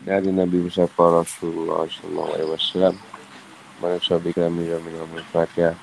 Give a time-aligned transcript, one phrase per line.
[0.00, 2.94] dari Nabi Mustafa Rasulullah Sallallahu Alaihi Wasallam
[3.80, 5.76] mana sahabat kami dan minum Fatihah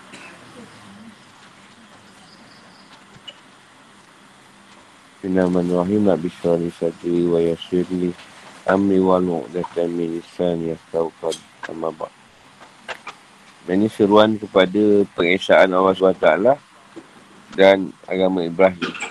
[5.22, 8.14] Binaman Rahim Nabi Sallallahu Sadri wa Yasirli
[8.68, 12.12] Amri walu dan min lisan yastauqad sama bak
[13.68, 16.56] ini seruan kepada pengesaan Allah SWT
[17.60, 19.07] dan agama Ibrahim.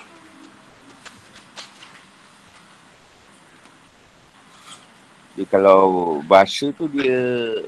[5.46, 7.18] Kalau bahasa tu dia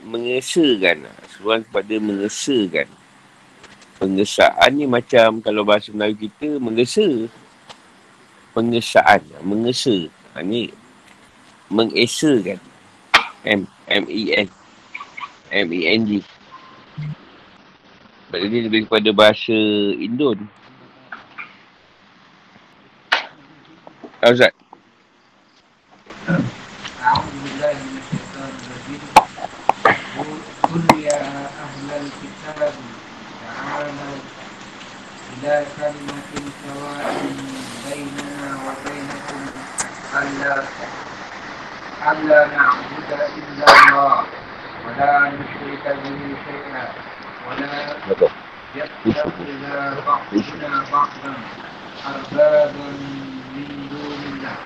[0.03, 1.07] mengesakan.
[1.31, 2.89] Seruan kepada mengesakan.
[3.99, 7.07] Pengesaan ni macam kalau bahasa Melayu kita mengesa.
[8.55, 9.23] Pengesaan.
[9.43, 10.11] Mengesa.
[10.35, 10.75] Ha, ni
[11.71, 12.59] mengesakan.
[13.47, 13.63] M.
[13.87, 14.49] M-E-N.
[15.49, 16.11] M-E-N-G.
[18.29, 19.57] Sebab dia lebih kepada bahasa
[19.97, 20.45] Indon.
[24.21, 24.53] Ustaz.
[32.49, 32.73] الكتاب
[33.45, 34.17] تعالوا
[35.33, 36.33] إلى كلمة
[36.65, 37.27] سواء
[37.89, 39.41] بيننا وبينكم
[40.15, 40.65] ألا
[42.11, 44.25] ألا نعبد إلا الله.
[44.87, 46.89] ولا نشرك به شيئا
[47.49, 48.29] ولا يتخذ
[50.07, 51.35] بعضنا بعضا
[52.07, 52.89] أربابا
[53.55, 54.57] من دون الله.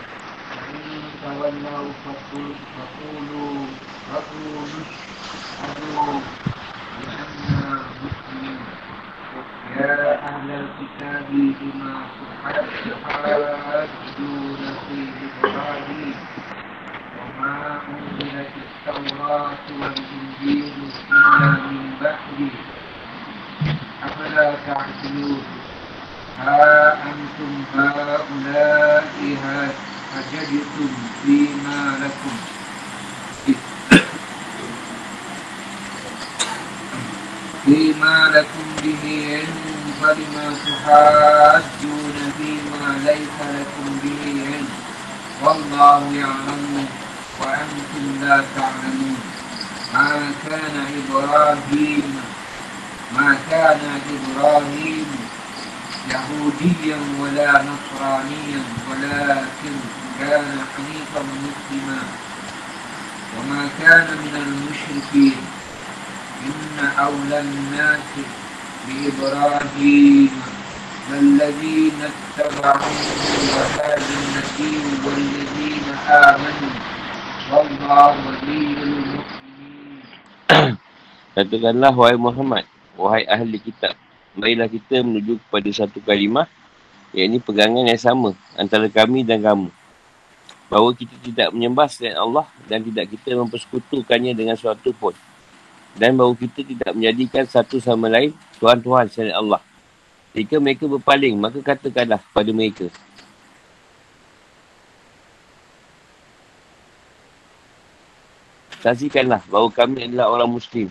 [1.23, 2.55] تولوا فقولوا
[4.13, 4.67] فقولوا
[5.63, 6.21] اشهدوا
[7.01, 7.52] بأننا مسلمون
[9.80, 11.96] يا أهل الكتاب بما
[13.04, 14.98] تحاجون في
[15.44, 16.16] إبراهيم
[17.20, 18.54] وما أنزلت
[18.88, 20.74] التوراة والإنجيل
[21.12, 22.54] إلا من بعده
[24.04, 25.44] أفلا تعقلون
[26.40, 29.04] ها أنتم هؤلاء
[30.14, 30.92] حججتم
[31.24, 32.38] فيما لكم
[37.66, 44.69] فيما لكم به علم فلما تحاجون فيما ليس لكم به علم.
[45.43, 46.87] والله يعلم
[47.41, 49.21] وأنتم لا تعلمون.
[49.95, 52.21] ما كان إبراهيم
[53.17, 53.81] ما كان
[54.17, 55.07] إبراهيم
[56.11, 59.75] يهوديا ولا نصرانيا ولكن
[60.21, 62.03] كان حنيفا مسلما.
[63.39, 65.37] وما كان من المشركين.
[66.47, 68.15] إن أولى الناس
[68.88, 70.32] بإبراهيم
[71.12, 72.98] والذين اتبعوه
[73.56, 76.74] وهذا النبي والذين آمنوا
[77.52, 79.36] والله ولي المؤمنين
[81.38, 82.66] Katakanlah, wahai Muhammad,
[82.98, 83.94] wahai ahli kitab,
[84.34, 86.50] marilah kita menuju kepada satu kalimah,
[87.14, 89.70] iaitu pegangan yang sama antara kami dan kamu.
[90.66, 95.14] Bahawa kita tidak menyembah selain Allah dan tidak kita mempersekutukannya dengan suatu pun.
[95.93, 99.61] Dan bahawa kita tidak menjadikan satu sama lain Tuhan-Tuhan selain Allah.
[100.33, 102.89] Jika mereka berpaling, maka katakanlah kepada mereka.
[108.83, 110.91] Saksikanlah bahawa kami adalah orang Muslim.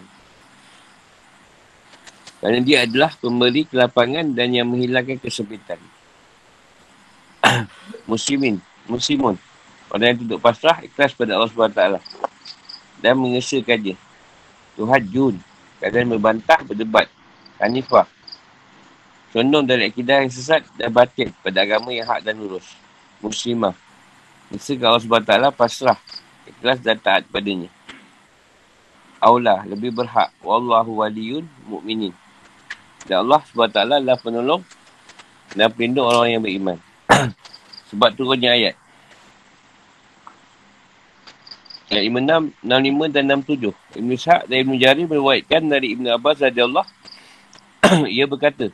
[2.39, 5.79] Kerana dia adalah pemberi kelapangan dan yang menghilangkan kesepitan.
[8.11, 9.35] muslimin, muslimun.
[9.91, 11.83] Orang yang duduk pasrah, ikhlas pada Allah SWT.
[13.03, 13.97] Dan mengesahkan dia.
[14.79, 15.35] Tuhan Jun.
[15.83, 17.11] Kadang membantah, berdebat.
[17.59, 18.07] Hanifah.
[19.29, 22.65] Condong dari akidah yang sesat dan batin pada agama yang hak dan lurus.
[23.21, 23.77] Muslimah.
[24.49, 26.01] Bisa Allah SWT pasrah.
[26.49, 27.69] Ikhlas dan taat padanya.
[29.21, 30.33] Allah lebih berhak.
[30.41, 32.17] Wallahu waliyun mu'minin.
[33.05, 34.65] Dan Allah SWT adalah penolong
[35.53, 36.81] dan pelindung orang yang beriman.
[37.93, 38.75] Sebab turunnya ayat.
[41.93, 43.97] Ayat 56, 65 dan 67.
[43.97, 46.89] Ibn Ishaq dan Ibn Jari berwaitkan dari Ibn Abbas radiyallahu
[48.17, 48.69] ia berkata,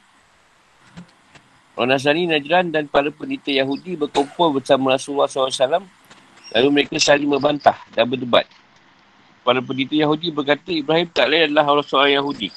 [1.74, 5.82] Orang Nasrani Najran dan para peneliti Yahudi berkumpul bersama Rasulullah SAW
[6.54, 8.46] lalu mereka saling membantah dan berdebat.
[9.42, 12.48] Para peneliti Yahudi berkata Ibrahim tak lain adalah orang seorang Yahudi.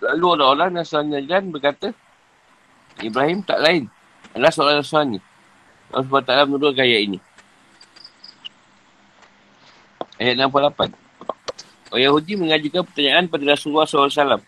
[0.00, 1.92] Lalu orang-orang Nasrani Najran berkata
[3.04, 3.92] Ibrahim tak lain
[4.32, 5.20] adalah seorang Nasrani.
[5.92, 7.18] Allah SWT menurunkan ayat ini.
[10.16, 10.96] Ayat 68.
[11.90, 14.40] Orang Yahudi mengajukan pertanyaan pada Rasulullah SAW.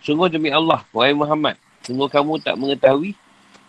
[0.00, 1.58] Sungguh demi Allah, wahai Muhammad.
[1.90, 3.18] Sungguh kamu tak mengetahui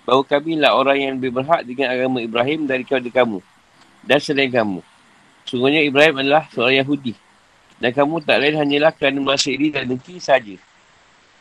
[0.06, 3.42] bahawa kami lah orang yang lebih berhak dengan agama Ibrahim daripada kamu.
[4.06, 4.86] Dan selain kamu.
[5.50, 7.18] Sungguhnya Ibrahim adalah seorang Yahudi.
[7.82, 10.54] Dan kamu tak lain hanyalah kerana merasa iri dan dengki saja.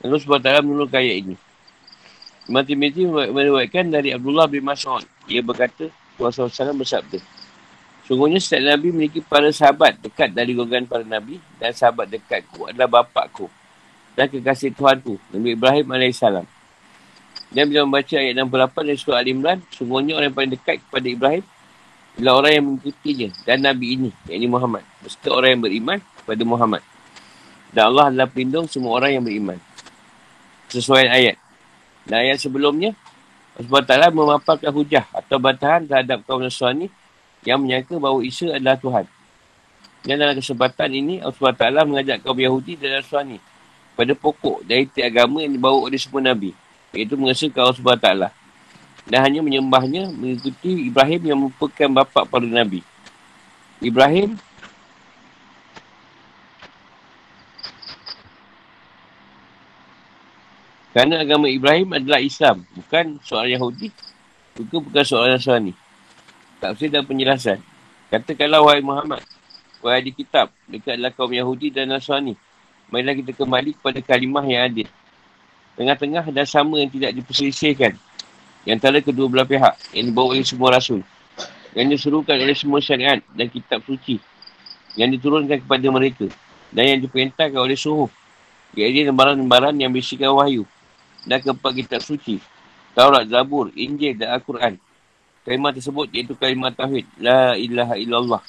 [0.00, 1.36] Lalu SWT menurunkan ayat ini.
[2.48, 5.04] Imam Tirmidhi meriwayatkan dari Abdullah bin Mas'ud.
[5.28, 7.20] Ia berkata, Rasulullah SAW bersabda.
[8.08, 13.04] Sungguhnya setiap Nabi memiliki para sahabat dekat dari golongan para Nabi dan sahabat dekatku adalah
[13.04, 13.52] bapakku
[14.16, 16.24] dan kekasih Tuhanku, Nabi Ibrahim AS.
[17.50, 21.44] Dan bila membaca ayat 68 dari surah Al-Imran, sungguhnya orang yang paling dekat kepada Ibrahim
[22.14, 24.82] adalah orang yang mengikutinya dan Nabi ini, yakni Muhammad.
[25.02, 26.82] Beserta orang yang beriman kepada Muhammad.
[27.70, 29.58] Dan Allah adalah pelindung semua orang yang beriman.
[30.70, 31.36] Sesuai ayat.
[32.06, 32.94] Dan ayat sebelumnya,
[33.58, 36.86] Allah SWT memaparkan hujah atau bantahan terhadap kaum Nasrani
[37.42, 39.04] yang menyangka bahawa Isa adalah Tuhan.
[40.06, 43.42] Dan dalam kesempatan ini, Allah SWT mengajak kaum Yahudi dan Nasrani
[43.98, 46.69] pada pokok dari agama yang dibawa oleh semua Nabi.
[46.90, 48.08] Iaitu mengesahkan Allah SWT.
[49.10, 52.84] Dan hanya menyembahnya mengikuti Ibrahim yang merupakan bapa para Nabi.
[53.80, 54.36] Ibrahim
[60.90, 62.66] Kerana agama Ibrahim adalah Islam.
[62.74, 63.94] Bukan seorang Yahudi.
[64.58, 65.72] Bukan bukan seorang Nasrani
[66.60, 67.58] tafsir dan penjelasan.
[68.12, 69.24] Katakanlah wahai Muhammad,
[69.80, 72.36] wahai di kitab, dekat adalah kaum Yahudi dan Nasrani.
[72.92, 74.86] Marilah kita kembali kepada kalimah yang adil.
[75.80, 77.96] Tengah-tengah dan sama yang tidak diperselisihkan.
[78.68, 81.00] Yang antara kedua belah pihak yang dibawa oleh semua rasul.
[81.72, 84.20] Yang disuruhkan oleh semua syariat dan kitab suci.
[85.00, 86.28] Yang diturunkan kepada mereka.
[86.68, 88.12] Dan yang diperintahkan oleh suhu.
[88.76, 90.68] Iaitu lembaran-lembaran yang berisikan wahyu.
[91.24, 92.44] Dan keempat kitab suci.
[92.92, 94.76] Taurat, Zabur, Injil dan Al-Quran
[95.44, 98.42] kalimah tersebut iaitu kalimah tauhid la ilaha illallah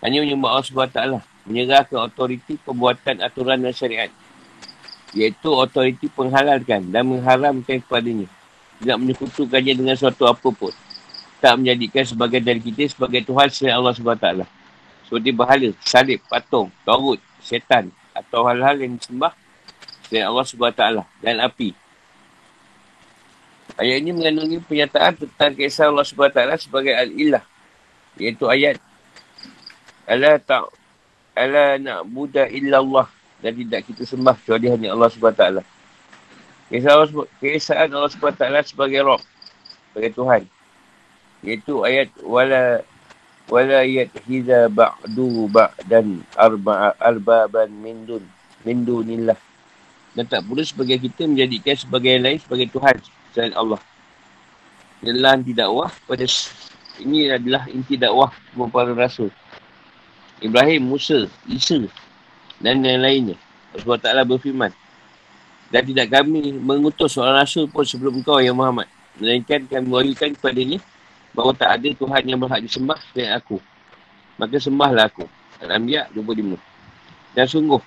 [0.00, 1.00] hanya menyembah Allah SWT
[1.44, 4.10] menyerahkan otoriti pembuatan aturan dan syariat
[5.14, 8.26] iaitu otoriti penghalalkan dan mengharamkan kepadanya
[8.82, 10.74] tidak menyekutukannya dengan suatu apa pun
[11.38, 14.26] tak menjadikan sebagai dari kita sebagai Tuhan selain Allah SWT
[15.04, 19.30] seperti bahala, salib, patung, taurut, setan atau hal-hal yang disembah
[20.10, 20.82] selain Allah SWT
[21.22, 21.84] dan api
[23.74, 27.42] Ayat ini mengandungi pernyataan tentang kisah Allah SWT sebagai Al-Ilah.
[28.14, 28.78] Iaitu ayat.
[30.06, 30.70] Ala tak
[31.34, 33.10] ala nak buddha illallah
[33.44, 35.60] dan tidak kita sembah kecuali hanya Allah SWT.
[36.72, 39.20] Kisah Allah, SWT sebagai Rob.
[39.92, 40.42] Sebagai Tuhan.
[41.44, 42.80] Iaitu ayat wala
[43.52, 48.24] wala ayat hiza ba'du ba'dan arba'a arbaban min dun
[48.64, 49.36] min dunillah.
[50.16, 52.96] Dan tak perlu sebagai kita menjadikan sebagai lain sebagai Tuhan
[53.36, 53.76] selain Allah.
[55.04, 56.24] Inilah inti dakwah pada
[56.96, 59.28] ini adalah inti dakwah semua para rasul.
[60.40, 61.84] Ibrahim, Musa, Isa
[62.64, 63.36] dan yang lainnya.
[63.74, 64.70] Allah Ta'ala berfirman.
[65.72, 68.86] Dan tidak kami mengutus seorang rasul pun sebelum kau ya Muhammad.
[69.18, 70.78] Melainkan kami mewahyukan kepada ini
[71.34, 73.58] bahawa tak ada Tuhan yang berhak disembah selain aku.
[74.38, 75.26] Maka sembahlah aku.
[75.62, 76.58] Al-Anbiya 25.
[77.34, 77.82] Dan sungguh,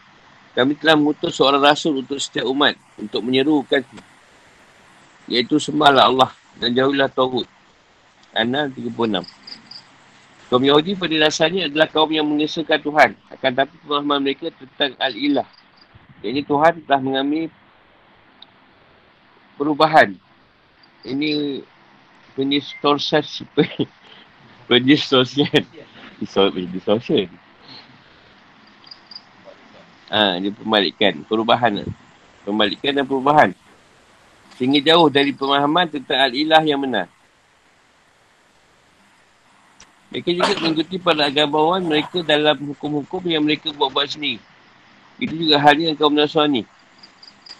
[0.58, 3.86] kami telah mengutus seorang rasul untuk setiap umat untuk menyerukan
[5.28, 7.48] iaitu sembahlah Allah dan jauhilah Tawud.
[8.36, 9.24] Anal 36.
[10.48, 13.10] Kaum Yahudi pada dasarnya adalah kaum yang mengesahkan Tuhan.
[13.28, 15.48] Akan tapi pemahaman mereka tentang Al-Ilah.
[16.26, 17.54] Ini Tuhan telah mengambil
[19.58, 20.18] perubahan.
[21.06, 21.62] Ini
[22.34, 23.26] pendistorsian.
[24.70, 25.64] pendistorsian.
[26.18, 27.30] Distorsian.
[30.10, 31.22] Ha, dia pembalikan.
[31.30, 31.86] Perubahan.
[32.42, 33.50] Pembalikan dan perubahan.
[34.58, 37.06] Sehingga jauh dari pemahaman tentang Al-Ilah yang benar.
[40.10, 44.42] Mereka juga mengikuti para agamawan mereka dalam hukum-hukum yang mereka buat-buat sendiri.
[45.18, 46.66] Itu juga halnya kaum Nasrani.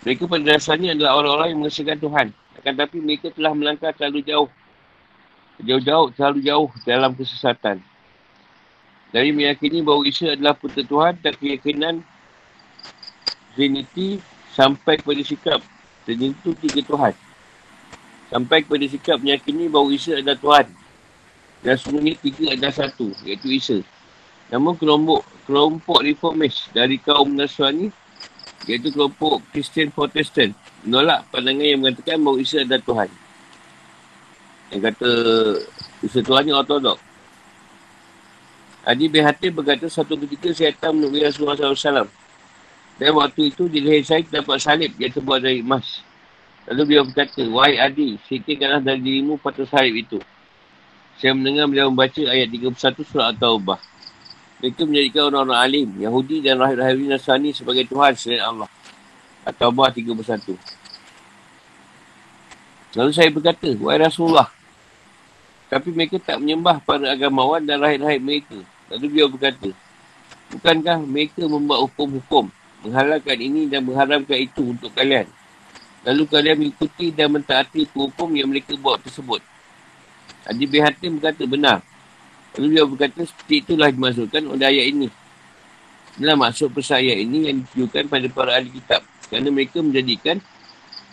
[0.06, 2.28] Mereka pada dasarnya adalah orang-orang yang mengesahkan Tuhan.
[2.62, 4.50] Akan tapi mereka telah melangkah terlalu jauh.
[5.58, 7.82] Jauh-jauh, terlalu jauh dalam kesesatan.
[9.10, 11.96] Dari meyakini bahawa Isa adalah putera Tuhan dan keyakinan
[13.58, 14.22] Trinity
[14.54, 15.60] sampai kepada sikap
[16.06, 17.14] Trinity tiga Tuhan.
[18.30, 20.66] Sampai kepada sikap meyakini bahawa Isa adalah Tuhan.
[21.66, 23.78] Dan sebenarnya tiga adalah satu, iaitu Isa.
[24.54, 27.90] Namun kelompok kelompok reformis dari kaum Nasrani
[28.68, 30.52] iaitu kelompok Christian Protestant
[30.84, 33.10] menolak pandangan yang mengatakan bahawa Isa adalah Tuhan.
[34.68, 35.12] Yang kata
[36.04, 37.00] Isa Tuhan yang ortodok.
[38.88, 42.08] Adi bin Hatim berkata satu ketika saya datang menemui Rasulullah SAW.
[42.98, 46.02] Dan waktu itu di leher saya terdapat salib yang terbuat dari emas.
[46.72, 50.20] Lalu beliau berkata, Wahai Adi, sikitkanlah dari dirimu patut salib itu.
[51.20, 53.80] Saya mendengar beliau membaca ayat 31 surah At-Taubah.
[54.58, 58.70] Mereka menjadikan orang-orang alim, Yahudi dan rahib-rahib Nasrani sebagai Tuhan selain Allah.
[59.46, 60.58] At-Taubah 31.
[62.98, 64.50] Lalu saya berkata, Wahai Rasulullah,
[65.70, 68.58] tapi mereka tak menyembah para agamawan dan rahib-rahib mereka.
[68.90, 69.70] Lalu beliau berkata,
[70.48, 72.48] Bukankah mereka membuat hukum-hukum,
[72.82, 75.28] menghalalkan ini dan mengharamkan itu untuk kalian?
[76.08, 79.44] Lalu kalian mengikuti dan mentaati hukum yang mereka buat tersebut.
[80.48, 81.78] Haji bin Hatim berkata, benar.
[82.58, 85.08] Lalu dia berkata seperti itulah dimasukkan oleh ayat ini.
[86.18, 89.06] Inilah maksud pesan ayat ini yang ditujukan pada para ahli kitab.
[89.30, 90.42] Kerana mereka menjadikan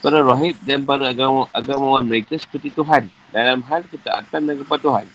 [0.01, 3.13] para rahib dan para agama, agamawan mereka seperti Tuhan.
[3.29, 5.07] Dalam hal ketaatan dan kepatuhan.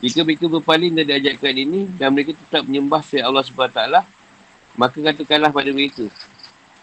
[0.00, 3.80] Jika mereka berpaling dari ajakan ini dan mereka tetap menyembah saya Allah SWT,
[4.76, 6.08] maka katakanlah pada mereka.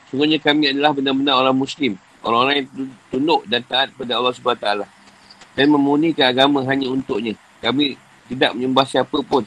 [0.09, 1.97] Sungguhnya kami adalah benar-benar orang Muslim.
[2.21, 2.69] Orang-orang yang
[3.09, 4.67] tunduk dan taat pada Allah SWT.
[5.53, 7.33] Dan memunikan agama hanya untuknya.
[7.61, 7.97] Kami
[8.31, 9.43] tidak menyembah siapa pun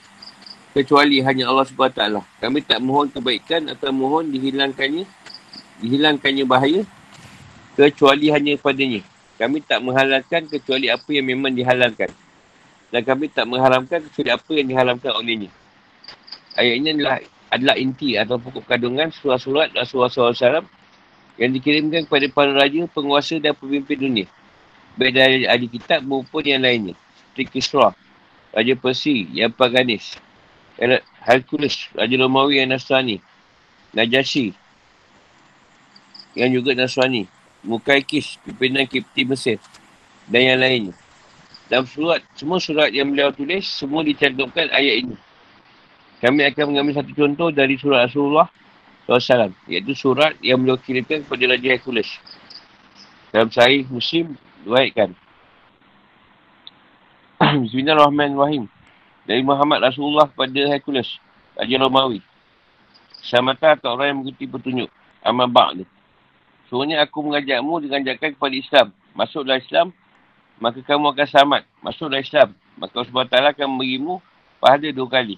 [0.77, 2.03] kecuali hanya Allah SWT.
[2.37, 5.09] Kami tak mohon kebaikan atau mohon dihilangkannya
[5.81, 6.85] dihilangkannya bahaya
[7.77, 9.01] kecuali hanya padanya.
[9.37, 12.09] Kami tak menghalalkan kecuali apa yang memang dihalalkan.
[12.89, 15.51] Dan kami tak mengharamkan kecuali apa yang diharamkan olehnya.
[16.57, 17.21] Ayat ini adalah,
[17.53, 20.65] adalah inti atau pokok kandungan surat-surat Rasulullah SAW
[21.37, 24.27] yang dikirimkan kepada para raja, penguasa dan pemimpin dunia.
[24.97, 26.97] Baik dari ahli kitab maupun yang lainnya.
[27.37, 27.93] Seperti Kisrah,
[28.57, 30.17] Raja Persi yang Paganis.
[31.21, 33.21] Hercules, Raja Romawi yang Nasrani.
[33.93, 34.57] Najasyi
[36.33, 37.29] yang juga Nasrani.
[37.61, 39.61] Mukaikis, pimpinan Kipti Mesir.
[40.25, 40.95] Dan yang lainnya.
[41.67, 45.17] Dalam surat, semua surat yang beliau tulis, semua dicantumkan ayat ini.
[46.23, 48.49] Kami akan mengambil satu contoh dari surat Rasulullah
[49.05, 49.53] SAW.
[49.67, 52.09] Iaitu surat yang beliau kirimkan kepada Raja Hercules.
[53.35, 55.13] Dalam sahih Muslim, duaitkan.
[57.69, 58.65] Bismillahirrahmanirrahim.
[59.29, 61.21] Dari Muhammad Rasulullah kepada Hercules,
[61.53, 62.25] Raja Romawi.
[63.21, 64.89] Samata atau orang yang mengikuti petunjuk.
[65.21, 65.85] Amal Ba'li.
[66.73, 68.87] Sebenarnya aku mengajakmu dengan ajakan kepada Islam.
[69.13, 69.93] Masuklah Islam,
[70.57, 71.63] maka kamu akan selamat.
[71.85, 72.49] Masuklah Islam,
[72.81, 74.15] maka SWT akan memberimu
[74.57, 75.37] pahala dua kali.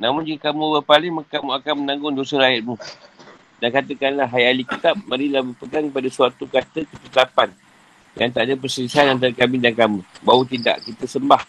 [0.00, 2.80] Namun jika kamu berpaling, maka kamu akan menanggung dosa rakyatmu.
[3.60, 7.52] Dan katakanlah, hai ahli kitab, marilah berpegang pada suatu kata ketetapan
[8.16, 10.00] yang tak ada perselisihan antara kami dan kamu.
[10.24, 11.42] Bahawa tidak kita sembah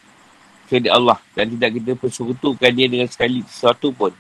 [0.68, 4.12] kepada Allah dan tidak kita persekutukan dia dengan sekali sesuatu pun.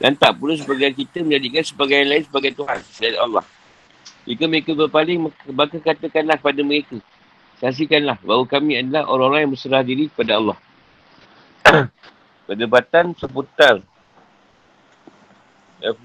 [0.00, 3.44] Dan tak perlu sebagian kita menjadikan sebagian lain sebagai Tuhan selain Allah.
[4.24, 6.96] Jika mereka berpaling, maka katakanlah kepada mereka.
[7.58, 10.56] Saksikanlah bahawa kami adalah orang-orang yang berserah diri kepada Allah.
[12.48, 13.82] Perdebatan seputar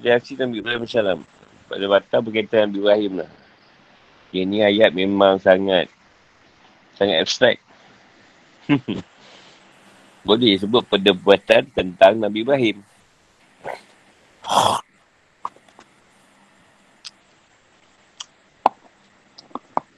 [0.02, 1.20] Reaksi Nabi Ibrahim Salam.
[1.70, 3.30] Perdebatan berkaitan Nabi Ibrahim lah.
[4.34, 5.94] Ini ayat memang sangat
[6.98, 7.58] sangat abstrak.
[10.28, 12.82] Boleh sebut perdebatan tentang Nabi Ibrahim.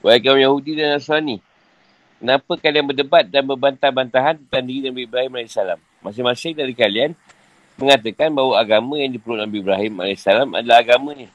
[0.04, 1.42] Wahai kaum Yahudi dan Nasrani,
[2.22, 5.58] kenapa kalian berdebat dan berbantah-bantahan tentang diri Nabi Ibrahim AS?
[5.98, 7.10] Masing-masing dari kalian
[7.74, 11.26] mengatakan bahawa agama yang dipeluk Nabi Ibrahim AS adalah agamanya.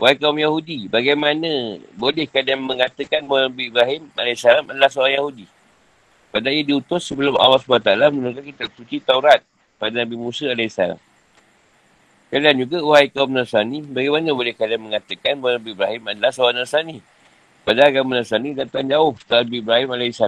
[0.00, 5.44] Wahai kaum Yahudi, bagaimana boleh kalian mengatakan bahawa Nabi Ibrahim AS adalah seorang Yahudi?
[6.32, 9.44] Padahal ia diutus sebelum Allah SWT menurunkan kitab suci Taurat
[9.76, 10.96] pada Nabi Musa AS.
[12.32, 17.04] Kalian juga, wahai kaum Nasrani, bagaimana boleh kalian mengatakan Nabi Ibrahim adalah seorang Nasrani?
[17.68, 20.20] Padahal agama Nasrani datang jauh setelah Nabi Ibrahim AS.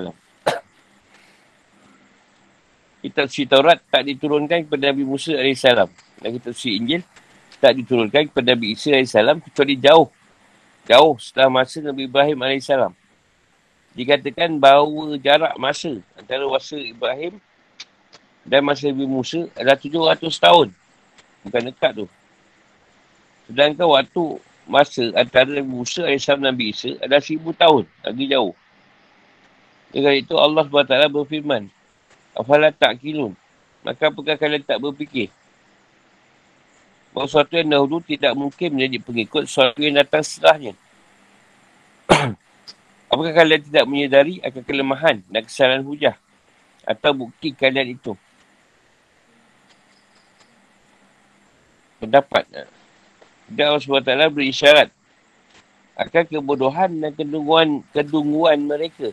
[3.00, 5.64] Kitab suci Taurat tak diturunkan kepada Nabi Musa AS.
[6.20, 7.00] Dan kitab suci Injil
[7.62, 10.10] tak diturunkan kepada Nabi Isa AS kecuali jauh.
[10.82, 12.66] Jauh setelah masa Nabi Ibrahim AS.
[13.94, 17.38] Dikatakan bahawa jarak masa antara masa Ibrahim
[18.42, 20.68] dan masa Nabi Musa adalah 700 tahun.
[21.46, 22.06] Bukan dekat tu.
[23.46, 24.24] Sedangkan waktu
[24.66, 27.86] masa antara Musa AS dan Nabi Isa adalah seribu tahun.
[28.02, 28.58] Lagi jauh.
[29.94, 31.70] Dengan itu Allah SWT berfirman.
[32.34, 33.38] Afalah tak kilun.
[33.86, 35.30] Maka apakah kalian tak berfikir?
[37.12, 40.72] Bahawa sesuatu yang dahulu tidak mungkin menjadi pengikut sesuatu yang datang setelahnya.
[43.12, 46.16] apakah kalian tidak menyedari akan kelemahan dan kesalahan hujah?
[46.88, 48.16] Atau bukti kalian itu?
[52.00, 52.48] Pendapat.
[53.52, 54.88] Dan Allah SWT berisyarat
[55.92, 59.12] akan kebodohan dan kedunguan, kedunguan mereka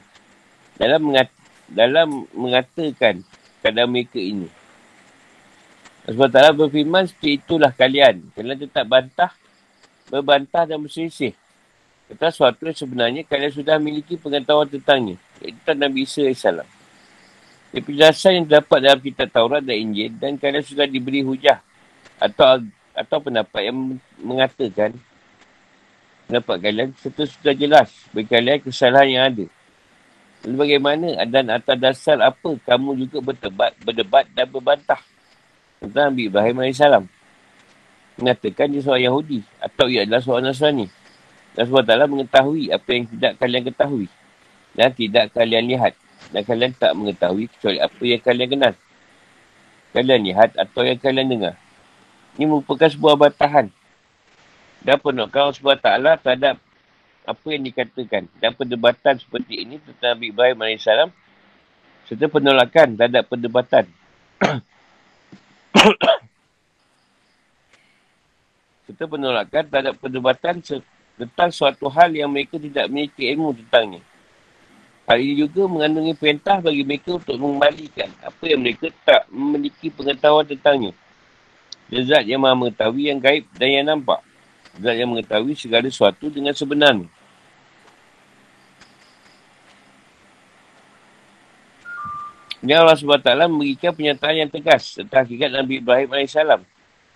[0.80, 1.28] dalam mengat,
[1.68, 3.22] dalam mengatakan
[3.60, 4.48] keadaan mereka ini.
[6.10, 8.34] Allah SWT berfirman, seperti itulah kalian.
[8.34, 9.30] Kalian tetap bantah,
[10.10, 11.38] berbantah dan berselisih.
[12.10, 15.22] Kata sesuatu yang sebenarnya kalian sudah memiliki pengetahuan tentangnya.
[15.38, 16.66] Itu Nabi Isa AS.
[17.70, 21.62] Ia penjelasan yang dapat dalam kitab Taurat dan Injil dan kalian sudah diberi hujah
[22.18, 22.66] atau
[22.98, 24.98] atau pendapat yang mengatakan
[26.26, 29.46] pendapat kalian serta sudah jelas bagi kalian kesalahan yang ada.
[30.50, 35.02] Lalu bagaimana dan atas dasar apa kamu juga berdebat, berdebat dan berbantah
[35.80, 36.82] tentang Nabi Ibrahim AS.
[38.20, 40.88] Mengatakan dia seorang Yahudi atau ia adalah seorang Nasrani.
[41.56, 44.08] Dan SWT mengetahui apa yang tidak kalian ketahui.
[44.76, 45.96] Dan tidak kalian lihat.
[46.36, 48.74] Dan kalian tak mengetahui kecuali apa yang kalian kenal.
[49.96, 51.56] Kalian lihat atau yang kalian dengar.
[52.36, 53.72] Ini merupakan sebuah batahan.
[54.84, 56.56] Dan penolakan Allah Ta'ala terhadap
[57.24, 58.28] apa yang dikatakan.
[58.38, 60.88] Dan perdebatan seperti ini tentang Nabi Ibrahim AS
[62.08, 63.86] serta penolakan terhadap perdebatan.
[68.90, 70.60] serta penolakan terhadap perdebatan
[71.20, 74.02] tentang suatu hal yang mereka tidak memiliki ilmu tentangnya.
[75.10, 80.46] Hal ini juga mengandungi perintah bagi mereka untuk mengembalikan apa yang mereka tak memiliki pengetahuan
[80.46, 80.94] tentangnya.
[81.90, 84.22] Zat yang maha mengetahui yang gaib dan yang nampak.
[84.78, 87.10] Zat yang mengetahui segala sesuatu dengan sebenarnya.
[92.60, 96.36] Ini Allah SWT memberikan pernyataan yang tegas tentang hakikat Nabi Ibrahim AS.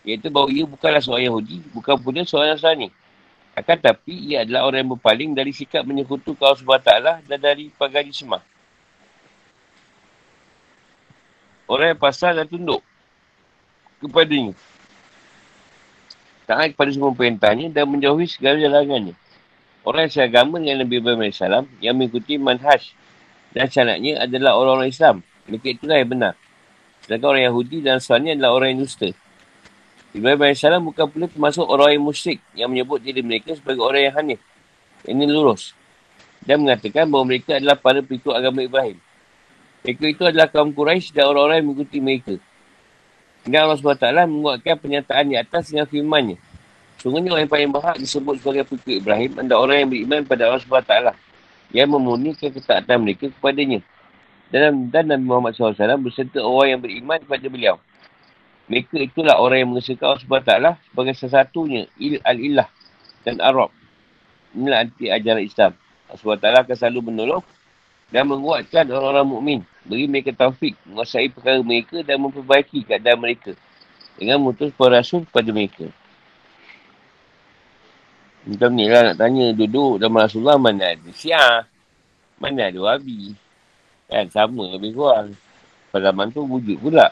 [0.03, 2.88] Iaitu bahawa ia bukanlah seorang Yahudi, bukan pun seorang Nasrani.
[3.51, 6.91] Akan tapi, ia adalah orang yang berpaling dari sikap menyekutu Allah SWT
[7.27, 8.12] dan dari pagari.
[11.67, 12.79] Orang yang pasal dan tunduk
[13.99, 14.56] kepadanya.
[16.43, 19.15] Taat kepada semua perintahnya dan menjauhi segala jalanannya.
[19.84, 21.39] Orang yang seagama dengan Nabi Ibrahim AS
[21.84, 22.95] yang mengikuti manhaj
[23.56, 25.15] dan syaratnya adalah orang-orang Islam
[25.47, 26.34] mereka itulah yang benar.
[27.03, 29.10] Sedangkan orang Yahudi dan Nasrani adalah orang yang dusta.
[30.13, 34.15] Ibrahim AS bukan pula termasuk orang yang musyrik yang menyebut diri mereka sebagai orang yang
[34.15, 34.39] hanif.
[35.03, 35.73] Ini lurus.
[36.45, 38.97] Dan mengatakan bahawa mereka adalah para pengikut agama Ibrahim.
[39.84, 42.36] Mereka itu adalah kaum Quraisy dan orang-orang yang mengikuti mereka.
[43.43, 46.38] Dan Allah SWT menguatkan pernyataan di atas dengan firmannya.
[47.03, 50.63] Sungguhnya orang yang paling berhak disebut sebagai pengikut Ibrahim adalah orang yang beriman pada Allah
[50.63, 50.95] SWT.
[51.75, 53.84] Yang memurnikan ketaatan mereka kepadanya
[54.54, 57.76] dan, dan Nabi Muhammad SAW berserta orang yang beriman kepada beliau.
[58.70, 60.54] Mereka itulah orang yang mengesahkan Allah SWT
[60.94, 62.70] sebagai sesatunya il al-ilah
[63.26, 63.74] dan Arab.
[64.54, 65.74] Inilah anti ajaran Islam.
[66.06, 67.44] Allah SWT akan selalu menolong
[68.13, 73.58] dan menguatkan orang-orang mukmin, beri mereka taufik, menguasai perkara mereka dan memperbaiki keadaan mereka
[74.22, 75.89] dengan mutus para rasul kepada mereka.
[78.46, 81.66] Macam ni lah nak tanya, duduk dalam Rasulullah mana ada syiah,
[82.38, 83.34] mana ada wabi.
[84.13, 85.34] Kan sama lebih kurang.
[85.89, 87.10] Pada zaman tu wujud pula.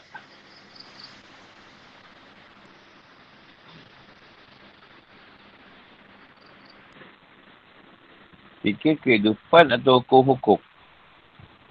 [8.62, 10.62] Fikir kehidupan atau hukum-hukum.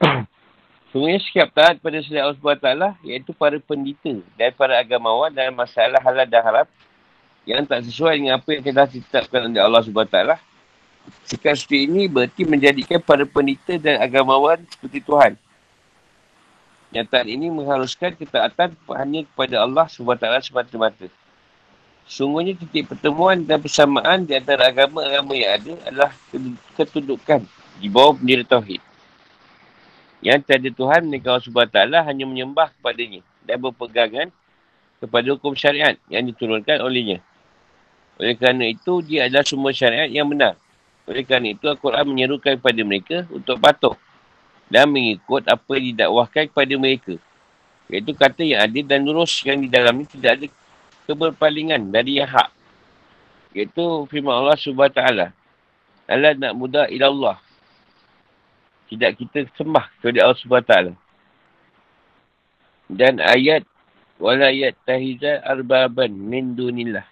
[0.91, 6.04] Sebenarnya sikap taat pada selain Allah SWT iaitu para pendita dan para agamawan dalam masalah
[6.04, 6.67] halal dan haram
[7.48, 10.51] yang tak sesuai dengan apa yang telah ditetapkan oleh Allah SWT
[11.26, 15.34] Sikap seperti ini berarti menjadikan para penita dan agamawan seperti Tuhan.
[16.92, 21.08] Nyataan ini mengharuskan ketaatan hanya kepada Allah SWT semata-mata.
[22.04, 26.12] Sungguhnya titik pertemuan dan persamaan di antara agama-agama yang ada adalah
[26.76, 27.48] ketundukan
[27.80, 28.84] di bawah bendera Tauhid.
[30.20, 34.28] Yang tiada Tuhan mereka SWT hanya menyembah kepadanya dan berpegangan
[35.00, 37.24] kepada hukum syariat yang diturunkan olehnya.
[38.22, 40.54] Oleh kerana itu, dia adalah semua syariat yang benar.
[41.10, 43.96] Oleh kerana itu, Al-Quran menyerukan kepada mereka untuk patuh
[44.72, 47.14] dan mengikut apa yang didakwahkan kepada mereka.
[47.92, 50.48] Iaitu kata yang adil dan lurus yang di dalam ini tidak ada
[51.12, 52.48] keberpalingan dari yang hak.
[53.52, 55.02] Iaitu firman Allah SWT.
[56.08, 57.36] Allah nak mudah ilallah.
[58.88, 60.74] Tidak kita sembah kepada Allah SWT.
[62.88, 63.68] Dan ayat
[64.24, 67.11] wala ayat tahizal arbaban min dunillah.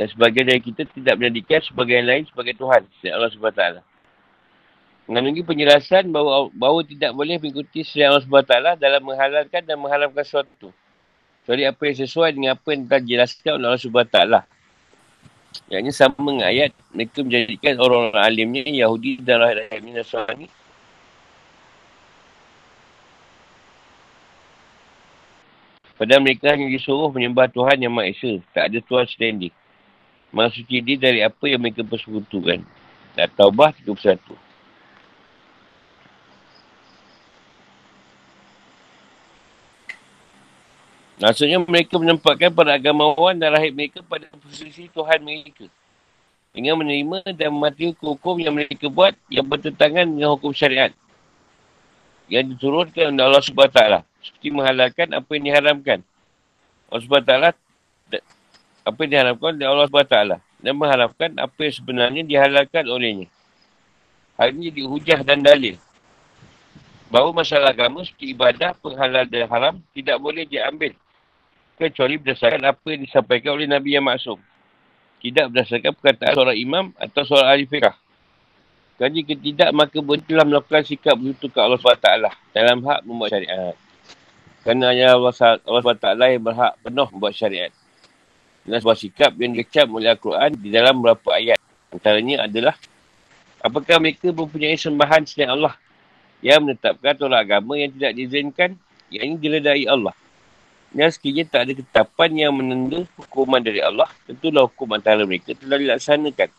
[0.00, 2.88] Dan sebagian dari kita tidak menjadikan sebagian lain sebagai Tuhan.
[2.96, 3.64] Selain Allah SWT.
[5.04, 10.72] Mengandungi penjelasan bahawa, bahawa tidak boleh mengikuti selain Allah SWT dalam menghalalkan dan mengharamkan sesuatu.
[11.44, 14.18] Kecuali apa yang sesuai dengan apa yang telah dijelaskan oleh Allah SWT.
[15.68, 20.48] Yang ini sama dengan ayat mereka menjadikan orang-orang alimnya Yahudi dan rahim-rahimnya Nasrani
[26.00, 28.40] Padahal mereka hanya disuruh menyembah Tuhan yang Maha Esa.
[28.56, 29.36] Tak ada Tuhan selain
[30.30, 32.62] Maksud dia dari apa yang mereka persekutukan.
[33.18, 34.18] Tak taubah 31.
[41.20, 45.68] Maksudnya mereka menempatkan para agamawan dan rahib mereka pada posisi Tuhan mereka.
[46.56, 50.94] Dengan menerima dan mematuhi hukum yang mereka buat yang bertentangan dengan hukum syariat.
[52.30, 53.80] Yang diturunkan oleh Allah SWT.
[54.24, 55.98] Seperti menghalalkan apa yang diharamkan.
[56.88, 57.69] Allah SWT
[58.86, 60.16] apa yang diharamkan oleh Allah SWT.
[60.60, 63.28] Dan mengharapkan apa yang sebenarnya dihalalkan olehnya.
[64.36, 65.80] Hal ini jadi hujah dan dalil.
[67.08, 70.94] Bahawa masalah agama seperti ibadah, penghalal dan haram tidak boleh diambil
[71.80, 74.36] kecuali berdasarkan apa yang disampaikan oleh Nabi yang maksum.
[75.24, 77.96] Tidak berdasarkan perkataan seorang imam atau seorang ahli fiqah.
[79.00, 82.08] Kalau jika tidak, maka berhentilah melakukan sikap begitu ke Allah SWT
[82.52, 83.76] dalam hak membuat syariat.
[84.60, 87.72] Kerana hanya Allah SWT yang berhak penuh membuat syariat.
[88.64, 91.58] Dengan sebuah sikap yang dikecap oleh Al-Quran di dalam beberapa ayat.
[91.90, 92.76] Antaranya adalah,
[93.58, 95.74] apakah mereka mempunyai sembahan selain Allah
[96.40, 98.76] yang menetapkan tolak agama yang tidak diizinkan,
[99.12, 100.14] yang ini diledai Allah.
[100.90, 105.78] Dan sekiranya tak ada ketapan yang menenda hukuman dari Allah, tentulah hukum antara mereka telah
[105.78, 106.50] dilaksanakan.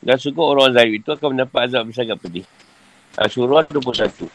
[0.00, 2.46] Dan sungguh orang zalim itu akan mendapat azab yang sangat pedih.
[3.20, 4.32] Asyurah 21.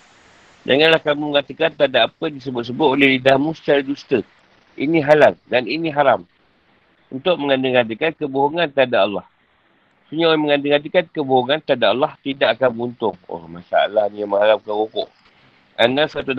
[0.65, 4.21] Janganlah kamu mengatakan tak ada apa disebut-sebut oleh lidahmu secara dusta.
[4.77, 6.25] Ini halal dan ini haram.
[7.13, 9.25] Untuk mengandung-andungkan kebohongan tak ada Allah.
[10.05, 13.15] Sebenarnya orang mengandung-andungkan kebohongan tak ada Allah tidak akan beruntung.
[13.29, 15.09] Oh masalah ni yang mengharapkan rokok.
[15.75, 16.33] Anas 116.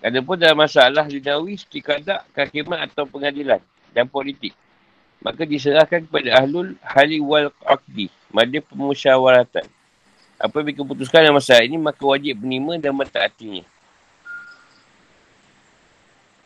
[0.00, 3.60] Adapun dalam masalah dinawi seperti kadak, kakimat atau pengadilan
[3.92, 4.56] dan politik.
[5.20, 8.08] Maka diserahkan kepada ahlul hali wal aqdi.
[8.32, 9.68] Mada pemusyawaratan.
[10.40, 13.64] Apa yang mereka putuskan dalam masalah ini, maka wajib menerima dan mentaatinya.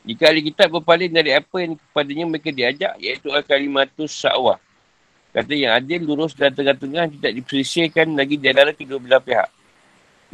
[0.05, 4.61] Jika ahli kitab berpaling dari apa yang kepadanya mereka diajak, iaitu al-kalimatus sa'wah.
[5.33, 9.49] Kata yang adil, lurus dan tengah-tengah tidak diperisirkan lagi di antara kedua belah pihak.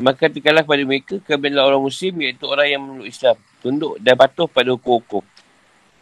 [0.00, 3.36] Maka terkalah pada mereka, kami adalah orang muslim iaitu orang yang menurut Islam.
[3.62, 5.22] Tunduk dan patuh pada hukum-hukum.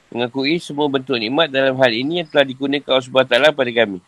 [0.09, 4.01] Mengakui semua bentuk nikmat dalam hal ini yang telah digunakan Allah SWT pada kami.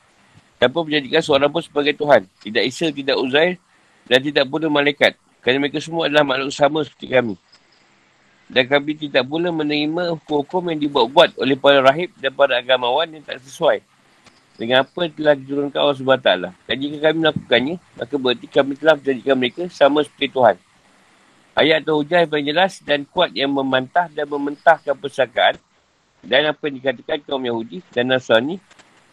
[0.57, 2.25] Tanpa menjadikan seorang pun sebagai Tuhan.
[2.41, 3.61] Tidak Isa, tidak Uzair
[4.09, 5.21] dan tidak pula malaikat.
[5.45, 7.35] Kerana mereka semua adalah makhluk sama seperti kami.
[8.51, 13.23] Dan kami tidak pula menerima hukum-hukum yang dibuat-buat oleh para rahib dan para agamawan yang
[13.23, 13.79] tak sesuai
[14.61, 16.31] dengan apa yang telah diturunkan Allah SWT.
[16.69, 20.57] Dan jika kami melakukannya, maka berarti kami telah menjadikan mereka sama seperti Tuhan.
[21.57, 25.57] Ayat atau hujah yang jelas dan kuat yang memantah dan mementahkan persakaan
[26.21, 28.61] dan apa yang dikatakan kaum Yahudi dan Nasrani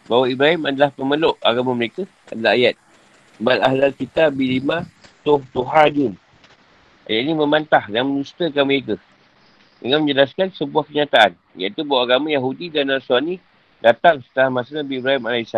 [0.05, 2.75] bahawa Ibrahim adalah pemeluk agama mereka adalah ayat.
[3.39, 4.83] Bal ahlal kita bilima
[5.23, 6.17] tuh tuhadun.
[7.07, 8.99] Ayat ini memantah dan menustakan mereka
[9.82, 13.42] dengan menjelaskan sebuah kenyataan iaitu bahawa agama Yahudi dan Nasrani
[13.82, 15.52] datang setelah masa Nabi Ibrahim AS.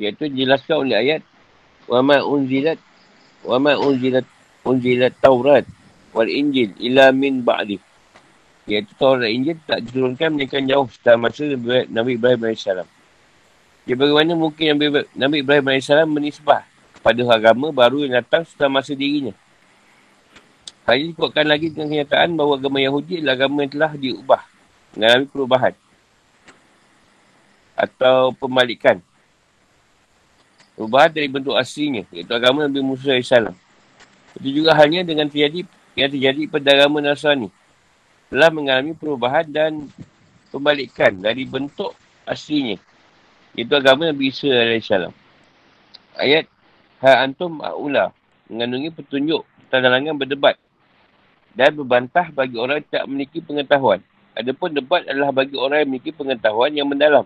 [0.00, 1.22] Iaitu dijelaskan oleh ayat
[1.90, 2.80] وَمَا أُنْزِلَتْ
[3.44, 4.26] وَمَا أُنْزِلَتْ
[4.62, 5.66] أُنْزِلَتْ تَوْرَاتْ
[6.14, 7.80] وَالْإِنْجِلْ إِلَى مِنْ بَعْدِهِ
[8.70, 11.42] Iaitu Taurat Injil tak diturunkan mereka jauh setelah masa
[11.90, 12.62] Nabi Ibrahim AS.
[13.82, 16.62] Ya, bagaimana mungkin Nabi, Nabi Ibrahim AS menisbah
[16.94, 19.34] kepada agama baru yang datang setelah masa dirinya.
[20.87, 24.41] Hal ini dikuatkan lagi dengan kenyataan bahawa agama Yahudi adalah agama yang telah diubah.
[24.95, 25.73] Mengalami perubahan
[27.75, 29.03] atau pembalikan.
[30.79, 33.35] Perubahan dari bentuk aslinya, iaitu agama Nabi Musa AS.
[34.39, 35.67] Itu juga hanya dengan terjadi
[35.99, 37.51] yang terjadi pada agama Nasrani.
[38.31, 39.91] Telah mengalami perubahan dan
[40.55, 41.91] pembalikan dari bentuk
[42.23, 42.79] aslinya.
[43.59, 44.87] Iaitu agama Nabi Isa AS.
[46.15, 46.47] Ayat
[47.03, 48.09] Ha antum a'ula
[48.47, 50.57] mengandungi petunjuk tanda berdebat
[51.57, 53.99] dan berbantah bagi orang yang tak memiliki pengetahuan.
[54.37, 57.25] Adapun debat adalah bagi orang yang memiliki pengetahuan yang mendalam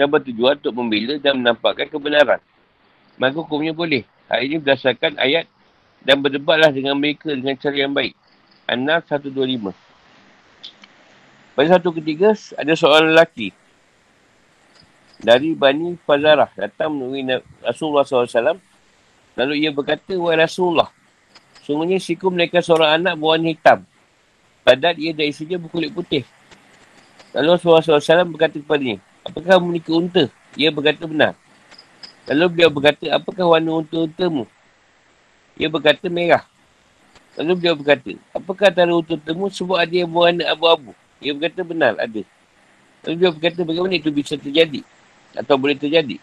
[0.00, 2.40] dan bertujuan untuk membela dan menampakkan kebenaran.
[3.20, 4.08] Maka hukumnya boleh.
[4.32, 5.44] Hal ini berdasarkan ayat
[6.00, 8.16] dan berdebatlah dengan mereka dengan cara yang baik.
[8.64, 9.76] An-Nas 125.
[11.54, 13.52] Pada satu ketiga, ada seorang lelaki
[15.20, 18.58] dari Bani Fazarah datang menemui Rasulullah SAW.
[19.36, 20.88] Lalu ia berkata, Wahai Rasulullah,
[21.64, 23.78] sungguhnya siku mereka seorang anak berwarna hitam.
[24.64, 26.24] Padahal ia dari saja berkulit putih.
[27.34, 30.24] Lalu Rasulullah SAW berkata kepadanya, apakah kamu menikah unta?
[30.54, 31.32] Ia berkata benar.
[32.30, 34.48] Lalu beliau berkata, apakah warna unta-untamu?
[35.60, 36.46] Ia berkata merah.
[37.36, 40.94] Lalu beliau berkata, apakah antara unta-untamu sebut ada yang berwarna abu-abu?
[41.20, 42.22] Ia berkata benar, ada.
[43.04, 44.80] Lalu beliau berkata, bagaimana itu bisa terjadi?
[45.36, 46.16] Atau boleh terjadi?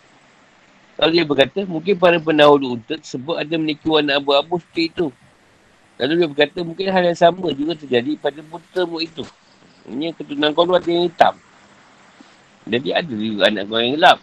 [0.98, 5.08] Lalu dia berkata, mungkin para pendahulu unta sebut ada memiliki warna abu-abu seperti itu.
[6.02, 9.22] Lalu dia berkata, mungkin hal yang sama juga terjadi pada untamu itu.
[9.86, 11.38] Ini keturunan kau ada yang hitam.
[12.66, 14.18] Jadi ada juga anak kau yang gelap.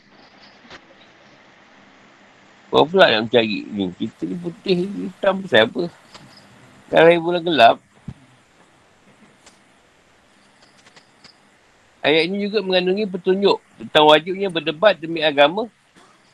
[2.74, 3.94] Kau pula yang cari ni.
[3.94, 5.82] Kita ni putih, hitam pasal apa?
[6.90, 7.76] Kalau ibu bulan gelap.
[12.02, 15.70] Ayat ini juga mengandungi petunjuk tentang wajibnya berdebat demi agama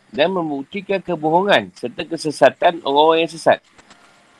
[0.09, 3.61] dan membuktikan kebohongan serta kesesatan orang-orang yang sesat.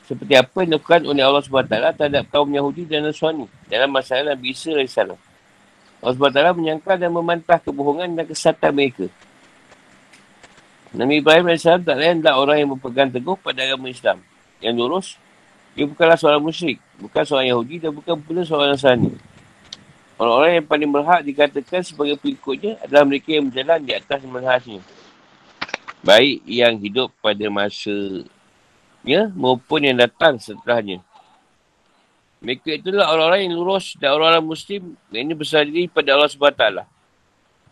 [0.05, 4.53] Seperti apa yang dilakukan oleh Allah SWT terhadap kaum Yahudi dan Nasrani dalam masalah Nabi
[4.53, 4.93] Isa AS.
[5.01, 9.09] Allah SWT menyangka dan memantah kebohongan dan kesatan mereka.
[10.93, 14.21] Nabi Ibrahim AS tak lain adalah orang yang berpegang teguh pada agama Islam.
[14.61, 15.07] Yang lurus,
[15.73, 19.11] dia bukanlah seorang musyrik, bukan seorang Yahudi dan bukan pula seorang Nasrani.
[20.15, 24.79] Orang-orang yang paling berhak dikatakan sebagai pengikutnya adalah mereka yang berjalan di atas manhajnya.
[25.99, 28.23] Baik yang hidup pada masa
[29.05, 30.99] ya maupun yang datang setelahnya.
[32.43, 36.65] Mereka itulah orang-orang yang lurus dan orang-orang Muslim yang ini besar diri pada Allah SWT.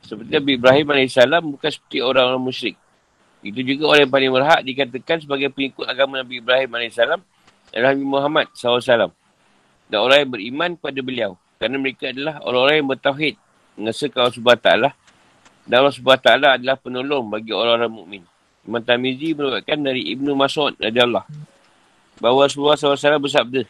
[0.06, 2.76] Seperti Nabi Ibrahim AS bukan seperti orang-orang musyrik.
[3.44, 7.20] Itu juga orang yang paling berhak dikatakan sebagai pengikut agama Nabi Ibrahim AS adalah
[7.74, 9.12] Nabi Muhammad SAW.
[9.92, 11.32] Dan orang yang beriman kepada beliau.
[11.60, 13.36] Kerana mereka adalah orang-orang yang bertauhid.
[13.78, 14.70] Mengesahkan Allah SWT.
[15.70, 18.24] Dan Allah SWT adalah penolong bagi orang-orang mukmin.
[18.64, 21.28] Imam Tamizi merupakan dari Ibnu Mas'ud radhiyallahu
[22.22, 23.68] bahawa Rasulullah SAW bersabda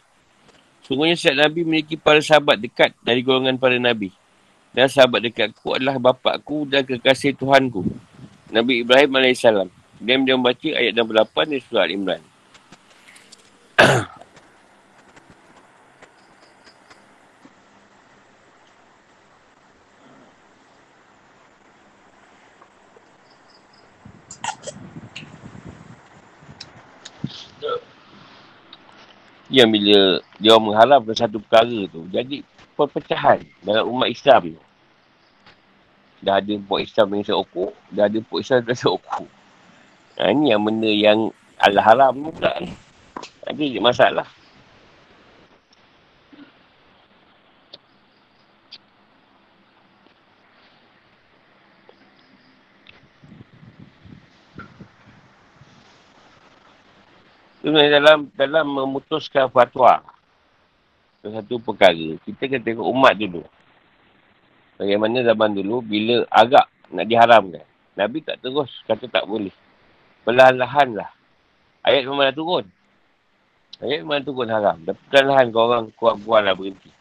[0.84, 4.12] Sungguhnya setiap Nabi memiliki para sahabat dekat dari golongan para Nabi.
[4.76, 7.88] Dan sahabat dekatku adalah bapakku dan kekasih Tuhanku.
[8.52, 9.40] Nabi Ibrahim AS.
[10.04, 12.22] Dia membaca ayat 68 di surah Al-Imran.
[29.54, 32.42] yang bila dia mengharapkan satu perkara tu jadi
[32.74, 34.62] perpecahan dalam umat Islam tu.
[36.24, 39.26] Dah ada puak Islam yang seokok, dah ada puak Islam yang seokok.
[40.18, 41.18] Ha, ini yang benda yang
[41.60, 42.74] Allah haram tu pula ni.
[43.46, 44.26] Ada masalah.
[57.64, 60.04] Sebenarnya dalam dalam memutuskan fatwa
[61.24, 63.40] satu perkara, kita kena tengok umat dulu.
[64.76, 67.64] Bagaimana zaman dulu bila agak nak diharamkan.
[67.96, 69.54] Nabi tak terus kata tak boleh.
[70.28, 71.08] Perlahan-lahan lah.
[71.80, 72.68] Ayat memang dah turun.
[73.80, 74.76] Ayat memang turun haram.
[74.84, 76.92] Dan perlahan-lahan kau orang kuat-kuat lah berhenti.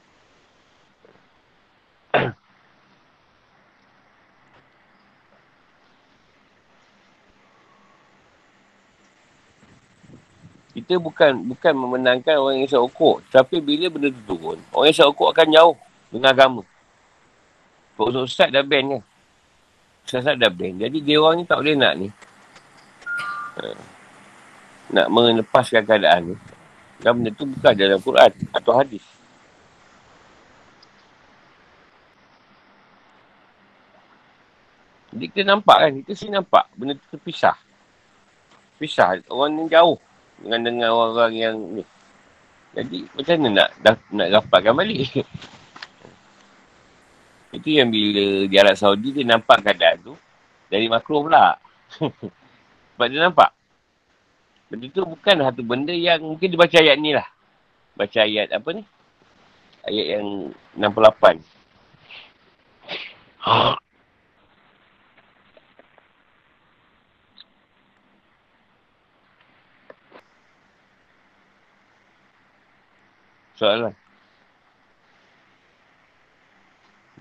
[10.74, 13.22] Kita bukan bukan memenangkan orang yang isap okok.
[13.30, 15.78] Tapi bila benda tu turun, orang yang isap okok akan jauh
[16.10, 16.62] dengan agama.
[17.94, 19.04] Sebab Ustaz dah ban kan.
[20.02, 20.74] Ustaz dah ban.
[20.82, 22.10] Jadi dia orang ni tak boleh nak ni.
[23.62, 23.70] Ha.
[24.98, 26.36] Nak melepaskan keadaan ni.
[26.98, 29.06] Dan benda tu bukan dalam Quran atau hadis.
[35.14, 37.54] Jadi kita nampak kan, kita sini nampak benda tu terpisah.
[38.82, 40.02] Pisah, orang ni jauh
[40.44, 41.84] dengan dengan orang-orang yang ni.
[42.74, 45.08] Jadi macam mana nak dah, nak rapatkan balik?
[47.56, 50.14] Itu yang bila di Arab Saudi dia nampak keadaan tu
[50.68, 51.56] dari makro pula.
[52.94, 53.54] Sebab dia nampak.
[54.74, 57.30] Benda tu bukan satu benda yang mungkin dia baca ayat ni lah.
[57.94, 58.82] Baca ayat apa ni?
[59.86, 60.50] Ayat yang
[60.82, 61.38] 68.
[73.58, 73.94] soalan.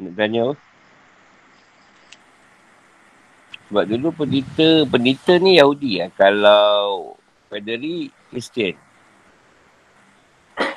[0.01, 0.55] Nak tanya apa?
[3.73, 6.13] Sebab dulu pendeta, pendeta ni Yahudi lah.
[6.13, 7.17] Kalau
[7.49, 8.77] Federi, Kristian.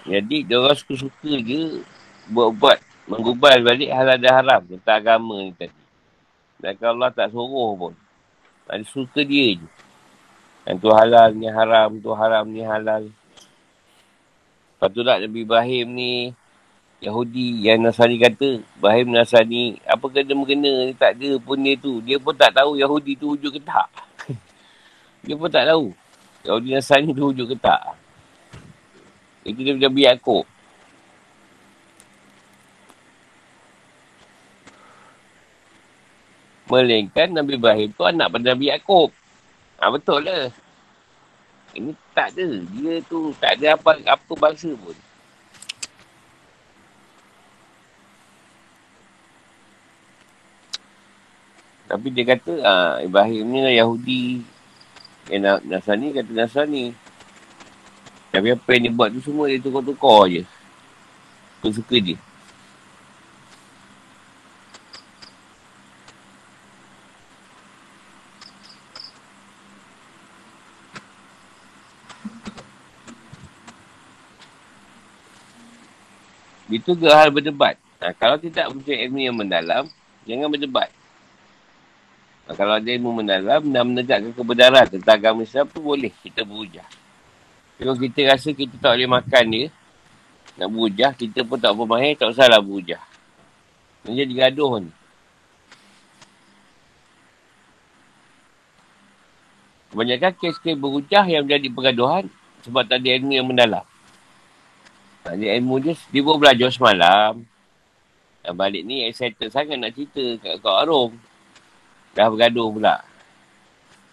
[0.08, 1.84] Jadi, dia orang suka-suka je
[2.32, 2.80] buat-buat,
[3.12, 5.84] menggubal balik halal dan haram tentang agama ni tadi.
[6.56, 7.94] Dan kalau Allah tak suruh pun.
[8.64, 9.68] Tak suka dia je.
[10.66, 13.12] Yang tu halal, ni haram, tu haram, ni halal.
[14.86, 16.14] Lepas tu Nabi Ibrahim ni
[17.02, 22.06] Yahudi yang Nasrani kata, Ibrahim Nasrani, apa kena-mengena ni tak ada pun dia tu.
[22.06, 23.90] Dia pun tak tahu Yahudi tu wujud ke tak.
[25.26, 25.90] dia pun tak tahu.
[26.46, 27.98] Yahudi Nasrani tu wujud ke tak.
[29.42, 30.46] Itu dia Nabi Yaakob.
[36.70, 39.10] Melainkan Nabi Ibrahim tu anak pada Nabi Yaakob.
[39.82, 40.54] Ha, betul lah.
[41.76, 42.48] Ini tak ada.
[42.72, 44.96] Dia tu tak ada apa apa bangsa pun.
[51.86, 54.42] Tapi dia kata, ah, Ibrahim ni lah Yahudi.
[55.30, 56.96] Eh, Nasrani kata Nasrani.
[58.34, 60.44] Tapi apa yang dia buat tu semua dia tukar-tukar je.
[61.62, 62.18] Suka-suka dia.
[76.76, 77.80] Itu ke hal berdebat.
[78.04, 79.88] Ha, kalau tidak mempunyai ilmu yang mendalam,
[80.28, 80.92] jangan berdebat.
[82.46, 86.84] Ha, kalau ada ilmu mendalam dan menegakkan kebenaran tentang agama Islam tu boleh kita berhujah.
[87.80, 89.66] Kalau kita rasa kita tak boleh makan dia,
[90.60, 93.00] nak berhujah, kita pun tak bermahir, tak usahlah berhujah.
[94.04, 94.92] Jadi gaduh ni.
[99.96, 102.28] Kebanyakan kes-kes berhujah yang menjadi pergaduhan
[102.68, 103.88] sebab tak ada ilmu yang mendalam.
[105.26, 107.42] Ada ilmu dia, dia pun belajar semalam.
[108.46, 111.18] Dan balik ni excited sangat nak cerita kat Kak Arum.
[112.14, 113.02] Dah bergaduh pula.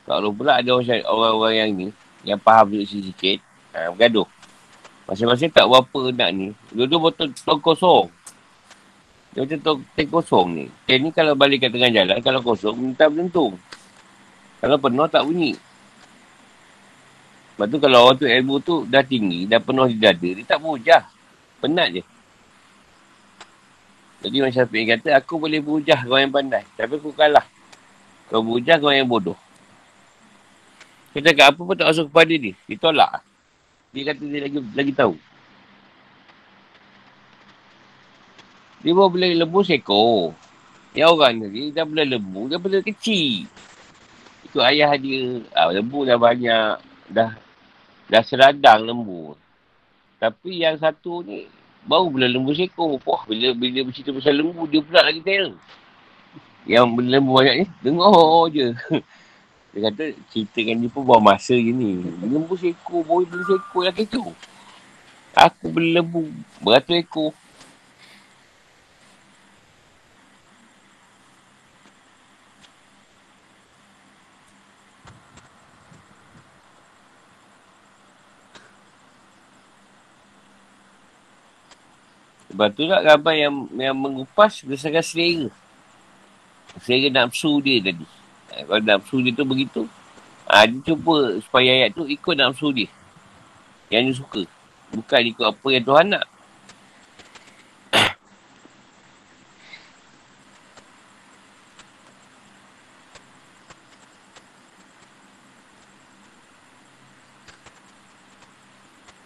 [0.08, 0.72] Kalau pula ada
[1.04, 1.86] orang-orang yang ni,
[2.24, 3.38] yang faham duduk sikit-sikit,
[3.76, 4.26] ha, bergaduh.
[5.04, 6.48] Masing-masing tak berapa nak ni.
[6.72, 8.08] Dua-dua betul tong kosong.
[9.36, 10.64] Dia macam tong, kosong ni.
[10.88, 13.60] Tong ni kalau balik kat tengah jalan, kalau kosong, minta berlentung.
[14.64, 15.52] Kalau penuh, tak bunyi.
[17.62, 20.58] Lepas tu kalau orang tu ilmu tu dah tinggi, dah penuh di dada, dia tak
[20.58, 21.06] berhujah.
[21.62, 22.02] Penat je.
[24.18, 26.66] Jadi Imam Syafiq kata, aku boleh berhujah kau yang pandai.
[26.74, 27.46] Tapi aku kalah.
[28.26, 29.38] Kau berhujah kau yang bodoh.
[31.14, 32.50] Kita cakap apa pun tak masuk kepada dia.
[32.66, 33.22] Dia tolak.
[33.94, 35.14] Dia kata dia lagi lagi tahu.
[38.82, 40.34] Dia bawa boleh lembu sekor.
[40.98, 43.46] Yang orang ni, dia boleh lembu, dia boleh kecil.
[44.50, 45.46] Itu ayah dia.
[45.54, 46.90] Ah, lembu dah banyak.
[47.06, 47.51] Dah
[48.12, 49.32] dah seradang lembu.
[50.20, 51.48] Tapi yang satu ni,
[51.88, 53.00] baru boleh lembu sekor.
[53.08, 55.56] Wah, bila, bila bercerita pasal lembu, dia pula lagi terror.
[56.68, 58.68] Yang lembu banyak ni, dengar je.
[59.72, 62.04] Dia kata, ceritakan dia pun buang masa je ni.
[62.20, 64.36] Lembu seekor, boleh beli seekor yang kecoh.
[65.32, 66.28] Aku beli lembu,
[66.60, 67.32] beratus ekor.
[82.52, 85.48] Sebab tu tak gambar yang, yang mengupas berdasarkan selera.
[86.84, 88.04] Selera nafsu dia tadi.
[88.52, 89.88] Ha, kalau nafsu dia tu begitu,
[90.44, 92.92] ha, dia cuba supaya ayat tu ikut nafsu dia.
[93.88, 94.42] Yang dia suka.
[94.92, 96.24] Bukan ikut apa yang Tuhan nak.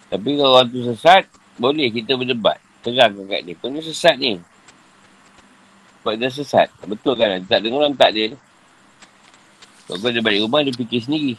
[0.06, 1.26] Tapi kalau orang tu sesat,
[1.58, 2.62] boleh kita berdebat.
[2.86, 3.58] Terang kat dia.
[3.58, 4.38] Kau ni sesat ni.
[5.98, 6.70] Sebab dia sesat.
[6.86, 7.42] Betul kan?
[7.42, 8.30] Tak dengar orang tak dia.
[9.90, 11.34] Kalau kau dia balik rumah, dia fikir sendiri.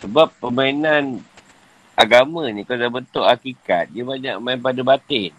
[0.00, 1.20] Sebab permainan
[1.92, 5.36] agama ni kalau dah bentuk hakikat, dia banyak main pada batin.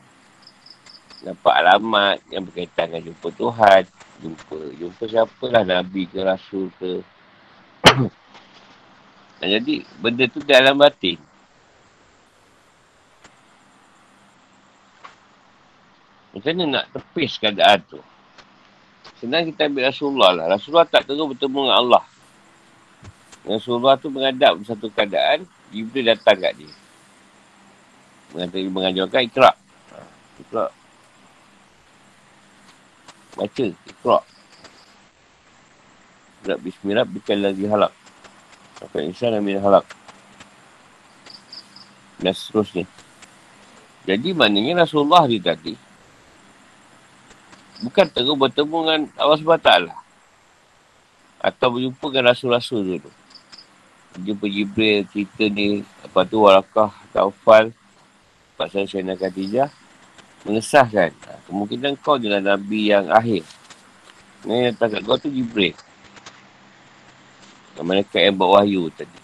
[1.25, 3.81] Nampak alamat yang berkaitan dengan jumpa Tuhan,
[4.21, 7.01] jumpa, jumpa siapa lah, Nabi ke Rasul ke.
[9.41, 11.17] Dan jadi, benda tu dalam batin.
[16.37, 17.97] Macam mana nak tepis keadaan tu?
[19.17, 20.45] Senang kita ambil Rasulullah lah.
[20.53, 22.03] Rasulullah tak terus bertemu dengan Allah.
[23.41, 26.69] Rasulullah tu menghadap satu keadaan, Jibril datang kat dia.
[28.37, 29.55] Mengajar, mengajarkan ikrak.
[29.95, 29.97] Ha,
[30.45, 30.71] ikrak.
[33.37, 34.23] Baca, ikrak.
[36.41, 37.93] Ikrak bismillah, bukan lagi halak.
[38.81, 39.85] Sampai insan ambil halak.
[42.17, 42.89] Dan seterusnya.
[44.09, 45.77] Jadi maknanya Rasulullah dia tadi.
[47.77, 49.71] Bukan terus bertemu dengan Allah SWT.
[51.37, 53.11] Atau berjumpa dengan Rasul-Rasul dulu.
[54.17, 55.85] Jumpa Jibril, cerita ni.
[55.85, 57.69] Lepas tu Warakah, Taufal.
[58.57, 59.69] Pasal Syahna Khadijah.
[60.47, 61.11] Mengesahkan.
[61.27, 63.43] Ha, kemungkinan kau adalah Nabi yang akhir.
[64.47, 65.75] Ini yang datang kat kau tu Jibril.
[67.75, 69.19] Yang mereka yang buat wahyu tadi.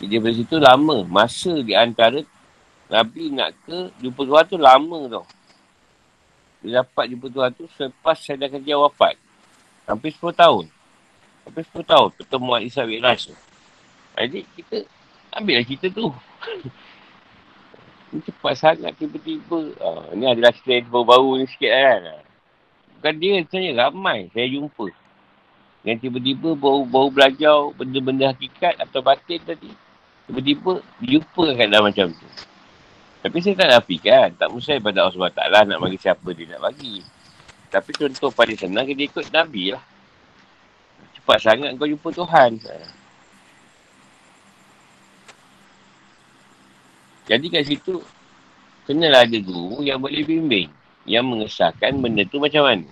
[0.00, 1.04] Jadi dari situ lama.
[1.04, 2.24] Masa di antara
[2.88, 5.24] Nabi nak ke jumpa Tuhan tu lama tau.
[6.64, 9.20] Dia dapat jumpa Tuhan tu selepas saya dah kerja wafat.
[9.84, 10.64] Hampir 10 tahun.
[11.44, 13.36] Hampir 10 tahun pertemuan Isa Wiras tu.
[14.16, 14.88] Jadi kita
[15.36, 16.08] ambil lah cerita tu.
[18.14, 19.74] Ini cepat sangat tiba-tiba.
[19.82, 22.02] Ha, ini adalah cerita baru-baru ni sikit lah kan.
[22.94, 24.86] Bukan dia, saya ramai saya jumpa.
[25.82, 29.74] Yang tiba-tiba baru, baru belajar benda-benda hakikat atau batin tadi.
[30.30, 32.28] Tiba-tiba jumpa kan macam tu.
[33.26, 34.30] Tapi saya tak nafikan.
[34.38, 37.02] Tak mustahil pada Allah SWT nak bagi siapa dia nak bagi.
[37.66, 39.82] Tapi contoh pada senang dia ikut Nabi lah.
[41.18, 42.62] Cepat sangat kau jumpa Tuhan.
[47.24, 48.04] Jadi kat situ,
[48.84, 50.68] kenalah ada guru yang boleh bimbing.
[51.08, 52.88] Yang mengesahkan benda tu macam mana.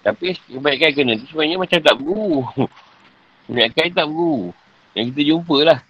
[0.00, 2.46] Tapi kebaikan kena tu sebenarnya macam tak guru.
[3.50, 4.54] Kebaikan tak guru.
[4.94, 5.80] Yang kita jumpa lah.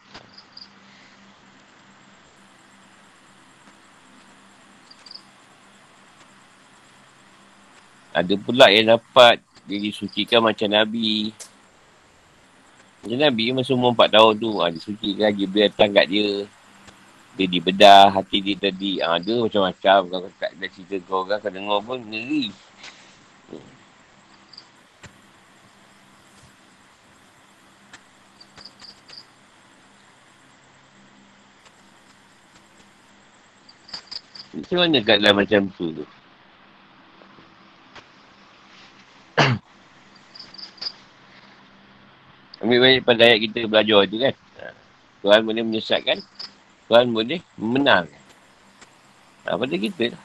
[8.11, 9.39] Ada pula yang dapat
[9.71, 11.31] dia disucikan macam Nabi.
[13.01, 14.51] Macam Nabi masa umur 4 tahun tu.
[14.59, 16.51] Ha, disucikan Jibril datang kat dia
[17.39, 18.99] dia dibedah hati dia tadi.
[18.99, 19.99] Ha, ada macam-macam.
[20.11, 22.51] Kau tak ada cerita kau orang, kau dengar pun ngeri.
[34.51, 36.03] Macam mana kat dalam macam tu tu?
[42.61, 44.35] Ambil banyak pada ayat kita belajar tu kan.
[44.59, 44.75] Ha.
[45.23, 46.19] Tuhan boleh menyesatkan
[46.91, 48.11] Tuhan boleh menang.
[49.47, 50.23] Ha, pada kita lah.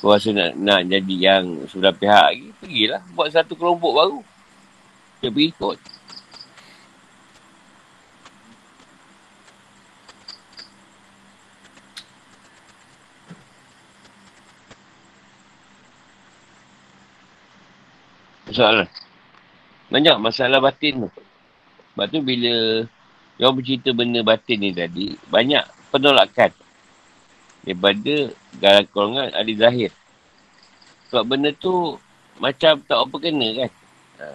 [0.00, 3.04] Kau nak, nak jadi yang sudah pihak lagi, pergilah.
[3.12, 4.20] Buat satu kelompok baru.
[5.20, 5.78] Dia pergi ikut.
[18.48, 18.88] Masalah.
[19.92, 21.10] Banyak masalah batin tu.
[21.92, 22.88] Sebab tu bila
[23.38, 25.62] yang bercerita benda batin ni tadi, banyak
[25.94, 26.50] penolakan
[27.62, 28.14] daripada
[28.90, 29.90] golongan ahli zahir.
[31.08, 31.96] Sebab benda tu
[32.36, 33.70] macam tak apa kena kan.
[34.18, 34.26] Ha.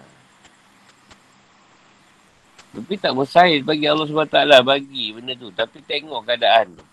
[2.74, 5.48] Tapi tak mustahil bagi Allah SWT bagi benda tu.
[5.54, 6.84] Tapi tengok keadaan tu.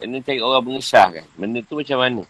[0.00, 1.26] Kena cari orang mengesah kan.
[1.36, 2.22] Benda tu macam mana.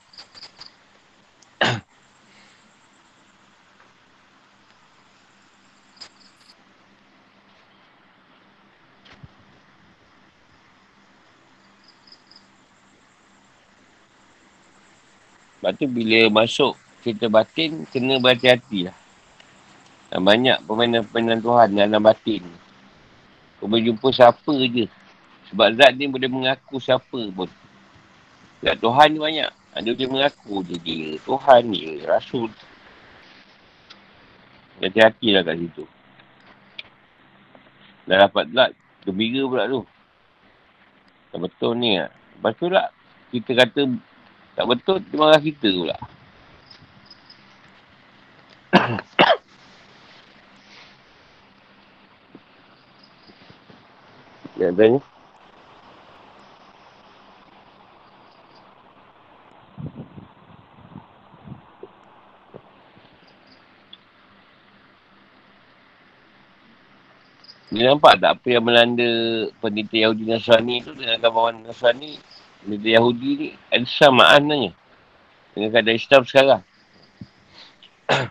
[15.62, 16.74] Sebab tu bila masuk
[17.06, 18.96] cerita batin, kena berhati-hati lah.
[20.10, 22.42] Dan banyak permainan-permainan Tuhan dalam batin.
[23.62, 24.90] Kau boleh jumpa siapa je.
[25.54, 27.46] Sebab zat ni boleh mengaku siapa pun.
[28.58, 29.50] Zat Tuhan ni banyak.
[29.86, 31.14] Dia boleh mengaku je dia.
[31.22, 32.50] Tuhan ni, Rasul.
[34.82, 35.86] Hati-hati lah kat situ.
[38.10, 38.74] Dah dapat zat,
[39.06, 39.86] gembira pula tu.
[41.30, 42.10] Tak betul ni lah.
[42.10, 42.90] Lepas tu lah,
[43.30, 43.86] kita kata
[44.52, 45.96] tak betul, dia marah kita pula.
[54.56, 55.00] Dia tanya.
[67.72, 69.08] Dia nampak tak apa yang melanda
[69.64, 72.20] pendidik Yahudi Nasrani tu dengan gambaran Nasrani
[72.62, 74.70] Negeri Yahudi ni ada samaan nanya.
[75.52, 76.62] Dengan keadaan Islam sekarang.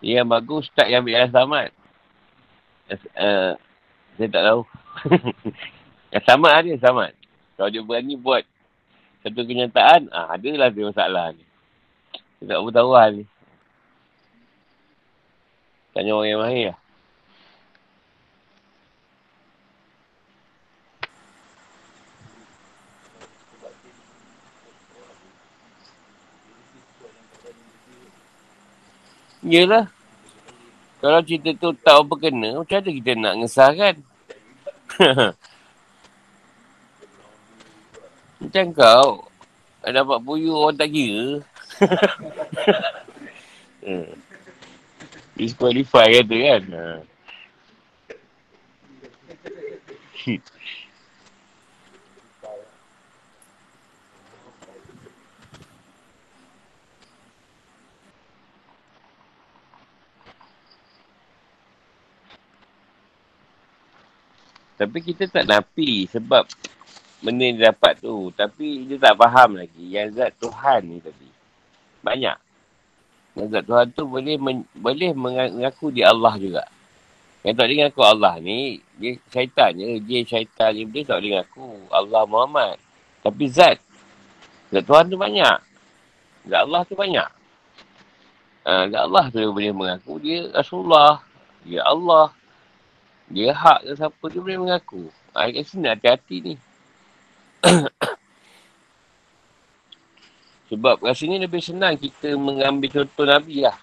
[0.00, 1.68] yang bagus tak yang ambil yang selamat.
[3.14, 3.54] Uh,
[4.16, 4.64] saya tak tahu.
[6.16, 7.12] yang selamat ada selamat.
[7.60, 8.42] Kalau dia berani buat
[9.20, 11.49] satu kenyataan, ah, adalah dia masalah ni.
[12.40, 13.24] Dia tak tahu hal ni.
[15.92, 16.78] Tanya orang yang mahir lah.
[29.44, 29.86] Yelah.
[31.00, 33.96] Kalau cerita tu tak apa kena, macam mana kita nak ngesah kan?
[38.40, 39.28] macam kau,
[39.80, 41.40] dapat puyuh orang tak kira.
[45.40, 46.62] Disqualify kata kan.
[46.76, 47.00] Ha.
[64.80, 66.48] Tapi kita tak napi sebab
[67.20, 68.32] benda yang dia dapat tu.
[68.32, 71.39] Tapi dia tak faham lagi yang zat Tuhan ni tadi.
[72.00, 72.36] Banyak.
[73.38, 76.64] Zat Tuhan tu boleh men, boleh mengaku dia Allah juga.
[77.40, 78.58] Yang tak boleh mengaku Allah ni,
[79.00, 80.02] dia syaitan je.
[80.04, 80.84] Dia syaitan je.
[80.84, 82.76] Dia tak boleh mengaku Allah Muhammad.
[83.24, 83.78] Tapi zat.
[84.68, 85.56] Zat Tuhan tu banyak.
[86.50, 87.30] Zat Allah tu banyak.
[88.60, 91.24] Uh, zat Allah tu boleh mengaku dia Rasulullah.
[91.64, 92.34] Dia Allah.
[93.30, 95.06] Dia hak ke siapa dia boleh mengaku.
[95.32, 96.54] Ha, kat sini hati-hati ni.
[100.70, 103.74] Sebab rasanya lebih senang kita mengambil contoh Nabi lah.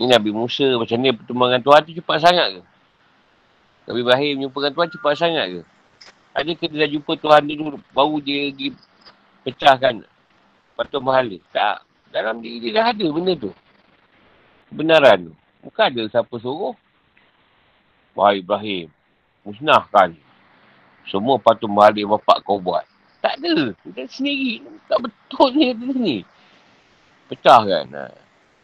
[0.00, 2.62] Ni Nabi Musa macam ni pertemuan Tuhan tu cepat sangat ke?
[3.84, 5.62] Nabi Ibrahim jumpa dengan Tuhan cepat sangat ke?
[6.32, 8.68] Ada ke dia dah jumpa Tuhan dulu baru dia pergi
[9.44, 9.94] pecahkan
[10.72, 11.36] patung mahala?
[11.52, 11.84] Tak.
[12.08, 13.52] Dalam diri dia dah ada benda tu.
[14.72, 15.32] Kebenaran tu.
[15.68, 16.72] Bukan ada siapa suruh.
[18.16, 18.88] Wahai Ibrahim,
[19.44, 20.16] musnahkan
[21.04, 22.87] semua patung balik bapak kau buat.
[23.18, 23.74] Tak ada.
[23.94, 24.62] Dia sendiri.
[24.86, 26.16] Tak betul ni ada sini.
[27.28, 27.86] Pecah kan.
[27.92, 28.04] Ha.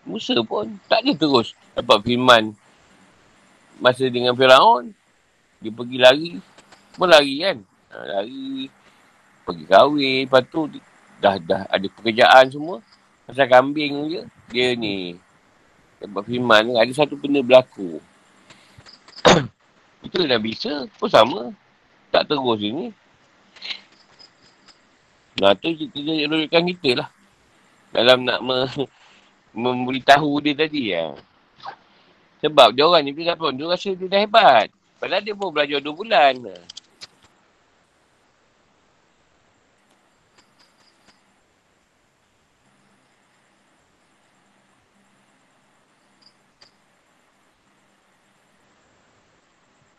[0.05, 2.55] Musa pun tak ada terus dapat firman
[3.83, 4.95] masa dengan Firaun.
[5.59, 6.31] Dia pergi lari.
[6.95, 7.57] Pun lari kan.
[7.91, 8.71] Ha, lari.
[9.45, 10.25] Pergi kahwin.
[10.31, 10.71] Lepas tu
[11.19, 12.79] dah, dah ada pekerjaan semua.
[13.27, 14.23] Pasal kambing je.
[14.55, 15.19] Dia ni.
[15.99, 16.79] Dapat firman.
[16.79, 17.99] Ada satu benda berlaku.
[20.07, 21.51] Itu dah bisa pun sama.
[22.15, 22.95] Tak terus ini.
[25.35, 25.99] Nah tu kita
[26.31, 27.09] rujukan kita lah.
[27.91, 28.59] Dalam nak me,
[29.63, 31.15] memberitahu dia tadi ya.
[32.43, 34.69] Sebab dia orang ni bila pun dia rasa dia dah hebat.
[35.03, 36.35] Padahal dia pun belajar 2 bulan.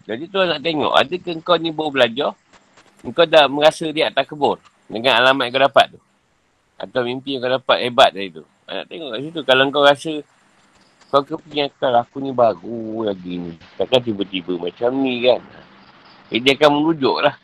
[0.05, 2.31] Jadi tu nak tengok, adakah kau ni baru belajar?
[3.09, 5.99] Kau dah merasa dia atas kebun dengan alamat yang kau dapat tu.
[6.75, 8.43] Atau mimpi yang kau dapat hebat dari tu.
[8.65, 9.39] Nak tengok kat situ.
[9.45, 10.13] Kalau kau rasa
[11.13, 13.53] kau kepenyakan aku ni baru lagi ni.
[13.77, 15.41] Takkan tiba-tiba macam ni kan.
[16.33, 17.37] Eh, dia akan merujuk lah.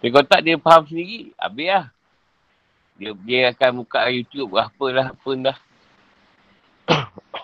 [0.00, 1.86] Tapi kalau tak dia faham sendiri, habis lah.
[2.94, 5.58] Dia, dia akan buka YouTube apa lah, apa dah.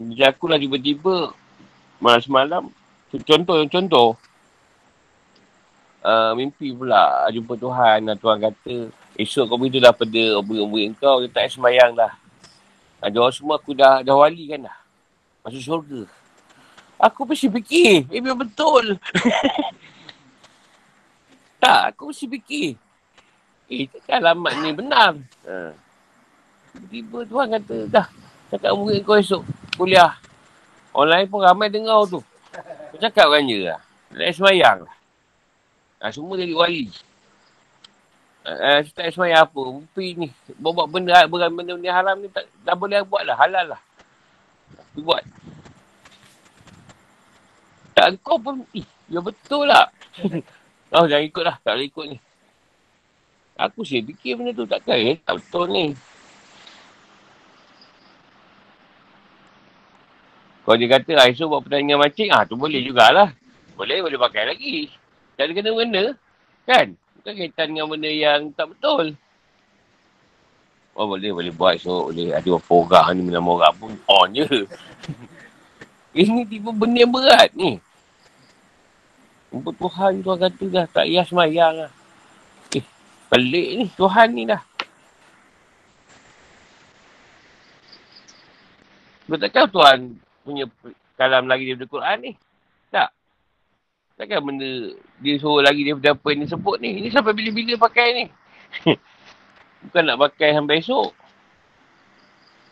[0.00, 1.36] Macam aku lah tiba-tiba
[2.00, 2.62] malam semalam.
[3.12, 4.16] Contoh yang contoh.
[6.00, 8.08] Uh, mimpi pula jumpa Tuhan.
[8.08, 8.88] Dan Tuhan kata,
[9.20, 11.20] esok kau begitu dah pada obeng-obeng kau.
[11.20, 12.16] Dia tak semayang dah.
[13.04, 14.76] Ada orang semua aku dah, dah wali kan dah.
[15.44, 16.08] Masuk syurga.
[17.00, 18.08] Aku mesti fikir.
[18.08, 18.96] Eh, betul.
[21.64, 22.76] tak, aku mesti fikir.
[23.68, 25.12] Eh, kan alamat ni benar.
[25.44, 25.76] Ha.
[26.72, 28.08] Tiba-tiba Tuhan kata, dah.
[28.50, 29.46] Cakap murid kau esok
[29.78, 30.18] kuliah.
[30.90, 32.18] Online pun ramai dengar tu.
[32.90, 33.78] Aku cakap kan je lah.
[34.10, 34.94] Tak semayang lah.
[36.02, 36.90] Ha, semua jadi wali.
[38.42, 39.54] Ha, tak semayang apa.
[39.54, 40.28] Rupi ni.
[40.58, 43.38] Buat benda, benda, benda, benda haram ni tak, tak boleh buat lah.
[43.38, 43.80] Halal lah.
[44.90, 45.22] Aku buat.
[47.94, 48.66] Tak kau pun.
[48.74, 49.94] Eh, ya betul lah.
[50.98, 51.56] oh, jangan ikut lah.
[51.62, 52.18] Tak boleh ikut ni.
[53.54, 55.22] Aku sih fikir benda tu takkan eh.
[55.22, 55.94] Tak betul ni.
[60.60, 63.32] Kalau dia kata ah, esok buat pertandingan mancing, ah tu boleh jugalah.
[63.80, 64.92] Boleh, boleh pakai lagi.
[65.40, 66.04] Tak ada kena-kena.
[66.68, 66.86] Kan?
[67.16, 69.16] Bukan kaitan dengan benda yang tak betul.
[70.92, 72.12] Oh boleh, boleh buat esok.
[72.12, 74.44] Boleh ada orang ni menama orang pun on je.
[76.20, 77.80] Ini tiba benda yang berat ni.
[79.50, 81.92] Jumpa Tuhan tu kata dah tak payah semayang lah.
[82.76, 82.84] Eh,
[83.32, 84.62] pelik ni Tuhan ni dah.
[89.24, 89.98] Betulkah Tuhan
[90.42, 90.64] punya
[91.20, 92.32] kalam lagi daripada Quran ni.
[92.88, 93.08] Tak.
[94.20, 96.90] Takkan benda dia suruh lagi daripada apa yang disebut ni.
[97.04, 98.24] Ini sampai bila-bila pakai ni.
[99.88, 101.10] Bukan nak pakai sampai esok.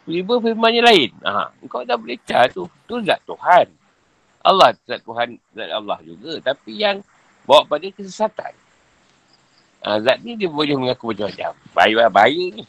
[0.08, 1.10] Tiba firmannya lain.
[1.20, 2.64] Ha, kau dah boleh cah tu.
[2.88, 3.68] Tu zat Tuhan.
[4.40, 6.40] Allah zat Tuhan, zat Allah juga.
[6.40, 7.04] Tapi yang
[7.44, 8.56] bawa pada kesesatan.
[9.84, 11.52] Ha, zat ni dia boleh mengaku macam-macam.
[11.76, 12.64] Bahaya, bahaya ni.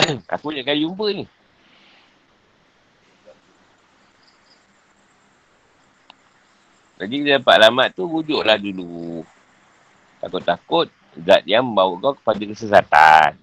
[0.32, 1.24] Aku nak kali jumpa ni.
[7.00, 9.24] Jadi dia dapat alamat tu, wujudlah dulu.
[10.20, 13.40] Takut-takut, zat yang membawa kau kepada kesesatan.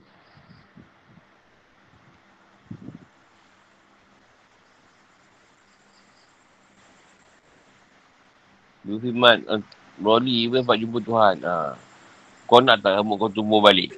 [8.85, 9.57] Dulu firman, uh,
[9.97, 11.35] Broly pun dapat jumpa Tuhan.
[11.41, 11.73] Ha.
[12.45, 13.89] Kau nak tak rambut kau tumbuh balik?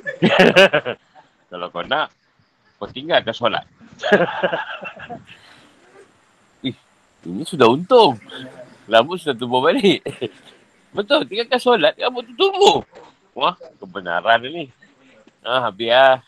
[1.51, 2.15] Kalau kau nak,
[2.79, 3.67] kau tinggalkan solat.
[6.67, 6.75] Ih,
[7.27, 8.15] ini sudah untung.
[8.89, 10.01] Rambut sudah tumbuh balik.
[10.97, 12.81] Betul, tinggalkan solat, rambut tu tumbuh.
[13.37, 14.73] Wah, kebenaran ni.
[15.45, 16.25] Ah, ha, biar.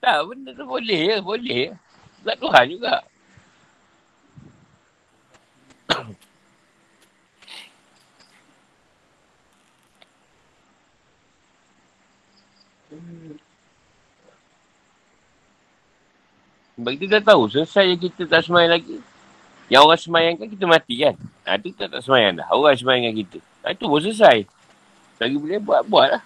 [0.00, 1.76] Tak, benda tu boleh ya, boleh.
[2.24, 3.04] Tak Tuhan juga.
[16.76, 18.96] Sebab kita dah tahu, selesai kita tak semayang lagi.
[19.66, 21.14] Yang orang semayang kan kita mati kan?
[21.42, 22.46] Ha, tu tak, tak semayang dah.
[22.54, 23.42] Orang semayang kita.
[23.66, 24.46] Ha, itu pun selesai.
[25.18, 26.22] Lagi boleh buat, buat lah.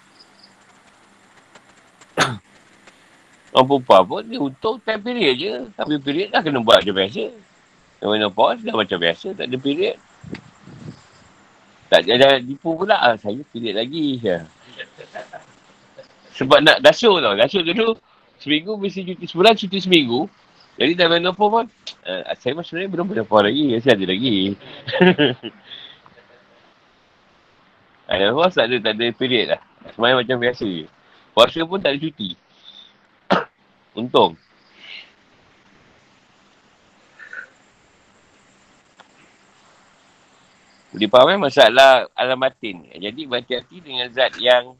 [3.57, 5.53] orang perempuan pun, dia untung time period je.
[5.73, 7.23] Tapi period dah kena buat macam biasa.
[8.01, 9.97] Yang mana pun dah macam biasa, tak ada period.
[11.89, 12.95] Tak ada tipu pula.
[13.01, 14.21] Ah, saya period lagi.
[14.21, 14.45] Ya.
[16.37, 17.33] Sebab nak dasur tau.
[17.35, 17.97] Dasur dulu,
[18.37, 20.29] seminggu mesti cuti sebulan, cuti seminggu.
[20.79, 21.65] Jadi dah menopau pun,
[22.07, 23.75] uh, saya masih sebenarnya belum menopau lagi.
[23.75, 24.35] Masih ada lagi.
[28.11, 29.61] Ada puas tak ada, tak ada period lah.
[29.95, 30.83] Semuanya macam biasa je.
[31.31, 32.35] Puasa pun tak ada cuti.
[34.03, 34.35] Untung.
[40.91, 42.83] Boleh faham kan masalah alamatin.
[42.99, 44.75] Jadi berhati-hati dengan zat yang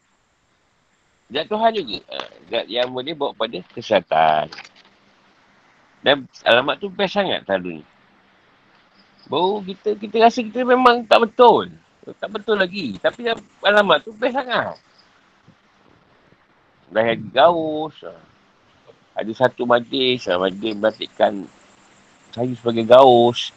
[1.32, 2.04] Zat Tuhan juga.
[2.12, 4.52] Ha, zat yang boleh bawa pada kesihatan.
[6.02, 7.84] Dan alamat tu best sangat selalu ni.
[9.30, 11.70] Baru kita, kita rasa kita memang tak betul.
[12.18, 12.98] Tak betul lagi.
[12.98, 13.30] Tapi
[13.62, 14.76] alamat tu best sangat.
[16.92, 17.96] Dah lagi gaus.
[19.14, 20.26] Ada satu majlis.
[20.26, 21.46] Ha, majlis berartikan
[22.34, 23.54] saya sebagai gaus.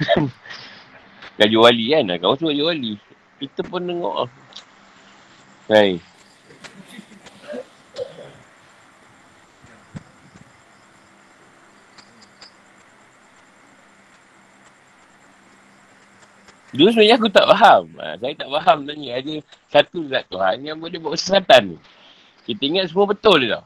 [1.40, 2.12] Gaji wali kan.
[2.20, 2.92] Gaus tu gaji wali.
[3.40, 4.28] Kita pun tengok.
[5.64, 6.09] Baik.
[16.70, 17.82] Dulu sebenarnya aku tak faham.
[17.98, 19.34] Ha, saya tak faham sebenarnya ada
[19.66, 21.78] satu zat Tuhan yang boleh buat kesesatan ni.
[22.46, 23.64] Kita ingat semua betul dia tau.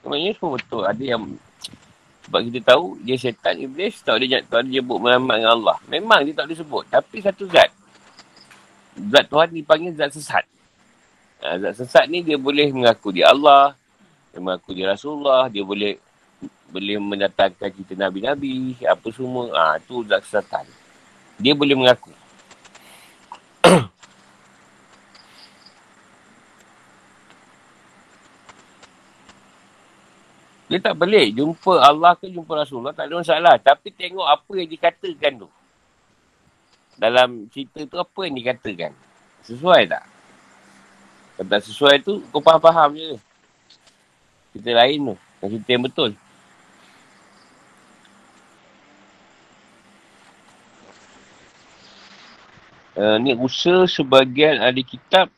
[0.00, 0.82] Sebenarnya semua betul.
[0.86, 1.22] Ada yang
[2.30, 5.76] sebab kita tahu dia setan, iblis, tak dia, tak dia sebut melamat dengan Allah.
[5.90, 6.84] Memang dia tak boleh sebut.
[6.86, 7.70] Tapi satu zat.
[9.10, 10.46] Zat Tuhan dipanggil zat sesat.
[11.42, 13.74] Ha, zat sesat ni dia boleh mengaku dia Allah.
[14.30, 15.50] Dia mengaku dia Rasulullah.
[15.50, 15.98] Dia boleh
[16.70, 18.78] boleh mendatangkan kita Nabi-Nabi.
[18.86, 19.50] Apa semua.
[19.50, 20.79] Ha, tu zat sesatan.
[21.40, 22.12] Dia boleh mengaku.
[30.70, 33.56] Dia tak boleh jumpa Allah ke jumpa Rasulullah tak ada masalah.
[33.56, 35.48] Tapi tengok apa yang dikatakan tu.
[37.00, 38.92] Dalam cerita tu apa yang dikatakan.
[39.48, 40.04] Sesuai tak?
[41.40, 43.16] Kalau tak sesuai tu kau faham-faham je.
[44.52, 45.16] Kita lain tu.
[45.40, 46.12] Cerita yang betul.
[53.00, 55.32] Uh, ni usaha sebagian ahli kitab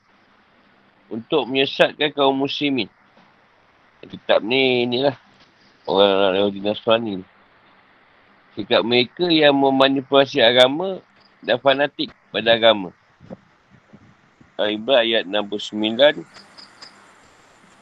[1.07, 2.91] untuk menyesatkan kaum muslimin.
[4.03, 5.15] Kitab ni inilah
[5.87, 7.27] orang Yahudi Nasrani ni.
[8.59, 10.99] Sikap mereka yang memanipulasi agama
[11.39, 12.91] dan fanatik pada agama.
[14.59, 16.27] Al-Ibrah ayat 69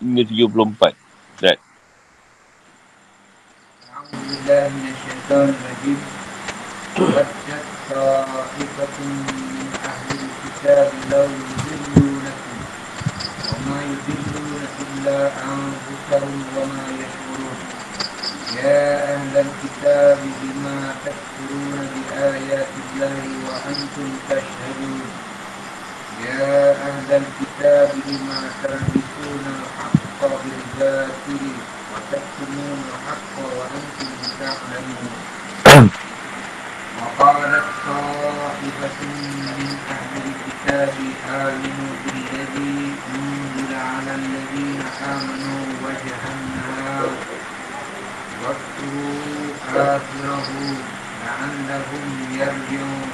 [0.05, 0.93] hingga 74.
[1.41, 1.59] Zat.
[3.89, 5.99] Alhamdulillah minasyaitan rajim.
[7.01, 9.70] Wajat ta'ifatun min
[10.61, 12.59] yudillunakum.
[13.49, 17.59] Wa ma yudilluna illa anfusahum wa ma yashurun.
[18.51, 25.01] يا أهل الكتاب بما تكفرون بآيات الله وأنتم تشهدون
[26.27, 31.43] يا أهل الكتاب بما تلبسون الحق بالباطل
[31.93, 35.13] وتكتمون الحق وأنتم تعلمون
[37.01, 38.99] وقالت طائفة
[39.59, 40.23] من أهل
[40.71, 40.99] الكتاب
[41.31, 47.11] آمنوا بالذي أنزل على الذين آمنوا وجه النهار
[48.43, 49.19] واكفروا
[49.75, 50.49] آخره
[51.27, 53.11] لعلهم يرجعون.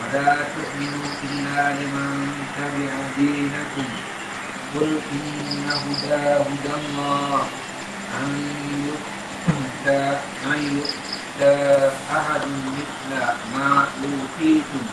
[0.00, 2.12] ولا تؤمنوا إلا لمن
[2.56, 3.88] تبع دينكم.
[4.74, 6.14] قل إن هدى
[6.48, 7.46] هدى الله.
[8.20, 8.30] أن
[8.86, 10.18] يؤتى
[12.12, 12.42] أحد
[12.76, 13.10] مثل
[13.54, 14.84] ما أوتيتم.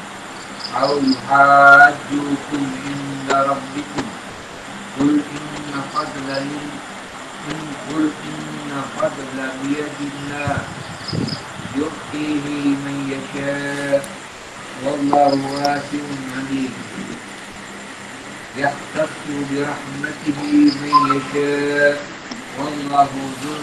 [0.82, 4.06] أو يحاجوكم عند ربكم
[4.98, 6.28] قل إن فضل
[7.88, 10.56] قل إن فضل بيد الله
[11.76, 12.46] يؤتيه
[12.84, 14.02] من يشاء
[14.84, 16.04] والله واسع
[16.36, 16.74] عليم
[18.56, 20.40] يختص برحمته
[20.82, 21.94] من يشاء
[22.58, 23.10] والله
[23.42, 23.54] ذو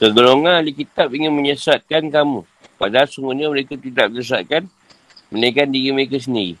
[0.00, 2.40] Segelongan ahli kitab ingin menyesatkan kamu.
[2.75, 4.67] Padahal sungguhnya mereka tidak menyesatkan
[5.31, 6.59] menaikkan diri mereka sendiri.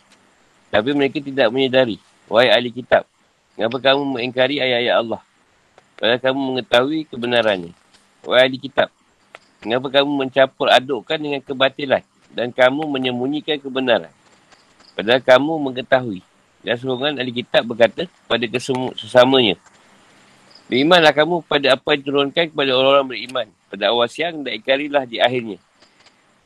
[0.71, 2.01] Tapi mereka tidak menyedari.
[2.27, 3.05] Wahai ahli kitab.
[3.55, 5.21] Kenapa kamu mengingkari ayat-ayat Allah?
[5.95, 7.71] Padahal kamu mengetahui kebenarannya.
[8.25, 8.89] Wahai ahli kitab.
[9.63, 12.03] Kenapa kamu mencampur adukkan dengan kebatilan?
[12.35, 14.11] Dan kamu menyembunyikan kebenaran?
[14.97, 16.19] Padahal kamu mengetahui.
[16.65, 19.55] Dan seorang ahli kitab berkata pada kesesamanya.
[20.65, 23.47] Berimanlah kamu pada apa yang diturunkan kepada orang-orang beriman.
[23.69, 25.61] Pada awal siang dan ikarilah di akhirnya.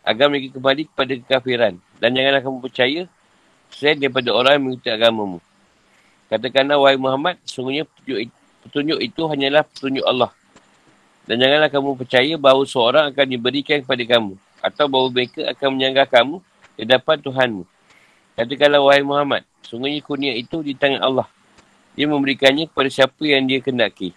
[0.09, 1.77] Agar mereka kembali kepada kekafiran.
[2.01, 3.01] Dan janganlah kamu percaya
[3.69, 5.37] selain daripada orang yang mengikuti agamamu.
[6.33, 8.33] Katakanlah wahai Muhammad, sungguhnya petunjuk,
[8.65, 10.33] petunjuk itu hanyalah petunjuk Allah.
[11.29, 14.33] Dan janganlah kamu percaya bahawa seorang akan diberikan kepada kamu.
[14.65, 16.41] Atau bahawa mereka akan menyanggah kamu
[16.73, 17.63] di depan Tuhanmu.
[18.33, 21.29] Katakanlah wahai Muhammad, sungguhnya kurnia itu di tangan Allah.
[21.93, 24.15] Dia memberikannya kepada siapa yang dia kendaki.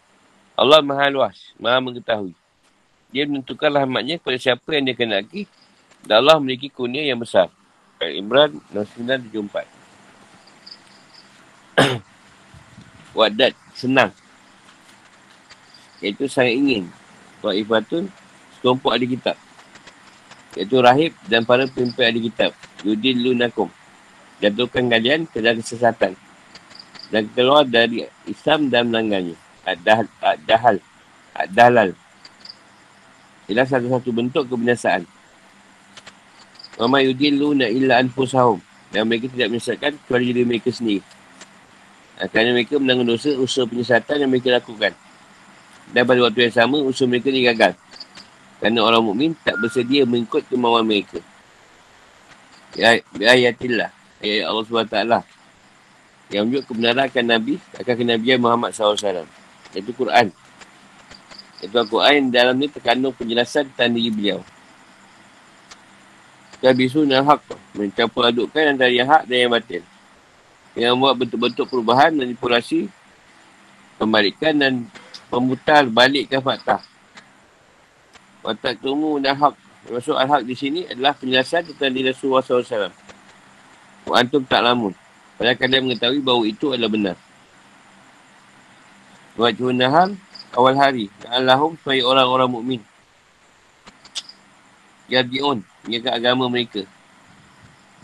[0.57, 2.33] Allah maha luas, maha mengetahui.
[3.13, 5.45] Dia menentukan rahmatnya kepada siapa yang dia kendaki.
[6.03, 7.49] Dan Allah memiliki kurnia yang besar.
[8.03, 9.67] Al-Imran 974.
[13.19, 14.11] Wadat, senang.
[16.03, 16.91] Iaitu sangat ingin.
[17.43, 18.11] Wa'ifatun,
[18.59, 19.37] sekelompok ahli kitab.
[20.59, 22.51] Iaitu rahib dan para pemimpin ahli kitab.
[22.83, 23.71] Yudin lunakum
[24.43, 26.19] jatuhkan kalian ke dalam kesesatan
[27.15, 29.39] dan keluar dari Islam dan melanggarnya.
[29.63, 30.07] Ad-dahal.
[30.19, 30.77] Ad-dahal.
[31.39, 31.91] Ad-dahlal.
[33.47, 35.07] Ialah satu-satu bentuk kebinasaan.
[36.83, 38.59] Wa ma yudilluna illa anfusahum.
[38.91, 41.01] Dan mereka tidak menyesatkan kecuali diri mereka sendiri.
[42.19, 44.93] Ha, kerana mereka menanggung dosa usaha penyesatan yang mereka lakukan.
[45.95, 47.73] Dan pada waktu yang sama, usaha mereka digagal.
[48.59, 51.23] Kerana orang mukmin tak bersedia mengikut kemauan mereka.
[52.75, 54.99] Ya, ayatillah ayat Allah SWT
[56.33, 59.29] yang menunjuk kebenaran akan Nabi akan kenabian Muhammad SAW
[59.77, 60.33] iaitu Quran
[61.61, 64.41] iaitu Al-Quran dalam ni terkandung penjelasan tentang diri beliau
[66.63, 67.43] Kabisu dan hak
[67.75, 69.83] mencampur adukkan antara yang hak dan yang batin
[70.79, 72.87] yang membuat bentuk-bentuk perubahan manipulasi
[73.99, 74.73] pembalikan dan
[75.27, 76.79] pemutar balikkan fakta
[78.43, 79.55] Watak tumu dan hak
[79.91, 82.95] Maksud al-haq di sini adalah penjelasan tentang diri Rasulullah SAW.
[84.15, 84.95] Antum tak lamun.
[85.35, 87.17] Padahal kalian mengetahui bahawa itu adalah benar.
[89.35, 90.15] Wajhun nahar
[90.55, 91.11] awal hari.
[91.27, 92.81] Allahum supaya orang-orang mukmin.
[95.13, 95.61] Yardi'un.
[95.85, 96.89] Menjaga agama mereka.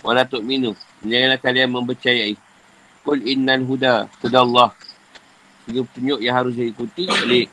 [0.05, 0.77] Wala tu'minu.
[1.01, 2.37] Janganlah kalian mempercayai.
[3.01, 4.13] Kul innal huda.
[4.21, 4.71] Huda Allah.
[5.65, 7.49] Tiga petunjuk yang harus diikuti oleh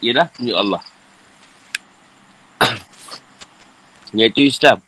[0.00, 0.82] ialah petunjuk Allah.
[4.16, 4.80] Iaitu Islam.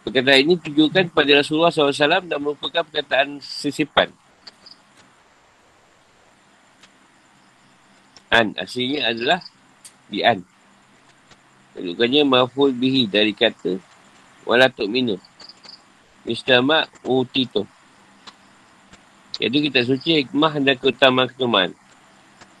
[0.00, 4.10] Perkataan ini tujukan kepada Rasulullah SAW dan merupakan perkataan sesipan.
[8.30, 9.40] An, aslinya adalah
[10.10, 10.42] di an.
[11.78, 13.78] Tujukannya maful bihi dari kata
[14.42, 15.16] walatuk minu.
[16.26, 17.64] Mistama utito.
[19.40, 21.70] Jadi kita suci hikmah dan keutamaan keutamaan.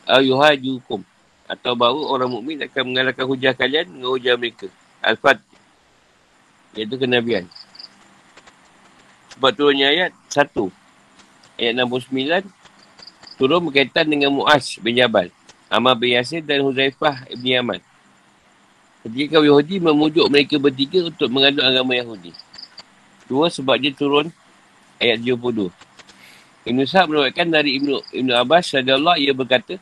[0.08, 1.04] Ayuhajukum.
[1.50, 4.70] Atau bahawa orang mukmin akan mengalahkan hujah kalian dengan hujah mereka.
[5.02, 5.42] Al-Fat
[6.78, 7.50] Iaitu kenabian.
[9.34, 10.70] Sebab turunnya ayat satu.
[11.58, 12.46] Ayat 69.
[13.36, 15.34] Turun berkaitan dengan Mu'az bin Jabal.
[15.66, 17.80] Amal bin Yasir dan Huzaifah bin Yaman.
[19.00, 22.36] Ketika kaum Yahudi memujuk mereka bertiga untuk mengaduk agama Yahudi.
[23.24, 24.28] Dua sebab dia turun
[25.00, 25.72] ayat 72.
[26.68, 29.80] Ibn Sa'ad merupakan dari Ibn, Ibn Abbas radiyallahu ia berkata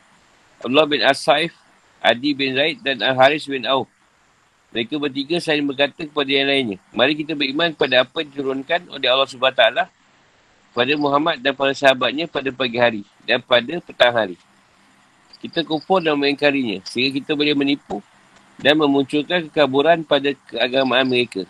[0.63, 1.51] Allah bin As-Saif,
[1.99, 3.91] Adi bin Zaid dan Al-Haris bin Auf
[4.69, 6.77] mereka bertiga saling berkata kepada yang lainnya.
[6.93, 9.63] Mari kita beriman kepada apa yang diturunkan oleh Allah SWT
[10.77, 14.37] pada Muhammad dan para sahabatnya pada pagi hari dan pada petang hari.
[15.41, 17.97] Kita kufur dan mengingkarinya sehingga kita boleh menipu
[18.59, 21.47] dan memunculkan kekaburan pada keagamaan mereka.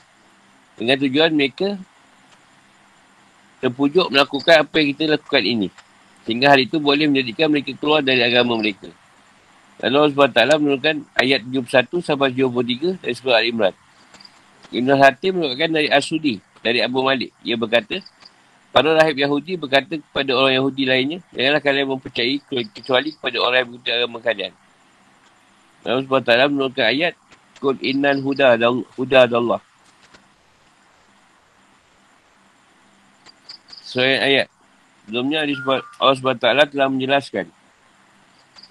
[0.78, 1.76] Dengan tujuan mereka
[3.60, 5.68] terpujuk melakukan apa yang kita lakukan ini.
[6.24, 8.88] Sehingga hal itu boleh menjadikan mereka keluar dari agama mereka.
[9.80, 13.74] Lalu Allah SWT menurunkan ayat 71 sampai 73 dari surah Al-Imran.
[14.70, 17.34] Ibn Hatim menurunkan dari Asudi, dari Abu Malik.
[17.41, 18.03] Ia berkata,
[18.70, 22.38] para rahib Yahudi berkata kepada orang Yahudi lainnya, janganlah kalian mempercayai
[22.76, 24.53] kecuali kepada orang yang mengikuti agama kalian.
[25.88, 27.13] Allah SWT menurunkan ayat
[27.59, 28.55] Kul innal huda
[28.95, 29.59] huda Allah.
[33.84, 34.47] Soal ayat.
[35.03, 37.51] Sebelumnya Allah SWT telah menjelaskan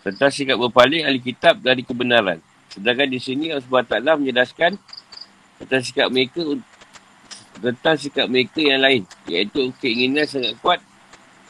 [0.06, 2.40] tentang sikap berpaling ahli kitab dari kebenaran.
[2.72, 4.72] Sedangkan di sini Allah SWT menjelaskan
[5.60, 6.40] tentang sikap mereka
[7.60, 9.02] tentang sikap mereka yang lain.
[9.28, 10.80] Iaitu keinginan sangat kuat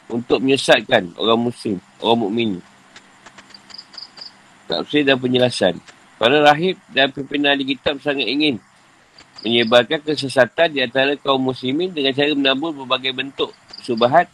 [0.09, 2.49] untuk menyesatkan orang muslim, orang mukmin.
[4.69, 5.81] Tafsir dan penjelasan.
[6.21, 8.61] Para rahib dan pimpinan ahli kitab sangat ingin
[9.41, 13.49] menyebarkan kesesatan di antara kaum muslimin dengan cara menabur berbagai bentuk
[13.81, 14.29] subahat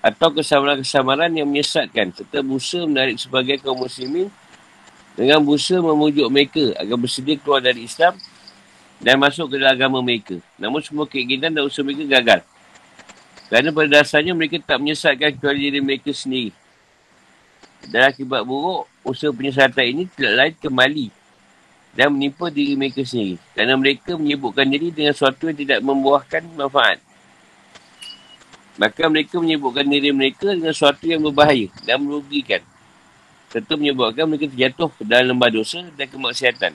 [0.00, 4.32] atau kesamaran-kesamaran yang menyesatkan serta busa menarik sebagai kaum muslimin
[5.18, 8.16] dengan busa memujuk mereka agar bersedia keluar dari Islam
[9.02, 10.38] dan masuk ke dalam agama mereka.
[10.56, 12.40] Namun semua keinginan dan usaha mereka gagal.
[13.52, 16.61] Kerana pada dasarnya mereka tak menyesatkan kecuali diri mereka sendiri.
[17.90, 21.06] Dan akibat buruk, usaha penyesatan ini tidak lain kembali
[21.92, 23.36] dan menimpa diri mereka sendiri.
[23.52, 26.98] Kerana mereka menyebutkan diri dengan sesuatu yang tidak membuahkan manfaat.
[28.80, 32.64] Maka mereka menyebutkan diri mereka dengan sesuatu yang berbahaya dan merugikan.
[33.52, 36.72] Serta menyebabkan mereka terjatuh dalam lembah dosa dan kemaksiatan.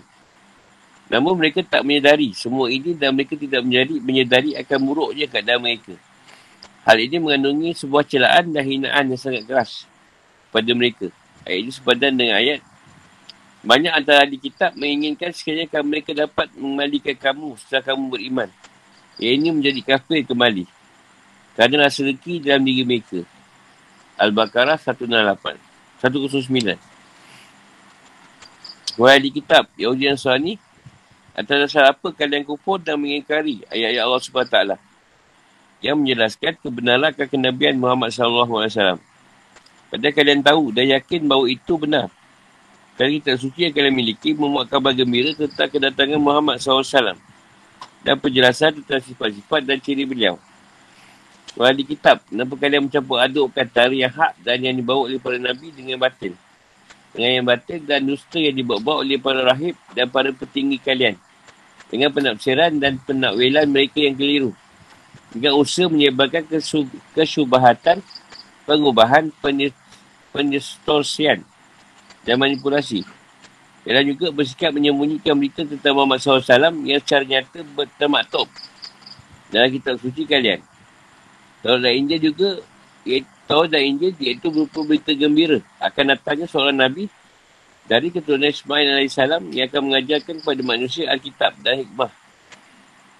[1.10, 5.98] Namun mereka tak menyedari semua ini dan mereka tidak menjadi menyedari akan buruknya keadaan mereka.
[6.86, 9.90] Hal ini mengandungi sebuah celaan dan hinaan yang sangat keras
[10.58, 11.14] pada mereka.
[11.46, 12.66] Ayat ini sepadan dengan ayat
[13.62, 18.50] banyak antara di kitab menginginkan sekiranya mereka dapat mengembalikan kamu setelah kamu beriman.
[19.22, 20.66] Yang ini menjadi kafir kembali.
[21.54, 23.22] Kerana rasa rezeki dalam diri mereka.
[24.18, 25.58] Al-Baqarah 168.
[26.02, 26.78] 109.
[28.98, 30.58] Wahai di kitab, Yahudi dan Suhani,
[31.38, 34.58] atas dasar apa kalian kufur dan mengingkari ayat-ayat Allah SWT
[35.86, 38.98] yang menjelaskan kebenaran akan kenabian Muhammad SAW.
[39.88, 42.12] Padahal kalian tahu dan yakin bahawa itu benar.
[43.00, 47.16] Kerana kita suci yang kalian miliki memuat kabar gembira tentang kedatangan Muhammad SAW
[48.02, 50.42] dan penjelasan tentang sifat-sifat dan ciri beliau.
[51.58, 55.74] Wahai kitab, kenapa kalian mencampur adukkan tarikh yang hak dan yang dibawa oleh para Nabi
[55.74, 56.38] dengan batin?
[57.18, 61.18] Dengan yang batin dan dusta yang dibawa-bawa oleh para rahib dan para petinggi kalian.
[61.90, 64.52] Dengan penafsiran dan penakwilan mereka yang keliru.
[65.34, 66.46] Dengan usaha menyebarkan
[67.18, 68.06] kesubahatan
[68.68, 69.32] pengubahan
[70.36, 71.48] penyestorsian
[72.28, 73.08] dan manipulasi.
[73.88, 76.44] Dan juga bersikap menyembunyikan berita tentang Muhammad SAW
[76.84, 78.52] yang secara nyata bertemaktub
[79.48, 80.60] dalam kitab suci kalian.
[81.64, 82.60] Taurat dan Injil juga,
[83.48, 87.08] Taurat dan Injil iaitu berupa berita gembira akan datangnya seorang Nabi
[87.88, 89.16] dari keturunan Ismail AS
[89.56, 92.12] yang akan mengajarkan kepada manusia Alkitab dan Hikmah.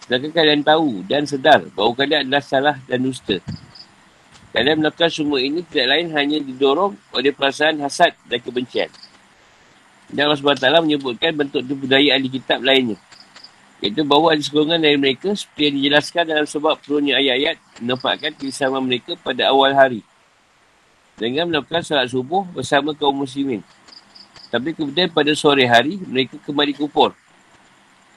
[0.04, 3.40] Sedangkan kalian tahu dan sedar bahawa kalian adalah salah dan dusta.
[4.58, 8.90] Kalian melakukan semua ini tidak lain hanya didorong oleh perasaan hasad dan kebencian.
[10.10, 12.98] Dan Allah SWT menyebutkan bentuk tu budaya ahli kitab lainnya.
[13.86, 18.74] Iaitu bahawa ada sekurang dari mereka seperti yang dijelaskan dalam sebab turunnya ayat-ayat menampakkan kisah
[18.82, 20.02] mereka pada awal hari.
[21.22, 23.62] Dengan melakukan salat subuh bersama kaum muslimin.
[24.50, 27.14] Tapi kemudian pada sore hari mereka kembali kupur.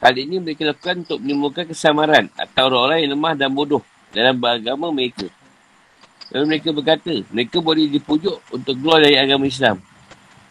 [0.01, 3.85] Hal ini mereka lakukan untuk menimbulkan kesamaran atau orang-orang yang lemah dan bodoh
[4.17, 5.29] dalam beragama mereka.
[6.31, 9.83] Lalu mereka berkata, mereka boleh dipujuk untuk keluar dari agama Islam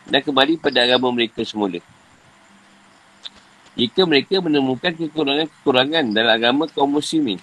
[0.10, 1.80] dan kembali pada agama mereka semula.
[3.80, 7.40] Jika mereka menemukan kekurangan-kekurangan dalam agama kaum muslimin.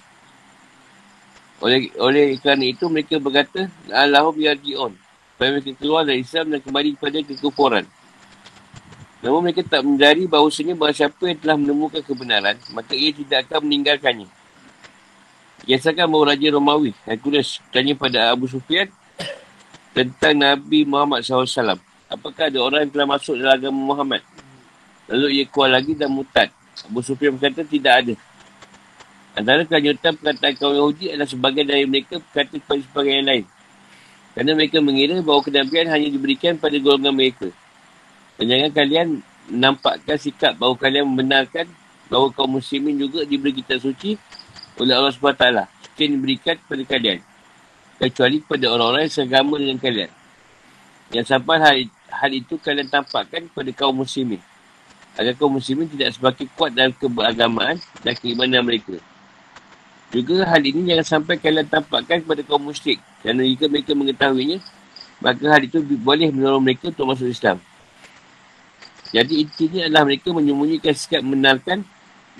[1.57, 4.93] Oleh, oleh kerana itu mereka berkata, Allahum yarji'un.
[5.33, 7.85] Supaya mereka keluar dari Islam dan kembali kepada kekufuran.
[9.25, 13.65] Namun mereka tak mencari bahawasanya bahawa siapa yang telah menemukan kebenaran, maka ia tidak akan
[13.65, 14.29] meninggalkannya.
[15.67, 18.87] Kisahkan bahawa Raja Romawi, Hercules, tanya pada Abu Sufyan
[19.91, 21.75] tentang Nabi Muhammad SAW.
[22.07, 24.23] Apakah ada orang yang telah masuk dalam agama Muhammad?
[25.11, 26.47] Lalu ia keluar lagi dan mutad.
[26.87, 28.13] Abu Sufyan berkata tidak ada.
[29.35, 33.45] Antara kelanjutan perkataan kaum Yahudi adalah sebagian dari mereka berkata kepada sebagian yang lain.
[34.39, 37.51] Kerana mereka mengira bahawa kenabian hanya diberikan pada golongan mereka.
[38.39, 39.07] Dan jangan kalian
[39.51, 41.67] nampakkan sikap bahawa kalian membenarkan
[42.07, 44.15] bahawa kaum muslimin juga diberi kitab suci
[44.77, 45.45] oleh Allah SWT
[45.97, 47.19] yang diberikan kepada kalian.
[47.97, 50.11] Kecuali kepada orang-orang yang segama dengan kalian.
[51.09, 51.75] Yang sampai hal,
[52.13, 54.41] hal itu kalian tampakkan kepada kaum muslimin.
[55.17, 59.01] Agar kaum muslimin tidak semakin kuat dalam keberagamaan dan keimanan mereka.
[60.13, 63.01] Juga hal ini jangan sampai kalian tampakkan kepada kaum musyrik.
[63.25, 64.61] Kerana jika mereka mengetahuinya
[65.17, 67.57] maka hal itu boleh menolong mereka untuk masuk Islam.
[69.09, 71.87] Jadi intinya adalah mereka menyembunyikan sikap membenarkan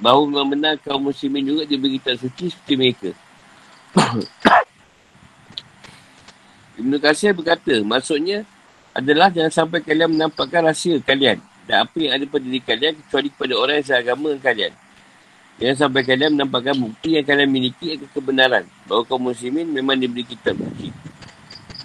[0.01, 3.09] bahawa memang benar kaum muslimin juga diberi kitab suci seperti mereka.
[6.77, 8.45] Ibn Qasir berkata, maksudnya
[8.93, 13.27] adalah jangan sampai kalian menampakkan rahsia kalian dan apa yang ada pada diri kalian kecuali
[13.33, 14.73] kepada orang yang seagama kalian.
[15.57, 20.21] Jangan sampai kalian menampakkan bukti yang kalian miliki akan kebenaran bahawa kaum muslimin memang diberi
[20.21, 20.93] kitab suci.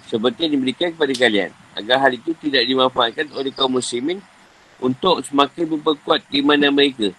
[0.05, 1.49] Seperti yang diberikan kepada kalian.
[1.73, 4.21] Agar hal itu tidak dimanfaatkan oleh kaum muslimin
[4.77, 7.09] untuk semakin memperkuat keimanan mereka.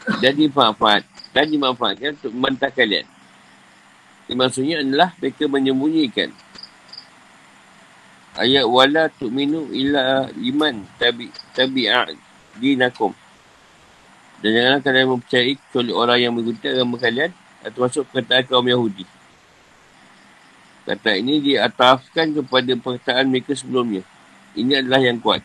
[0.00, 1.04] Dan dimanfaat,
[1.36, 3.04] dan dimanfaatkan untuk membantah kalian.
[4.30, 6.30] Yang maksudnya adalah mereka menyembunyikan
[8.38, 12.14] ayat wala tu'minu illa iman tabi tabi'a
[12.62, 13.10] dinakum
[14.40, 17.30] dan janganlah kalian mempercayai kecuali orang yang mengikuti agama kalian
[17.60, 19.04] atau masuk perkataan kaum Yahudi.
[20.88, 24.00] Kata ini diatafkan kepada perkataan mereka sebelumnya.
[24.56, 25.44] Ini adalah yang kuat.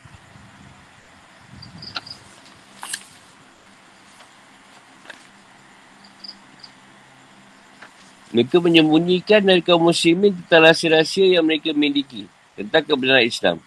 [8.36, 12.28] Mereka menyembunyikan dari kaum muslimin tentang rahsia-rahsia yang mereka miliki
[12.60, 13.64] tentang kebenaran Islam.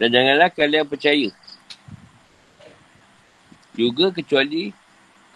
[0.00, 1.28] Dan janganlah kalian percaya
[3.76, 4.72] juga kecuali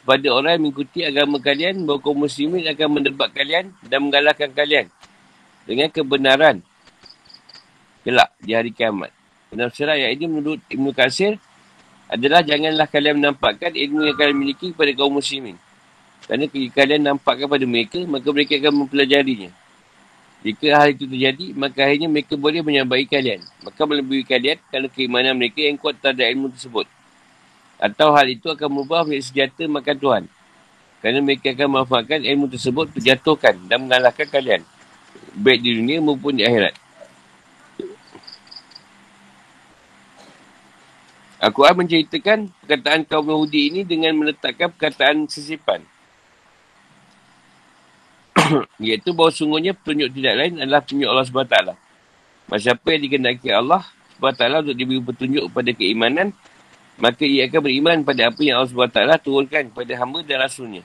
[0.01, 4.89] kepada orang yang mengikuti agama kalian bahawa kaum muslimin akan mendebat kalian dan mengalahkan kalian
[5.69, 6.57] dengan kebenaran
[8.01, 9.13] kelak di hari kiamat.
[9.53, 11.37] Penafsiran ayat ini menurut Ibn Qasir
[12.09, 15.61] adalah janganlah kalian menampakkan ilmu yang kalian miliki kepada kaum muslimin.
[16.27, 19.51] Kerana jika kalian nampakkan kepada mereka, maka mereka akan mempelajarinya.
[20.43, 23.47] Jika hal itu terjadi, maka akhirnya mereka boleh menyambai kalian.
[23.63, 26.87] Maka melebih kalian kerana keimanan mereka yang kuat terhadap ilmu tersebut.
[27.79, 30.25] Atau hal itu akan mengubah menjadi senjata makan Tuhan.
[30.99, 34.63] Kerana mereka akan memanfaatkan ilmu tersebut terjatuhkan dan mengalahkan kalian.
[35.35, 36.75] Baik di dunia maupun di akhirat.
[41.43, 45.83] Al-Quran menceritakan perkataan kaum Yahudi ini dengan meletakkan perkataan sesipan.
[48.87, 51.57] Iaitu bahawa sungguhnya petunjuk tidak lain adalah petunjuk Allah SWT.
[52.51, 53.83] Masa apa yang dikendaki Allah
[54.19, 56.35] SWT untuk diberi petunjuk kepada keimanan
[57.01, 60.83] maka ia akan beriman pada apa yang Allah SWT turunkan kepada hamba dan rasulnya.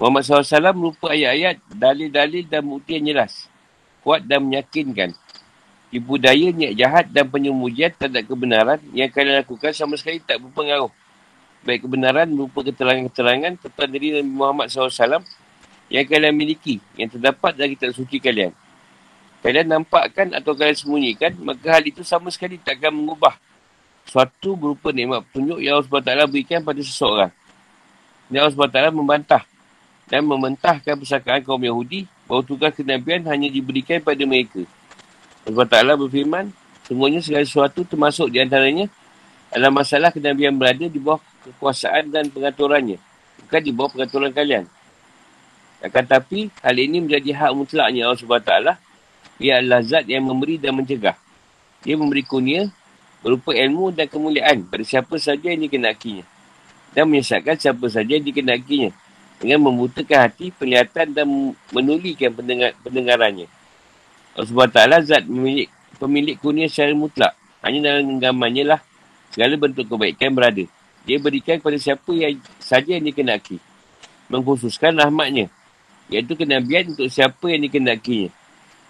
[0.00, 3.50] Muhammad SAW merupakan ayat-ayat, dalil-dalil dan bukti yang jelas.
[4.00, 5.12] Kuat dan meyakinkan.
[5.92, 10.88] Ibu daya, niat jahat dan penyembunyian terhadap kebenaran yang kalian lakukan sama sekali tak berpengaruh.
[11.66, 15.20] Baik kebenaran berupa keterangan-keterangan tentang diri Nabi Muhammad SAW
[15.90, 18.54] yang kalian miliki, yang terdapat dari kitab suci kalian.
[19.42, 23.34] Kalian nampakkan atau kalian sembunyikan, maka hal itu sama sekali tak akan mengubah
[24.06, 27.30] suatu berupa nikmat petunjuk yang Allah SWT berikan pada seseorang.
[28.30, 29.42] Dan Allah SWT membantah
[30.06, 34.62] dan mementahkan persakaan kaum Yahudi bahawa tugas kenabian hanya diberikan pada mereka.
[35.46, 36.44] Allah SWT berfirman,
[36.86, 38.86] semuanya segala sesuatu termasuk di antaranya
[39.50, 42.98] adalah masalah kenabian berada di bawah kekuasaan dan pengaturannya.
[43.46, 44.64] Bukan di bawah pengaturan kalian.
[45.80, 48.52] Akan tapi, hal ini menjadi hak mutlaknya Allah SWT.
[49.40, 51.16] Ia adalah zat yang memberi dan mencegah.
[51.80, 52.68] Dia memberi kunia
[53.24, 56.24] berupa ilmu dan kemuliaan pada siapa saja yang dikenakinya
[56.92, 58.90] dan menyesatkan siapa saja yang dikenakinya
[59.40, 61.26] dengan membutakan hati, penglihatan dan
[61.72, 63.48] menulikan pendengar, pendengarannya.
[64.36, 67.32] Allah SWT zat pemilik, pemilik kunia secara mutlak.
[67.64, 68.80] Hanya dalam genggamannya lah
[69.32, 70.64] segala bentuk kebaikan berada.
[71.08, 73.56] Dia berikan kepada siapa yang saja yang dikenaki.
[74.28, 75.48] Mengkhususkan rahmatnya.
[76.10, 78.34] Iaitu kenabian untuk siapa yang dikenakinya.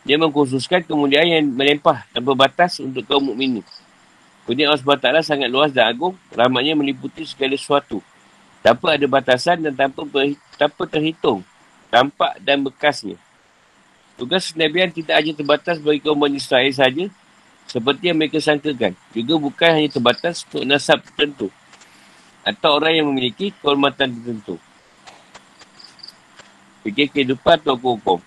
[0.09, 3.61] Dia mengkhususkan kemuliaan yang melempah tanpa batas untuk kaum mukminin.
[4.49, 8.01] Kurnia Allah SWT sangat luas dan agung, rahmatnya meliputi segala sesuatu.
[8.65, 11.45] Tanpa ada batasan dan tanpa, ber, tanpa terhitung,
[11.93, 13.21] tampak dan bekasnya.
[14.17, 17.09] Tugas Nabian tidak hanya terbatas bagi kaum Bani Israel saja,
[17.69, 18.93] seperti yang mereka sangkakan.
[19.13, 21.49] Juga bukan hanya terbatas untuk nasab tertentu.
[22.45, 24.57] Atau orang yang memiliki kehormatan tertentu.
[26.81, 28.21] Fikir kehidupan atau hukum.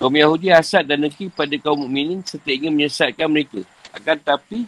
[0.00, 3.60] Kaum Yahudi hasad dan negeri pada kaum mukminin serta ingin menyesatkan mereka.
[3.92, 4.64] Akan tapi,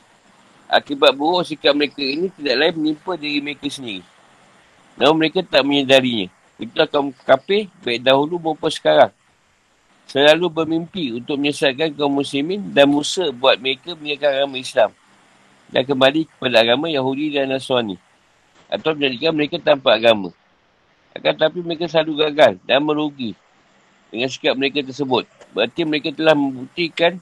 [0.69, 4.05] akibat buruk sikap mereka ini tidak lain menimpa diri mereka sendiri.
[5.01, 6.29] Namun mereka tak menyedarinya.
[6.61, 9.09] Itu akan kafir baik dahulu maupun sekarang.
[10.05, 14.91] Selalu bermimpi untuk menyesatkan kaum muslimin dan Musa buat mereka meninggalkan agama Islam.
[15.73, 17.97] Dan kembali kepada agama Yahudi dan Nasrani.
[18.69, 20.29] Atau menjadikan mereka tanpa agama.
[21.13, 23.37] Akan tapi mereka selalu gagal dan merugi
[24.09, 25.29] dengan sikap mereka tersebut.
[25.53, 27.21] Berarti mereka telah membuktikan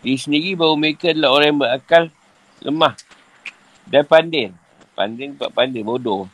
[0.00, 2.04] diri sendiri bahawa mereka adalah orang yang berakal
[2.64, 2.94] lemah
[3.88, 4.46] dan pandai.
[4.96, 6.26] Pandai buat pandai, bodoh.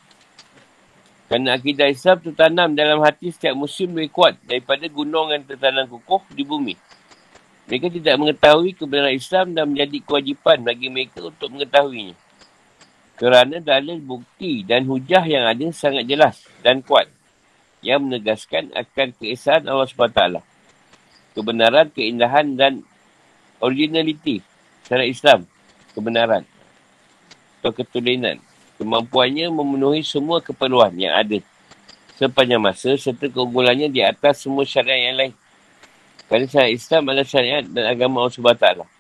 [1.29, 6.23] Kerana akidah Islam tertanam dalam hati setiap musim lebih kuat daripada gunung yang tertanam kukuh
[6.31, 6.77] di bumi.
[7.65, 12.13] Mereka tidak mengetahui kebenaran Islam dan menjadi kewajipan bagi mereka untuk mengetahuinya.
[13.15, 17.07] Kerana dalil bukti dan hujah yang ada sangat jelas dan kuat
[17.85, 20.43] yang menegaskan akan keesaan Allah SWT.
[21.35, 22.83] Kebenaran, keindahan dan
[23.63, 24.43] originality
[24.83, 25.47] secara Islam
[25.95, 26.43] kebenaran
[27.63, 28.43] atau ketulinan.
[28.75, 31.39] Kemampuannya memenuhi semua keperluan yang ada
[32.19, 35.33] sepanjang masa serta keunggulannya di atas semua syariat yang lain.
[36.27, 38.94] Kerana syariat Islam adalah syariat dan agama Allah SWT.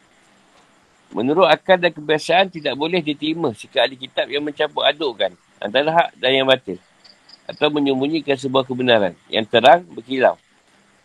[1.14, 5.30] Menurut akal dan kebiasaan tidak boleh diterima jika ahli kitab yang mencampur adukkan
[5.62, 6.82] antara hak dan yang batil.
[7.46, 10.34] Atau menyembunyikan sebuah kebenaran yang terang berkilau.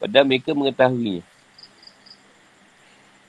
[0.01, 1.21] Padahal mereka mengetahuinya.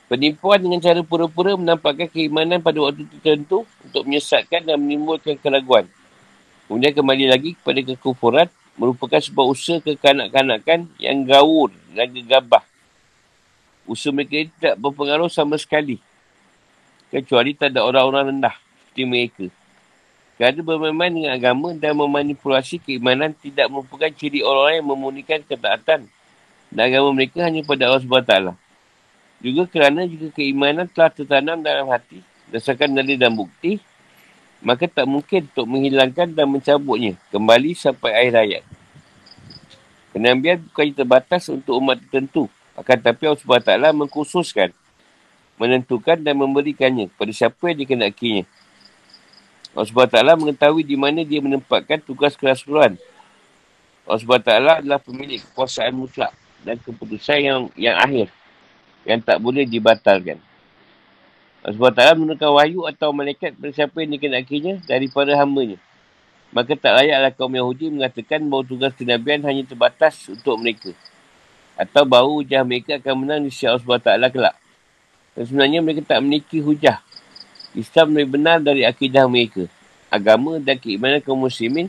[0.09, 5.87] Penipuan dengan cara pura-pura menampakkan keimanan pada waktu tertentu untuk menyesatkan dan menimbulkan keraguan.
[6.67, 8.49] Kemudian kembali lagi kepada kekufuran
[8.81, 12.65] merupakan sebuah usaha kekanak-kanakan yang gaul dan gegabah.
[13.87, 16.01] Usaha mereka tidak berpengaruh sama sekali.
[17.11, 19.47] Kecuali tak ada orang-orang rendah seperti mereka.
[20.41, 26.09] Kerana bermain dengan agama dan memanipulasi keimanan tidak merupakan ciri orang-orang yang memunikan ketaatan
[26.71, 28.35] dan agama mereka hanya pada Allah SWT.
[29.43, 33.83] Juga kerana jika keimanan telah tertanam dalam hati berdasarkan dalil dan bukti,
[34.61, 38.65] maka tak mungkin untuk menghilangkan dan mencabutnya kembali sampai akhir hayat.
[40.11, 42.51] Kenabian bukan terbatas untuk umat tertentu.
[42.75, 44.73] Akan tapi Allah SWT mengkhususkan,
[45.61, 48.45] menentukan dan memberikannya kepada siapa yang dikenakinya.
[49.77, 52.97] Allah SWT mengetahui di mana dia menempatkan tugas kerasulan.
[54.09, 54.51] Allah SWT
[54.81, 56.33] adalah pemilik kekuasaan mutlak
[56.65, 58.33] dan keputusan yang yang akhir
[59.05, 60.41] yang tak boleh dibatalkan.
[61.61, 65.77] Allah SWT menggunakan wahyu atau malaikat pada siapa yang dikenakinya daripada hambanya.
[66.51, 70.91] Maka tak layaklah kaum Yahudi mengatakan bahawa tugas kenabian hanya terbatas untuk mereka.
[71.79, 74.57] Atau bahawa hujah mereka akan menang di sisi Allah SWT kelak.
[75.41, 77.01] Dan sebenarnya mereka tak memiliki hujah.
[77.73, 79.65] Islam lebih benar dari akidah mereka.
[80.13, 81.89] Agama dan keimanan kaum muslimin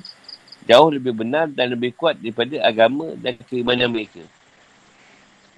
[0.64, 4.24] jauh lebih benar dan lebih kuat daripada agama dan keimanan mereka.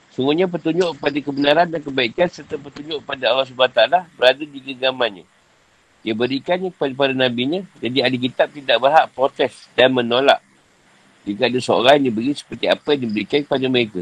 [0.10, 3.82] Sungguhnya petunjuk pada kebenaran dan kebaikan serta petunjuk pada Allah SWT
[4.18, 5.30] berada di genggamannya.
[6.02, 10.42] Dia berikannya kepada para nabinya, jadi ahli kitab tidak berhak protes dan menolak.
[11.30, 14.02] Jika ada seorang yang diberi seperti apa yang diberikan kepada mereka.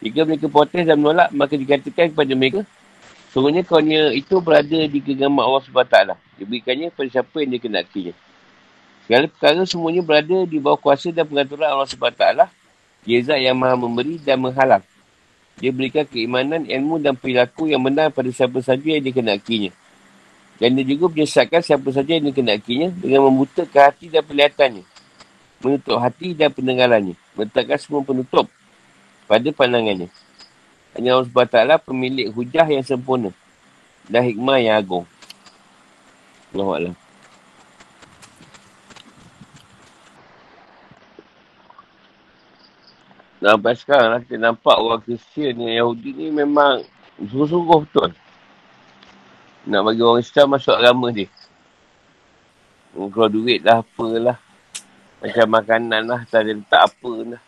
[0.00, 2.64] Jika mereka protes dan menolak, maka dikatakan kepada mereka,
[3.32, 5.96] sungguhnya kawannya itu berada di genggaman Allah SWT.
[6.38, 8.14] Dia berikannya kepada siapa yang dia kenakinya.
[9.08, 12.24] Segala perkara semuanya berada di bawah kuasa dan pengaturan Allah SWT.
[13.02, 14.84] Dia zat yang maha memberi dan menghalang.
[15.58, 19.74] Dia berikan keimanan, ilmu dan perilaku yang benar pada siapa saja yang dikenakinya.
[20.62, 24.84] Dan dia juga menyesatkan siapa saja yang dikenakinya dengan membutakan hati dan perlihatannya.
[25.62, 27.18] Menutup hati dan pendengarannya.
[27.34, 28.46] Meletakkan semua penutup
[29.26, 30.06] pada pandangannya.
[30.92, 33.32] Hanya Allah SWT pemilik hujah yang sempurna.
[34.06, 35.06] Dan hikmah yang agung.
[36.52, 36.96] Allah Allah.
[43.42, 46.86] Sampai sekarang lah kita nampak orang Kristian ni, Yahudi ni memang
[47.18, 48.14] sungguh-sungguh betul.
[49.66, 51.26] Nak bagi orang Islam masuk agama dia.
[52.94, 54.38] Keluar duit lah, apalah.
[55.18, 57.42] Macam makanan lah, tak ada letak apa lah.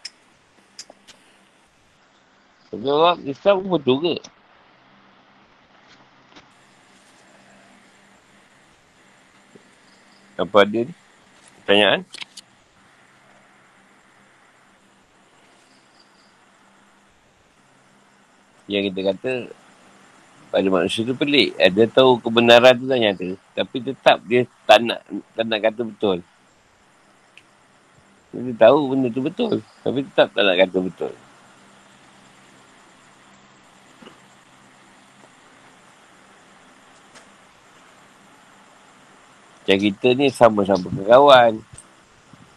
[2.75, 4.15] Tapi orang Islam pun ke?
[10.35, 10.95] Apa ada ni?
[11.63, 12.03] Pertanyaan?
[18.65, 19.33] yang kita kata
[20.49, 21.53] pada manusia tu pelik.
[21.59, 23.37] Eh, dia tahu kebenaran tu tanya tu.
[23.53, 25.01] Tapi tetap dia tak nak,
[25.35, 26.19] tak nak kata betul.
[28.35, 29.63] Dia tahu benda tu betul.
[29.83, 31.13] Tapi tetap tak nak kata betul.
[39.65, 41.57] Macam kita ni sama-sama kawan.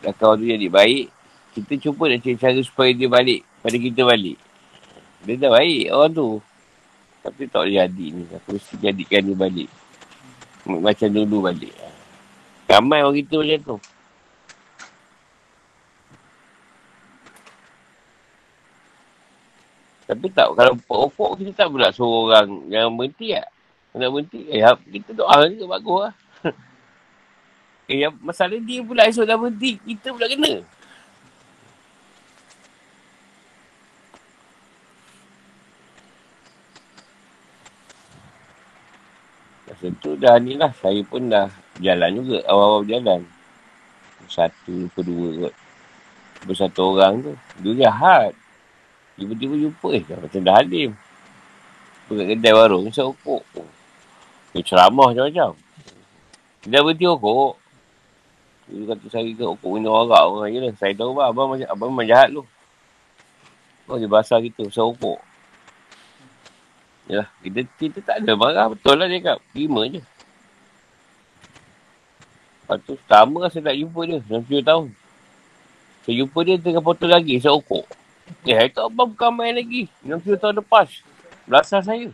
[0.04, 1.08] Dah kawan tu jadi baik.
[1.56, 3.48] Kita cuba nak cari cara supaya dia balik.
[3.64, 4.36] Pada kita balik.
[5.24, 6.30] Dia dah baik orang tu.
[7.24, 8.24] Tapi tak boleh jadi ni.
[8.28, 9.72] Aku mesti jadikan dia balik.
[10.68, 11.72] Macam dulu balik.
[12.68, 13.78] Ramai orang kita macam tu.
[20.12, 23.48] Tapi tak, kalau pokok kita tak pula suruh orang yang berhenti tak.
[23.96, 24.60] Nak berhenti, eh,
[24.92, 26.14] kita doa juga bagus lah.
[27.88, 30.64] eh, masalah dia pula esok dah berhenti, kita pula kena.
[39.78, 40.74] Masa tu dah ni lah.
[40.82, 42.42] Saya pun dah jalan juga.
[42.50, 43.22] Awal-awal jalan.
[44.26, 45.54] Satu ke dua kot.
[46.50, 47.34] Bersatu orang tu.
[47.62, 48.34] Dia jahat.
[49.22, 50.04] Tiba-tiba jumpa eh.
[50.18, 50.98] Macam dah halim.
[52.10, 52.90] Pergi kedai warung.
[52.90, 53.44] Saya okok.
[54.58, 55.54] Dia ceramah macam-macam.
[56.66, 57.67] Dia berhenti okok.
[58.68, 60.28] Dia kata saya ke okok minum orang.
[60.28, 60.74] Orang je lah.
[60.76, 61.32] Saya tahu lah.
[61.32, 62.44] Abang, abang memang jahat tu.
[63.88, 64.68] Oh dia basah gitu.
[64.68, 65.20] Saya okok.
[67.08, 68.68] Ya, kita, kita tak ada marah.
[68.76, 69.40] Betul lah dia kata.
[69.56, 70.04] Terima je.
[72.68, 74.20] Lepas tu, sama saya tak jumpa dia.
[74.28, 74.88] 60 tahun.
[76.04, 77.40] Saya jumpa dia tengah potong lagi.
[77.40, 77.88] Saya okok.
[78.44, 79.88] Eh, saya tak apa bukan main lagi.
[80.04, 80.92] 60 tahun lepas.
[81.48, 82.12] Belasah saya.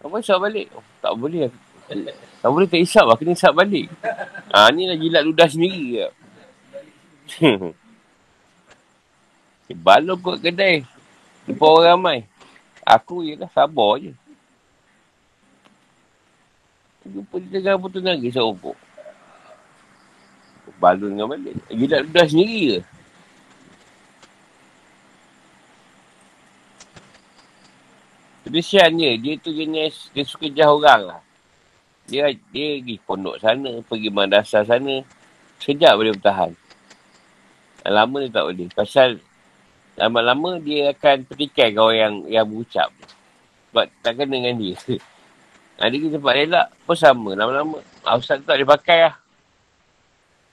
[0.00, 0.72] Apa isap balik?
[0.72, 1.52] Oh, tak boleh.
[2.38, 3.16] Tak boleh tak isap lah.
[3.18, 3.90] Kena isap balik.
[4.54, 6.06] Ha, ni lah jilat ludah sendiri.
[9.84, 10.86] Balon kot kedai.
[11.50, 12.18] Jumpa orang ramai.
[12.86, 14.14] Aku je lah sabar je.
[17.08, 18.76] Jumpa dia tengah putus nangis seorang
[20.78, 21.56] Balon dengan balik.
[21.72, 22.80] Jilat ludah sendiri ke?
[28.48, 29.12] Kesian dia.
[29.20, 31.20] Dia tu jenis, dia suka jauh orang lah.
[32.08, 35.04] Dia, dia pergi pondok sana, pergi madrasah sana.
[35.60, 36.52] Sekejap boleh bertahan.
[37.84, 38.68] Lama dia tak boleh.
[38.72, 39.20] Pasal
[40.00, 42.88] lama-lama dia akan petikai kau yang yang berucap.
[43.68, 44.76] Sebab tak kena dengan dia.
[45.82, 47.30] Ada kita tempat elak pun sama.
[47.36, 47.78] Lama-lama.
[48.02, 49.14] Ah, Ustaz tu tak boleh pakai lah.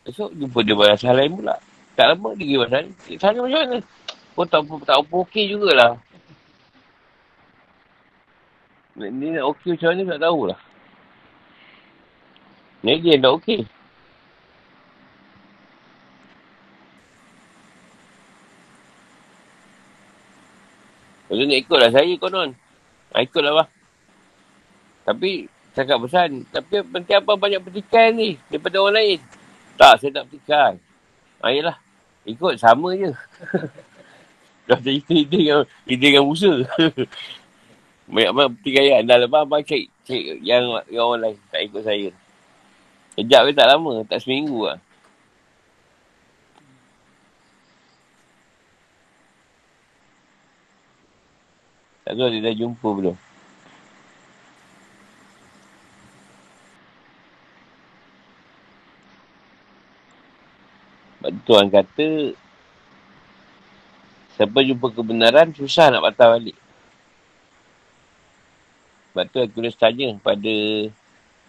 [0.05, 1.55] Esok jumpa dia madrasah lain pula.
[1.95, 3.15] Tak lama dia pergi madrasah.
[3.17, 3.77] Sana macam mana?
[4.35, 5.91] Pun tak, tak apa okey jugalah.
[8.99, 10.59] Ni nak okey macam mana tak tahulah.
[12.85, 13.65] Ni dia nak okey.
[21.25, 22.53] Tu nak ikutlah saya konon.
[23.09, 23.67] Ha, ikutlah bah.
[25.03, 26.45] Tapi, cakap pesan.
[26.53, 29.19] Tapi, penting apa banyak petikan ni daripada orang lain.
[29.75, 30.77] Tak, saya tak petikan.
[31.41, 31.77] Ha, yelah.
[32.29, 33.11] Ikut, sama je.
[34.69, 36.65] Dah jadi ide dengan, dengan Musa.
[38.13, 39.01] Banyak-banyak pertikaian.
[39.05, 41.37] Dah lepas abang cek, cek yang, yang orang lain.
[41.49, 42.09] Tak ikut saya.
[43.15, 44.03] Kejap ke tak lama.
[44.03, 44.79] Tak seminggu lah.
[52.05, 53.17] Tak tahu dia dah jumpa belum.
[61.17, 62.37] Sebab Tuhan kata,
[64.37, 66.53] siapa jumpa kebenaran, susah nak patah balik.
[69.09, 70.55] Sebab tu aku tanya pada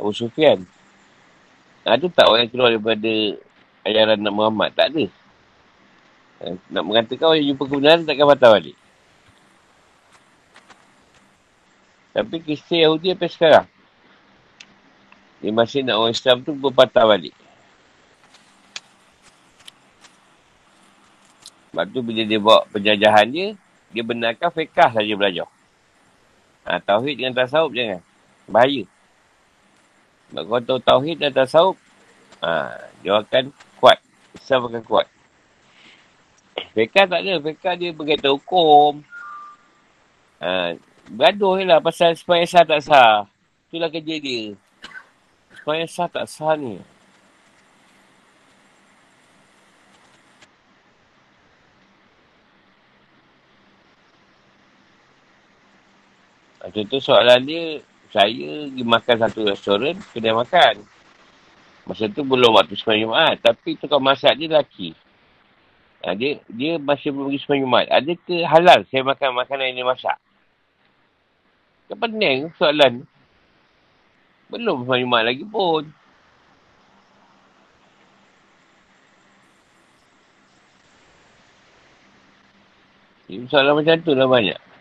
[0.01, 0.65] Abu Sufyan.
[1.87, 3.13] Ada tak orang yang keluar daripada
[3.87, 4.71] ajaran Nabi Muhammad?
[4.75, 5.07] Tak ada.
[6.43, 8.77] Eh, nak mengatakan orang yang jumpa kebenaran takkan patah balik.
[12.11, 13.67] Tapi kisah Yahudi sampai sekarang.
[15.39, 17.37] Dia masih nak orang Islam tu berpatah balik.
[21.71, 23.47] Sebab tu bila dia bawa penjajahan dia,
[23.95, 25.47] dia benarkan fiqah saja belajar.
[26.67, 28.03] Ha, tauhid dengan tasawuf jangan.
[28.49, 28.89] Bahaya.
[30.31, 31.79] Sebab kau tahu tauhid dan tasawuf,
[32.43, 33.99] ha, dia akan kuat.
[34.35, 35.07] Islam akan kuat.
[36.75, 37.35] Fekah tak ada.
[37.41, 39.01] Fekah dia berkata hukum.
[40.43, 40.77] Ha,
[41.09, 43.25] bergaduh je lah pasal supaya sah tak sah.
[43.71, 44.53] Itulah kerja dia.
[45.57, 46.83] Supaya sah tak sah ni.
[56.67, 57.79] Contoh soalan dia,
[58.17, 60.81] saya pergi makan satu restoran, kedai makan.
[61.85, 63.37] Masa tu belum waktu sembahyang Jumaat.
[63.45, 64.97] Tapi tukang masak dia lelaki.
[66.01, 67.87] Ha, dia, dia masih belum pergi sembahyang Jumaat.
[67.93, 70.17] Ada ke halal saya makan makanan yang dia masak?
[71.93, 73.05] Kan pening soalan.
[74.49, 75.85] Belum sembahyang Jumaat lagi pun.
[83.53, 84.76] Soalan macam tu lah banyak.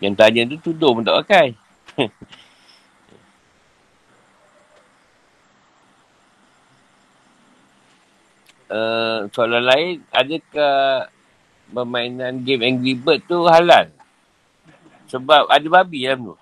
[0.00, 1.46] Yang tanya tu tuduh pun tak pakai.
[8.68, 11.08] uh, soalan lain, adakah
[11.72, 13.88] permainan game Angry Bird tu halal?
[15.08, 16.36] Sebab ada babi dalam tu.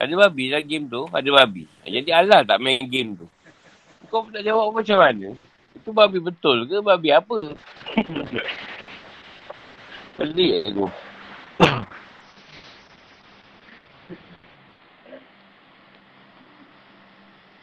[0.00, 1.68] Ada babi dalam game tu, ada babi.
[1.84, 3.26] Jadi halal tak main game tu.
[4.08, 5.36] Kau tak jawab macam mana?
[5.76, 7.36] Itu babi betul ke babi apa?
[10.16, 10.86] Pelik aku.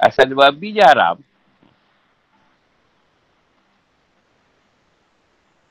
[0.07, 1.19] Asal babi je haram.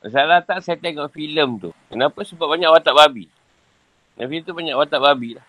[0.05, 1.73] Masalah tak saya tengok filem tu.
[1.89, 2.21] Kenapa?
[2.21, 3.33] Sebab banyak watak babi.
[4.13, 5.47] Dan filem tu banyak watak babi lah.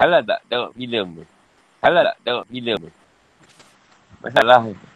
[0.00, 1.24] Halal tak tengok filem tu?
[1.84, 2.90] Halal tak tengok filem tu?
[4.24, 4.88] Masalah tu.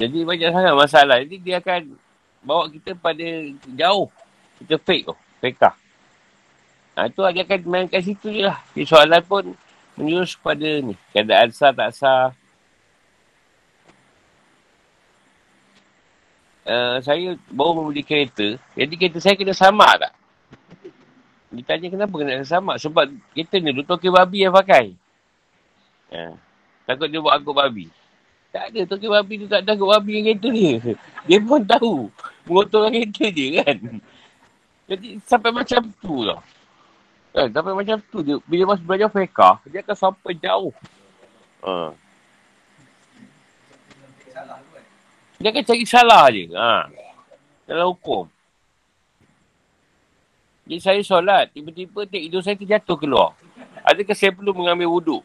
[0.00, 1.16] Jadi banyak sangat masalah.
[1.20, 1.98] Jadi dia akan
[2.44, 3.24] bawa kita pada
[3.76, 4.08] jauh.
[4.60, 5.16] Kita fake tu.
[5.40, 5.74] Lah.
[6.98, 8.60] Ha, tu dia akan main kat situ je lah.
[8.76, 9.44] Jadi soalan pun
[10.00, 10.96] Menjurus pada ni.
[11.12, 12.32] Keadaan sah tak sah.
[16.64, 18.56] Uh, saya baru membeli kereta.
[18.72, 20.16] Jadi kereta saya kena sama tak?
[21.52, 22.80] Dia tanya kenapa kena sama.
[22.80, 24.96] Sebab kereta ni dulu toke babi yang pakai.
[26.08, 26.32] Uh,
[26.88, 27.92] takut dia buat angkut babi.
[28.50, 30.74] Tak ada toke babi tu tak ada angkut babi yang kereta dia.
[31.28, 32.08] Dia pun tahu.
[32.50, 33.78] Mengotorkan kereta dia kan.
[34.90, 36.42] Jadi sampai macam tu lah.
[37.30, 38.42] Eh, sampai macam tu dia.
[38.42, 40.74] Bila masuk belajar fekah, dia akan sampai jauh.
[41.62, 41.94] Uh.
[45.38, 46.50] Dia akan cari salah je.
[46.50, 46.90] Ha.
[47.70, 48.26] Dalam hukum.
[50.66, 51.54] Jadi saya solat.
[51.54, 53.38] Tiba-tiba tek hidung saya terjatuh keluar.
[53.86, 55.22] Adakah saya perlu mengambil wuduk?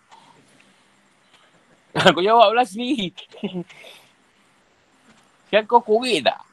[2.13, 3.09] kau jawablah sendiri.
[5.49, 6.44] Sekarang kau korek tak?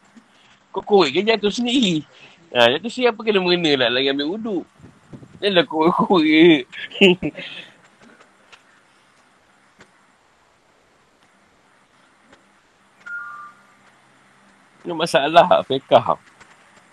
[0.73, 2.01] Kau korek ke jatuh sendiri?
[2.57, 4.65] Ha, jatuh sendiri apa kena mengena lah lagi ambil wuduk?
[5.37, 6.65] Dia lah korek-korek.
[14.83, 16.19] Ini masalah fiqah.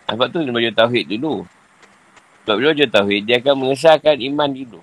[0.09, 1.45] Sebab tu dia belajar tauhid dulu.
[2.45, 4.81] Sebab bila belajar tauhid, dia akan mengesahkan iman dulu.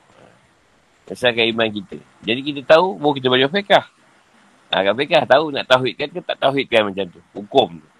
[1.07, 1.99] Mengesahkan iman kita.
[2.27, 3.85] Jadi kita tahu, baru kita belajar fiqah.
[4.75, 7.21] Ha, kat fiqah tahu nak tauhidkan ke tak tauhidkan macam tu.
[7.31, 7.96] Hukum tu.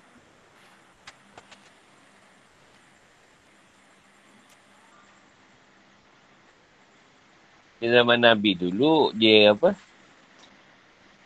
[7.77, 9.77] Di zaman Nabi dulu, dia apa?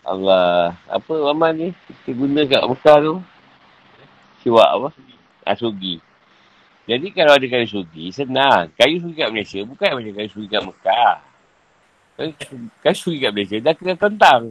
[0.03, 1.71] Allah, apa amal ni?
[1.87, 3.15] Kita guna kat Mekah tu.
[4.43, 4.89] Siwak apa?
[5.47, 6.03] Asugi.
[6.91, 8.67] Jadi kalau ada kayu sugi, senang.
[8.75, 11.17] Kayu sugi kat Malaysia bukan macam kayu sugi kat Mekah.
[12.83, 14.43] Kayu, sugi kat Malaysia dah kena tentang.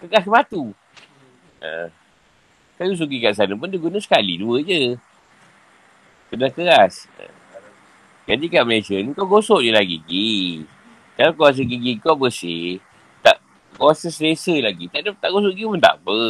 [0.00, 0.72] Kekas batu.
[1.60, 1.86] Uh,
[2.80, 4.96] kayu sugi kat sana pun dia guna sekali, dua je.
[6.32, 7.04] Kena keras.
[8.24, 10.64] Jadi kat Malaysia ni kau gosok je lah gigi.
[11.14, 12.82] Kalau kau rasa gigi kau bersih,
[13.22, 13.38] tak
[13.78, 14.90] kau rasa selesa lagi.
[14.90, 16.20] Tak ada tak gosok gigi pun tak apa.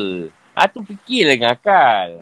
[0.55, 2.20] Ha tu fikirlah dengan akal.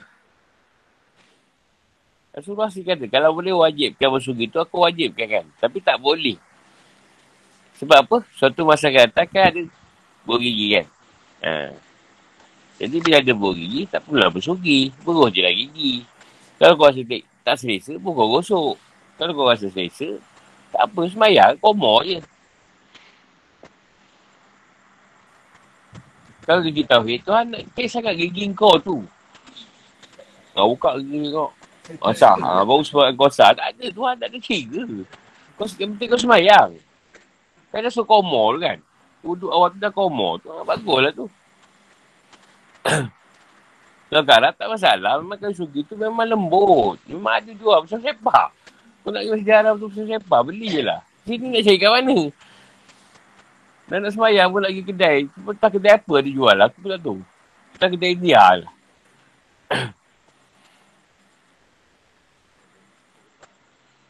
[2.33, 5.45] Rasulullah sih kata, kalau boleh wajibkan bersugi tu, aku wajibkan kan.
[5.61, 6.41] Tapi tak boleh.
[7.77, 8.17] Sebab apa?
[8.33, 9.61] Suatu masa kan ada
[10.25, 10.87] buah gigi kan.
[11.45, 11.77] Ha.
[12.81, 14.97] Jadi bila ada buah gigi, tak perlulah bersugi.
[15.05, 16.09] Beruh je lah gigi.
[16.57, 18.81] Kalau kau rasa tak, tak selesa, pun kau gosok.
[19.21, 20.17] Kalau kau rasa selesa,
[20.73, 22.23] tak apa, semayang, komor je.
[26.43, 28.99] Kalau gigi tauhid, Tuhan nak kisahkan gigi kau tu.
[30.53, 31.55] Kau buka gigi kau.
[32.03, 32.35] Oh, sah.
[32.39, 33.55] Ha, baru sebab kau sah.
[33.55, 33.87] Tak ada.
[33.91, 34.87] Tuhan tak ada kira.
[35.55, 36.79] Kau penting kau semayang.
[37.71, 38.79] Kan dah suruh komol kan.
[39.23, 40.39] Uduk awal tu dah komol.
[40.43, 41.27] Tu bagus lah tu.
[44.13, 45.23] Kalau garam tak masalah.
[45.25, 47.01] Memang kalau sugi tu memang lembut.
[47.09, 47.81] Memang ada jual.
[47.87, 48.53] Besar sepak.
[49.03, 50.41] Kau nak pergi sejarah tu besar sepak.
[50.45, 51.01] Beli je lah.
[51.25, 52.19] Sini nak cari kat mana?
[53.93, 55.19] Dan nak semayang pun nak pergi kedai.
[55.61, 56.73] Tak kedai apa dia jual lah.
[56.73, 57.21] Aku pun tak tahu.
[57.77, 58.73] Tak kedai dia lah.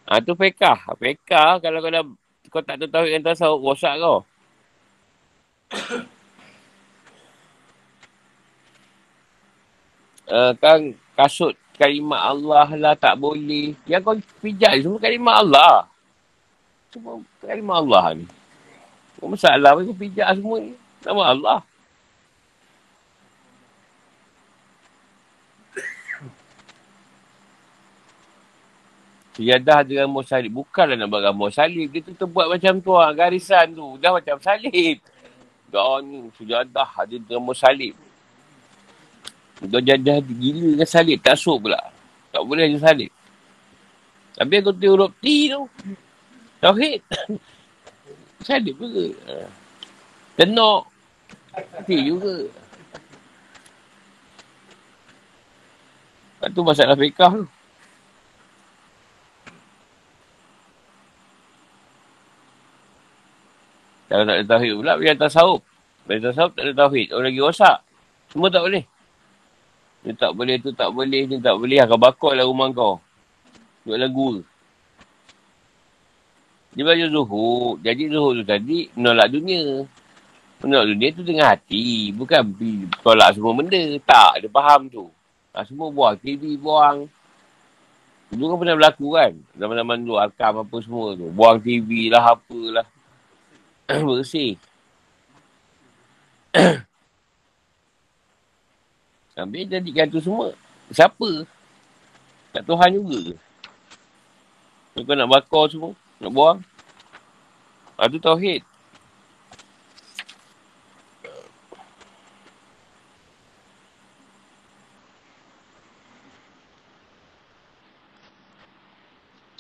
[0.07, 0.79] Ha, tu fekah.
[0.95, 2.07] Fekah kalau kau dah
[2.47, 4.23] kau tak tahu yang tasawuf, rosak kau.
[10.31, 13.75] uh, kan kasut kalimat Allah lah tak boleh.
[13.91, 15.91] Yang kau pijak semua kalimat Allah.
[16.95, 18.42] Semua kalimat Allah ni.
[19.23, 20.75] Kau masalah kau pijak semua ni.
[21.07, 21.59] Nama Allah.
[29.39, 30.53] Sejadah dengan gambar salib.
[30.59, 31.87] Bukanlah nak buat gambar salib.
[31.95, 33.15] Dia tu terbuat macam tu lah.
[33.15, 33.95] Garisan tu.
[34.03, 34.99] Dah macam salib.
[35.71, 36.27] Dah ni.
[36.35, 37.95] Sejadah ada gambar salib.
[39.63, 41.23] Dah jadah gila dengan salib.
[41.23, 41.79] Tak sok pula.
[42.35, 43.15] Tak boleh ada salib.
[44.35, 45.63] Tapi aku tengok T tu.
[46.59, 47.01] Tauhid.
[48.45, 49.07] Salib juga.
[50.37, 50.83] Tenok.
[51.87, 52.37] T juga.
[56.43, 57.47] Lepas tu masalah fiqah tu.
[64.13, 65.65] Kalau tak ada tauhid pula, biar tasawuf.
[66.05, 67.17] Biar tasawuf tak ada tauhid.
[67.17, 67.79] Orang lagi rosak.
[68.29, 68.85] Semua tak boleh.
[70.05, 71.81] Dia tak boleh, tu tak boleh, ni tak boleh.
[71.89, 73.01] Kau bakar lah rumah kau.
[73.89, 74.45] Buat lagu.
[76.73, 77.85] Dia belajar zuhud.
[77.85, 79.85] Jadi zuhud tu tadi, menolak dunia.
[80.65, 82.09] Menolak dunia tu dengan hati.
[82.17, 82.57] Bukan
[83.05, 83.83] tolak semua benda.
[84.09, 85.13] Tak, dia faham tu.
[85.53, 86.17] Ha, semua buang.
[86.17, 87.05] TV buang.
[88.33, 89.37] Dulu kan pernah berlaku kan.
[89.61, 91.29] Zaman-zaman dulu, arkam apa semua tu.
[91.29, 92.89] Buang TV lah, apalah.
[94.09, 94.57] bersih.
[99.37, 100.57] Habis jadikan tu semua.
[100.89, 101.45] Siapa?
[102.57, 103.37] Tak Tuhan juga.
[104.93, 105.93] Kau nak bakar semua.
[106.23, 106.63] Nak buang.
[107.99, 108.63] Ada tauhid.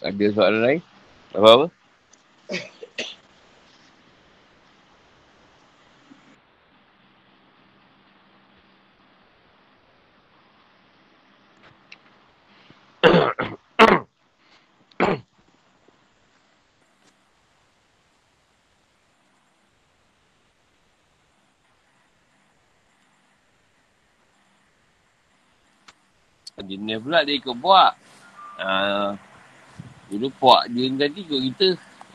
[0.06, 0.80] Ada soalan lain?
[1.34, 1.66] Apa-apa?
[26.82, 27.94] Jenis pula dia ikut puak.
[28.58, 29.14] Uh,
[30.10, 31.68] dulu puak dia tadi ikut kita.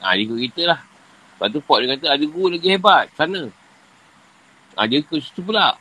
[0.04, 0.80] Ha, dia ikut kita lah.
[0.84, 3.48] Lepas tu puak dia kata ada guru lagi hebat sana.
[4.76, 5.80] Ha, dia ikut situ pula.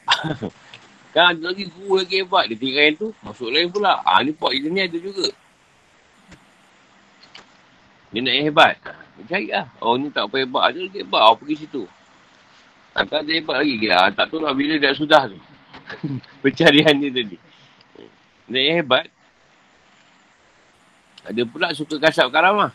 [1.18, 2.46] kan ada lagi guru lagi hebat.
[2.46, 3.08] Dia tinggal yang tu.
[3.26, 3.98] Masuk lain pula.
[4.06, 5.28] Ha, ni puak kita ni ada juga.
[8.14, 8.74] Dia nak yang hebat.
[9.18, 9.66] Dia cari lah.
[9.82, 10.62] Oh ni tak apa hebat.
[10.70, 11.22] Ada lagi hebat.
[11.26, 11.82] Oh pergi situ.
[12.94, 13.74] Tak ada hebat lagi.
[13.90, 15.38] Ha, tak tahu lah bila dah sudah tu.
[16.46, 17.45] Pencarian dia tadi.
[18.47, 19.10] Dia hebat.
[21.27, 22.70] Ada pula suka kasap karamah.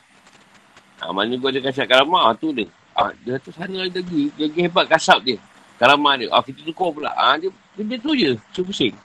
[0.99, 2.67] Ha, mana gua ada kasap karamah, ha, tu dia.
[2.99, 4.27] Ha, dia tu sana ada lagi.
[4.35, 5.39] Dia lagi hebat kasap dia.
[5.79, 6.27] Karamah dia.
[6.29, 7.15] Ha, kita tukar pula.
[7.15, 7.47] Ha, dia,
[7.79, 8.35] dia, dia tu je.
[8.51, 8.95] Suka pusing.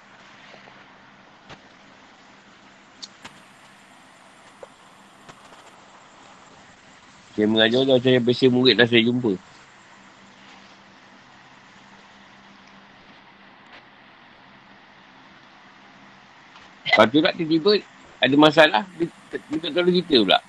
[7.36, 9.36] Saya mengajar dah saya biasa murid dah saya jumpa.
[16.96, 17.84] Lepas tu tak tiba-tiba
[18.16, 20.40] ada masalah, dia, dia tak tahu kita pula.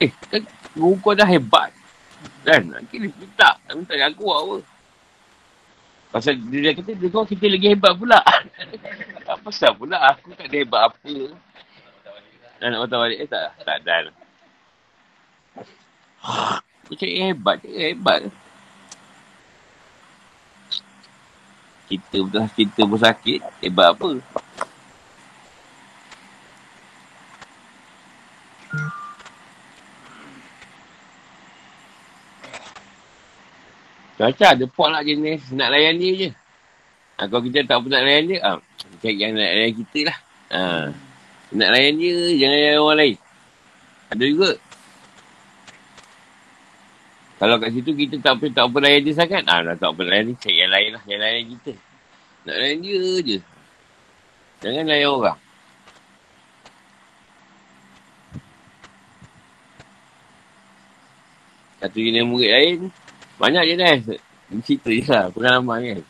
[0.00, 0.40] Eh, kan
[0.80, 1.68] kau dah hebat.
[2.40, 2.72] Kan?
[2.72, 3.60] Nanti dia minta.
[3.68, 4.56] Dia minta aku apa.
[6.08, 8.16] Pasal dia, dia kata, dia kau kita lagi hebat pula.
[9.28, 11.12] apa pasal pula aku tak ada hebat apa.
[12.64, 13.18] Nak nak patah balik?
[13.20, 14.08] Eh tak, tak ada.
[16.88, 18.20] Aku cakap hebat, cakap hebat.
[21.92, 24.16] Kita betul kita pun sakit, hebat apa?
[34.20, 36.30] Macam ada pot lah jenis nak layan dia je.
[37.16, 38.60] Ha, kalau kita tak pernah layan dia, ha,
[39.00, 40.18] cari yang nak layan kita lah.
[40.52, 40.60] Ha,
[41.56, 43.16] nak layan dia, jangan layan orang lain.
[44.12, 44.50] Ada juga.
[47.40, 50.24] Kalau kat situ kita tak apa tak apa layan dia sangat, ha, tak apa layan
[50.28, 51.72] dia, cari yang lain lah, yang layan kita.
[52.44, 53.38] Nak layan dia je.
[54.60, 55.38] Jangan layan orang.
[61.80, 62.92] Satu jenis murid lain,
[63.40, 63.96] banyak je dah.
[64.60, 66.00] Cerita je lah, pengalaman kan.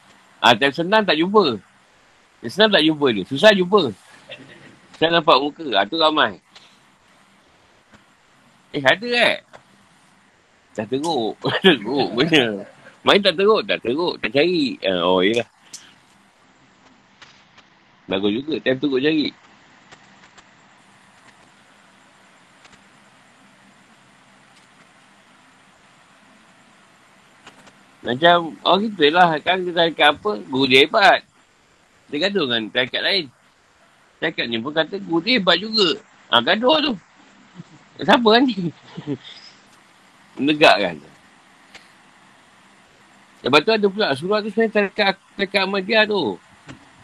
[0.43, 1.62] Ah, time senang tak jumpa.
[2.43, 3.24] Time senang tak jumpa dia.
[3.31, 3.94] Susah jumpa.
[4.98, 5.65] Saya nampak muka.
[5.78, 6.43] Ah, tu ramai.
[8.74, 9.36] Eh, ada eh.
[10.74, 11.39] Tak teruk.
[11.62, 12.66] teruk punya.
[13.07, 13.62] Main tak teruk?
[13.69, 14.19] Tak teruk.
[14.19, 14.81] Tak cari.
[14.82, 15.47] Ah, oh, iya.
[18.11, 18.59] Bagus juga.
[18.59, 19.28] Time teruk cari.
[28.01, 29.36] Macam, oh gitu lah.
[29.44, 31.20] Kan kita cakap apa, guru dia hebat.
[32.09, 33.24] Dia gaduh dengan cakap lain.
[34.20, 36.01] Cakap ni pun kata, guru dia hebat juga.
[36.32, 36.93] Ha, gaduh tu.
[38.01, 38.72] Siapa kan ni?
[40.40, 40.97] Menegak kan?
[43.40, 46.36] Lepas tu ada pula, surah tu sebenarnya cakap, cakap Ahmadiyah tu.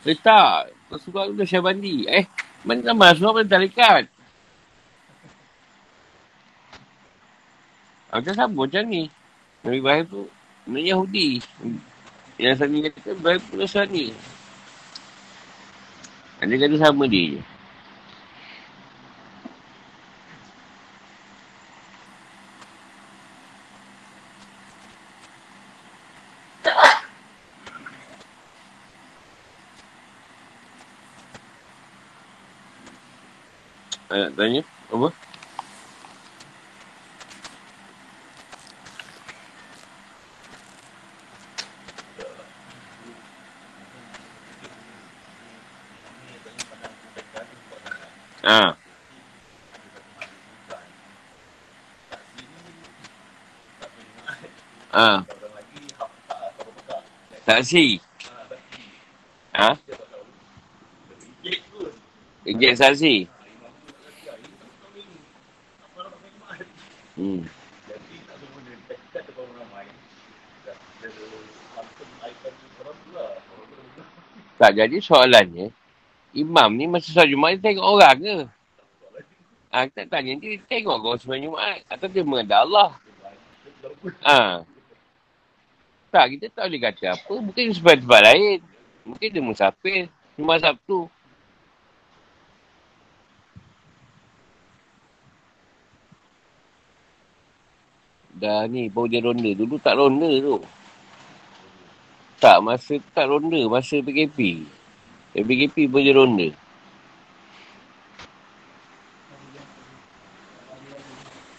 [0.05, 2.05] Eh tak, surah tu dah Syabandi.
[2.09, 2.29] Eh,
[2.61, 4.05] mana nama surah pada tarikat?
[8.13, 9.09] Macam sama macam ni.
[9.65, 10.23] Nabi Ibrahim tu
[10.67, 11.39] Benda Yahudi.
[12.43, 14.11] Yang Sani kata, baik pula Sani.
[16.43, 17.43] Dia kata sama dia je.
[34.17, 34.63] Nak tanya?
[34.91, 35.09] Apa?
[48.47, 48.77] Ha.
[54.95, 55.27] Ha.
[57.67, 57.99] Saksi.
[59.59, 59.75] Ha?
[62.47, 63.27] Ejek saksi.
[67.19, 67.43] Hmm.
[74.63, 75.75] Tak jadi soalannya,
[76.39, 78.39] imam ni masa solat Jumaat dia tengok orang ke?
[79.75, 81.83] Ha, kita tanya dia, tengok kau sembahyang Jumaat.
[81.91, 82.91] Atau dia mengenal Allah.
[84.23, 84.63] Ha.
[86.17, 87.35] Tak, kita tak boleh kata apa.
[87.45, 88.65] Mungkin sebab tempat lain.
[89.05, 90.09] Mungkin dia musafir.
[90.33, 91.13] Cuma Sabtu.
[98.37, 99.51] dah ni baru dia ronda.
[99.53, 100.57] Dulu tak ronda tu.
[102.41, 103.61] Tak, masa tak ronda.
[103.69, 104.65] Masa PKP.
[105.37, 106.49] PKP pun dia ronda.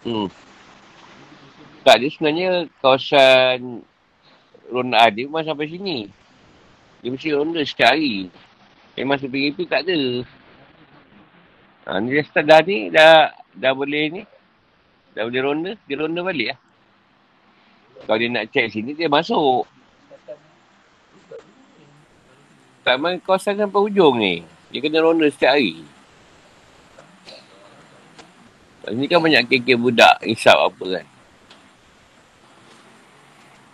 [0.01, 0.29] Hmm.
[1.85, 2.49] Tak, dia sebenarnya
[2.81, 3.85] kawasan
[4.67, 6.11] ronda dia memang sampai sini.
[7.01, 8.31] Dia mesti ronda setiap hari.
[8.97, 9.99] Tapi masa PKP tak ada.
[11.87, 14.21] Ha, ni dia start dah ni, dah, dah boleh ni.
[15.15, 16.59] Dah boleh ronda, dia ronda balik lah.
[18.05, 19.65] Kalau dia nak check sini, dia masuk.
[22.85, 24.47] Tak main kawasan sampai hujung ni.
[24.71, 25.83] Dia kena ronda setiap hari.
[28.87, 31.05] Ini kan banyak kek budak isap apa kan.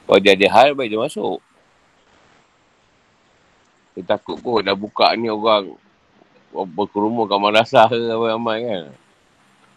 [0.04, 1.40] Kalau dia ada hal, baik dia masuk.
[3.94, 5.78] Dia takut kot dah buka ni orang
[6.54, 8.84] berkerumun kat madrasah ke ramai-ramai kan.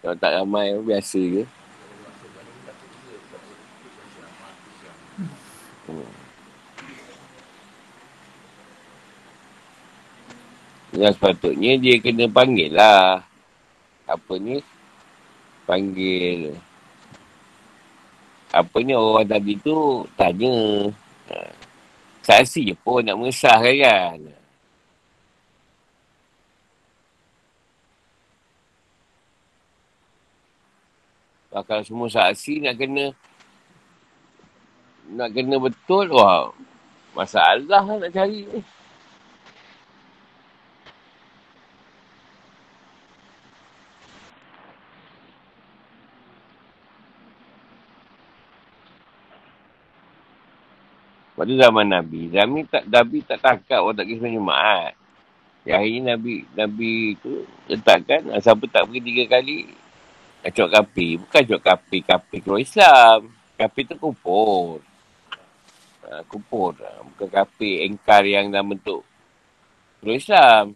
[0.00, 1.44] Kalau tak ramai, biasa je.
[5.86, 6.10] Hmm.
[10.96, 13.22] Yang sepatutnya dia kena panggil lah.
[14.08, 14.64] Apa ni?
[15.66, 16.54] panggil
[18.56, 20.88] apa ni orang tadi tu tanya
[21.28, 21.36] ha.
[22.24, 24.18] saksi je pun nak mengesahkan kan
[31.64, 33.12] kalau semua saksi nak kena
[35.12, 36.52] nak kena betul wah
[37.16, 38.60] masalah lah nak cari ni
[51.46, 54.98] Pada zaman Nabi, Nabi tak Nabi tak takap orang tak kisah Jumaat.
[55.62, 56.90] Yang ni Nabi Nabi
[57.22, 59.62] tu letakkan ah, siapa tak pergi tiga kali
[60.42, 61.22] cok kapi.
[61.22, 63.30] Bukan cok kapi, kapi keluar Islam.
[63.54, 64.82] Kapi tu kupur.
[66.02, 66.74] Ha, kupur.
[67.14, 69.06] Bukan kapi engkar yang dalam bentuk
[70.02, 70.74] keluar Islam.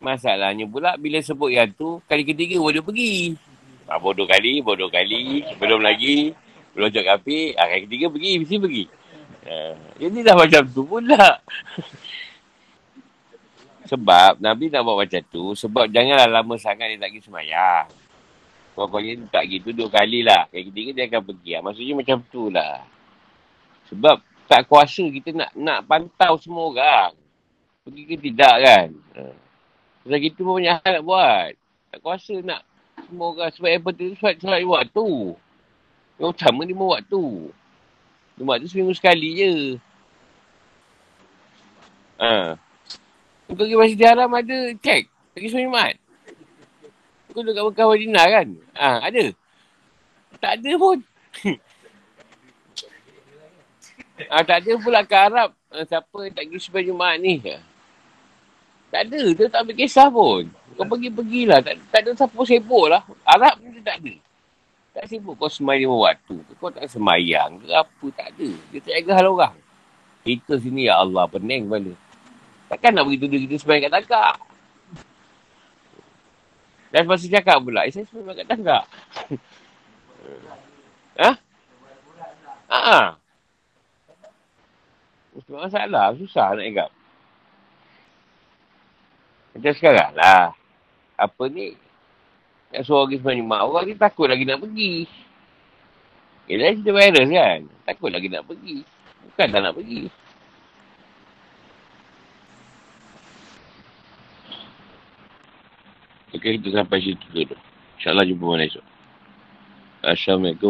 [0.00, 3.36] Masalahnya pula bila sebut yang tu, kali ketiga boleh pergi.
[3.86, 5.46] Ha, bodoh kali, bodoh kali.
[5.62, 6.34] Belum lagi.
[6.74, 7.54] Belum cakap api.
[7.54, 8.84] Ha, kali ketiga pergi, mesti pergi.
[9.46, 9.54] Ha,
[10.02, 11.26] jadi dah macam tu pula.
[13.90, 15.54] sebab Nabi nak buat macam tu.
[15.54, 17.86] Sebab janganlah lama sangat dia tak pergi semayang.
[18.76, 20.50] Pokoknya tak gitu dua kali lah.
[20.50, 21.50] Kali ketiga dia akan pergi.
[21.54, 22.82] Ha, maksudnya macam tu lah.
[23.88, 24.16] Sebab
[24.50, 27.14] tak kuasa kita nak nak pantau semua orang.
[27.86, 28.88] Pergi ke tidak kan.
[29.14, 29.22] Ha.
[30.02, 31.50] Sebab kita pun banyak hal nak buat.
[31.94, 32.66] Tak kuasa nak
[33.06, 35.08] semua orang sebab yang penting tu solat, solat waktu.
[36.18, 37.24] Yang utama lima waktu.
[38.36, 39.52] Lima waktu seminggu sekali je.
[42.18, 42.58] Ha.
[43.46, 45.06] Kau pergi masjid haram ada cek.
[45.36, 45.94] Pergi semua Jumat.
[47.30, 48.48] Kau duduk kat Mekah Madinah kan?
[48.74, 49.24] Ha, ada.
[50.40, 50.98] Tak ada pun.
[54.32, 55.52] ha, tak ada pula ke Arab.
[55.70, 57.44] Ha, siapa tak pergi semua Jumat ni.
[58.90, 59.22] Tak ada.
[59.34, 60.42] Dia tak ambil kisah pun.
[60.76, 61.58] Kau pergi-pergilah.
[61.64, 63.02] Tak, tak ada siapa sibuk lah.
[63.24, 64.14] Arab pun tak ada.
[64.96, 66.36] Tak sibuk kau semayang lima waktu.
[66.56, 68.06] Kau tak semayang ke apa.
[68.16, 68.48] Tak ada.
[68.72, 69.56] Dia tak jaga hal orang.
[70.24, 71.92] Kita sini ya Allah pening kepala.
[72.66, 74.36] Takkan nak begitu dia kita semayang kat tangkap.
[76.88, 77.84] Dan masih cakap pula.
[77.84, 78.84] Eh, saya semayang kat tangkap.
[81.20, 81.30] ha?
[82.72, 83.00] Ha?
[85.46, 86.16] Masalah.
[86.16, 86.90] Susah nak ingat.
[89.56, 90.52] Macam sekarang lah.
[91.16, 91.72] Apa ni?
[92.76, 95.08] Nak suruh orang sebenarnya mak orang ni takut lagi nak pergi.
[96.44, 97.60] Yelah cerita virus kan?
[97.88, 98.76] Takut lagi nak pergi.
[99.32, 100.12] Bukan tak nak pergi.
[106.36, 107.56] Okay, kita sampai situ dulu.
[107.96, 108.84] InsyaAllah jumpa mana esok.
[110.04, 110.64] Assalamualaikum.